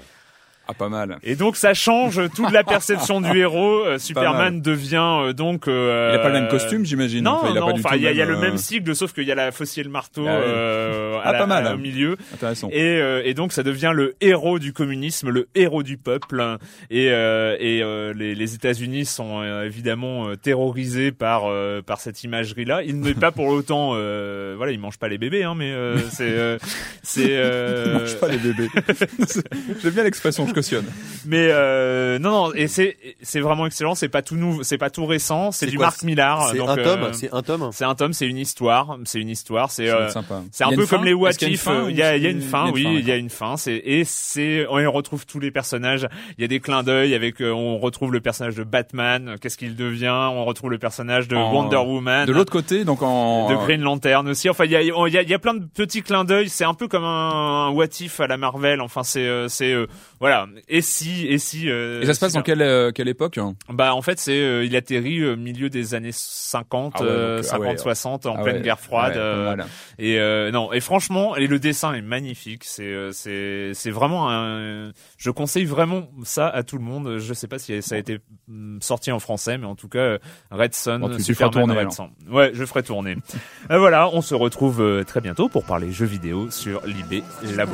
Ah, 0.71 0.73
pas 0.77 0.87
mal. 0.89 1.17
Et 1.23 1.35
donc 1.35 1.55
ça 1.57 1.73
change 1.73 2.21
toute 2.35 2.51
la 2.51 2.63
perception 2.63 3.21
du 3.21 3.35
héros. 3.39 3.83
Euh, 3.85 3.97
Superman 3.97 4.61
devient 4.61 4.97
euh, 5.29 5.33
donc. 5.33 5.67
euh, 5.67 6.11
Il 6.13 6.19
a 6.19 6.19
pas 6.19 6.27
le 6.27 6.33
même 6.41 6.47
costume, 6.47 6.85
j'imagine. 6.85 7.23
Non, 7.23 7.39
Enfin, 7.41 7.47
il 7.51 7.57
a 7.57 7.61
non. 7.61 7.65
pas 7.67 7.73
du 7.73 7.81
tout 7.81 7.89
il 7.95 8.01
y 8.03 8.07
a, 8.07 8.11
y 8.11 8.21
a 8.21 8.25
le 8.25 8.35
euh, 8.35 8.39
même 8.39 8.57
cycle, 8.57 8.95
sauf 8.95 9.11
qu'il 9.13 9.23
y 9.23 9.31
a 9.31 9.35
la 9.35 9.51
faucille 9.51 9.81
et 9.81 9.83
le 9.83 9.89
marteau 9.89 10.25
Ah 10.27 10.31
euh, 10.31 11.17
à 11.17 11.21
Ah, 11.25 11.31
la- 11.31 11.37
pas 11.39 11.45
mal. 11.47 11.73
au 11.73 11.77
milieu. 11.79 12.17
Intéressant. 12.35 12.69
Et, 12.71 12.99
euh, 12.99 13.23
et 13.25 13.33
donc 13.33 13.51
ça 13.51 13.63
devient 13.63 13.91
le 13.95 14.13
héros 14.21 14.59
du 14.59 14.71
communisme, 14.73 15.29
le 15.29 15.47
héros 15.55 15.81
du 15.81 15.97
peuple. 15.97 16.57
Et, 16.91 17.09
euh, 17.09 17.55
et 17.59 17.81
euh, 17.81 18.13
les, 18.13 18.35
les 18.35 18.53
États-Unis 18.53 19.05
sont 19.05 19.41
euh, 19.41 19.65
évidemment 19.65 20.27
euh, 20.29 20.35
terrorisés 20.35 21.11
par 21.11 21.45
euh, 21.47 21.81
par 21.81 21.99
cette 21.99 22.23
imagerie-là. 22.23 22.83
Il 22.83 22.99
n'est 22.99 23.15
pas 23.15 23.31
pour 23.31 23.47
autant, 23.47 23.93
euh, 23.95 24.53
voilà, 24.55 24.71
il 24.71 24.79
mange 24.79 24.99
pas 24.99 25.07
les 25.07 25.17
bébés, 25.17 25.43
hein, 25.43 25.55
mais 25.57 25.71
euh, 25.71 25.97
c'est 26.11 26.29
euh, 26.29 26.57
c'est. 27.01 27.25
euh, 27.29 27.83
Il 27.87 27.93
mange 28.01 28.15
pas 28.19 28.27
les 28.27 28.37
bébés. 28.37 28.67
J'aime 29.81 29.93
bien 29.93 30.03
l'expression, 30.03 30.45
je 30.47 30.53
cautionne. 30.59 30.85
mais 31.25 31.49
euh, 31.51 32.19
non, 32.19 32.29
non, 32.47 32.53
et 32.53 32.67
c'est 32.67 32.97
c'est 33.21 33.39
vraiment 33.39 33.65
excellent. 33.65 33.95
C'est 33.95 34.09
pas 34.09 34.21
tout 34.21 34.35
nouveau, 34.35 34.63
c'est 34.63 34.77
pas 34.77 34.89
tout 34.89 35.05
récent. 35.05 35.51
C'est 35.51 35.65
du 35.67 35.77
quoi, 35.77 35.87
Mark 35.87 36.03
Millar. 36.03 36.49
C'est 36.51 36.59
un 36.61 36.75
tome, 36.75 37.03
euh, 37.03 37.13
c'est 37.13 37.33
un 37.33 37.41
tome. 37.41 37.69
c'est 37.71 37.85
un 37.85 37.95
tome, 37.95 38.13
c'est 38.13 38.27
une 38.27 38.37
histoire, 38.37 38.97
c'est 39.05 39.19
une 39.19 39.29
histoire. 39.29 39.71
C'est 39.71 39.89
euh, 39.89 40.09
c'est 40.51 40.63
un 40.63 40.69
peu 40.71 40.85
comme 40.85 41.03
les 41.05 41.13
what 41.13 41.31
if, 41.41 41.67
il 41.89 41.95
y 41.95 42.01
a, 42.03 42.15
il 42.17 42.23
y 42.23 42.27
a 42.27 42.29
une 42.29 42.41
fin, 42.41 42.71
oui, 42.71 42.83
fin, 42.83 42.89
il 42.91 43.07
y 43.07 43.11
a 43.11 43.15
une 43.15 43.29
fin. 43.29 43.57
C'est 43.57 43.75
et 43.83 44.03
c'est 44.05 44.65
on 44.69 44.79
y 44.79 44.85
retrouve 44.85 45.25
tous 45.25 45.39
les 45.39 45.51
personnages. 45.51 46.07
Il 46.37 46.41
y 46.41 46.45
a 46.45 46.47
des 46.47 46.59
clins 46.59 46.83
d'œil 46.83 47.13
avec, 47.15 47.41
euh, 47.41 47.51
on 47.51 47.77
retrouve 47.79 48.11
le 48.13 48.21
personnage 48.21 48.55
de 48.55 48.63
Batman. 48.63 49.35
Qu'est-ce 49.41 49.57
qu'il 49.57 49.75
devient 49.75 50.29
On 50.31 50.45
retrouve 50.45 50.69
le 50.71 50.77
personnage 50.79 51.27
de 51.27 51.35
En- 51.35 51.53
Wonder 51.53 51.77
Woman. 51.77 52.25
De 52.27 52.31
l'autre 52.31 52.51
côté, 52.51 52.85
donc 52.85 53.01
en 53.01 53.49
de 53.49 53.55
Green 53.55 53.81
Lantern 53.81 54.27
aussi. 54.29 54.49
Enfin, 54.49 54.65
il 54.65 54.71
y 54.71 54.75
a, 54.75 54.81
il 54.81 54.87
y, 54.87 55.17
a, 55.17 55.21
il 55.21 55.29
y 55.29 55.33
a 55.33 55.39
plein 55.39 55.53
de 55.53 55.65
petits 55.65 56.01
clins 56.01 56.23
d'œil. 56.25 56.49
C'est 56.49 56.65
un 56.65 56.73
peu 56.73 56.87
comme 56.87 57.03
un, 57.03 57.67
un 57.67 57.69
what 57.69 57.85
if 57.99 58.19
à 58.19 58.27
la 58.27 58.37
Marvel. 58.37 58.81
Enfin, 58.81 59.03
c'est, 59.03 59.27
euh, 59.27 59.47
c'est, 59.47 59.71
euh, 59.73 59.87
voilà. 60.19 60.47
Et 60.67 60.81
si, 60.81 61.27
et 61.27 61.37
si. 61.37 61.69
euh, 61.69 62.01
Et 62.01 62.05
ça 62.05 62.13
se 62.13 62.19
passe 62.19 62.31
si- 62.31 62.37
dans 62.37 62.43
quelle 62.43 62.61
euh, 62.61 62.91
quelle 62.91 63.07
époque 63.07 63.39
Bah, 63.69 63.93
en 63.93 64.01
fait, 64.01 64.19
c'est, 64.19 64.39
euh, 64.39 64.65
il 64.65 64.75
atterrit 64.75 65.25
au 65.25 65.35
milieu 65.35 65.69
des 65.69 65.93
années 65.93 66.11
50, 66.13 66.93
Ah 66.95 67.01
ouais, 67.01 67.07
donc, 67.07 67.15
euh, 67.15 67.39
ah 67.39 67.43
50, 67.43 67.67
ouais. 67.71 67.77
60, 67.77 68.25
en 68.25 68.35
Ah 68.37 68.41
pleine 68.43 68.55
ouais, 68.57 68.61
guerre 68.61 68.79
froide. 68.79 69.13
ouais, 69.13 69.19
euh, 69.19 69.55
et 69.97 70.19
euh, 70.19 70.51
non, 70.51 70.71
et 70.73 70.79
franchement, 70.79 71.35
et 71.35 71.47
le 71.47 71.59
dessin 71.59 71.93
est 71.93 72.01
magnifique. 72.01 72.63
C'est, 72.65 72.83
euh, 72.83 73.11
c'est, 73.11 73.71
c'est 73.73 73.91
vraiment 73.91 74.29
un. 74.29 74.91
Je 75.17 75.31
conseille 75.31 75.65
vraiment 75.65 76.09
ça 76.23 76.47
à 76.47 76.63
tout 76.63 76.77
le 76.77 76.83
monde. 76.83 77.17
Je 77.19 77.33
sais 77.33 77.47
pas 77.47 77.59
si 77.59 77.81
ça 77.81 77.95
a 77.95 77.97
été 77.97 78.19
hum, 78.49 78.79
sorti 78.81 79.11
en 79.11 79.19
français, 79.19 79.57
mais 79.57 79.65
en 79.67 79.75
tout 79.75 79.89
cas, 79.89 79.99
euh, 79.99 80.17
Red 80.51 80.73
Son, 80.73 80.99
Bon, 80.99 81.09
tu- 81.09 81.23
tu 81.23 81.33
feras 81.35 81.47
Superman 81.47 81.51
tourner, 81.53 81.73
Red 81.73 81.79
alors. 81.81 81.93
Son. 81.93 82.09
Ouais, 82.31 82.51
je 82.53 82.65
ferai 82.65 82.83
tourner. 82.83 83.15
Euh, 83.71 83.77
voilà, 83.77 84.09
on 84.13 84.21
se 84.21 84.35
retrouve 84.35 84.81
euh, 84.81 85.03
très 85.03 85.21
bientôt 85.21 85.49
pour 85.49 85.63
parler 85.65 85.91
jeux 85.91 86.05
vidéo 86.05 86.49
sur 86.51 86.81
l'IB 86.85 87.23
Labo. 87.55 87.73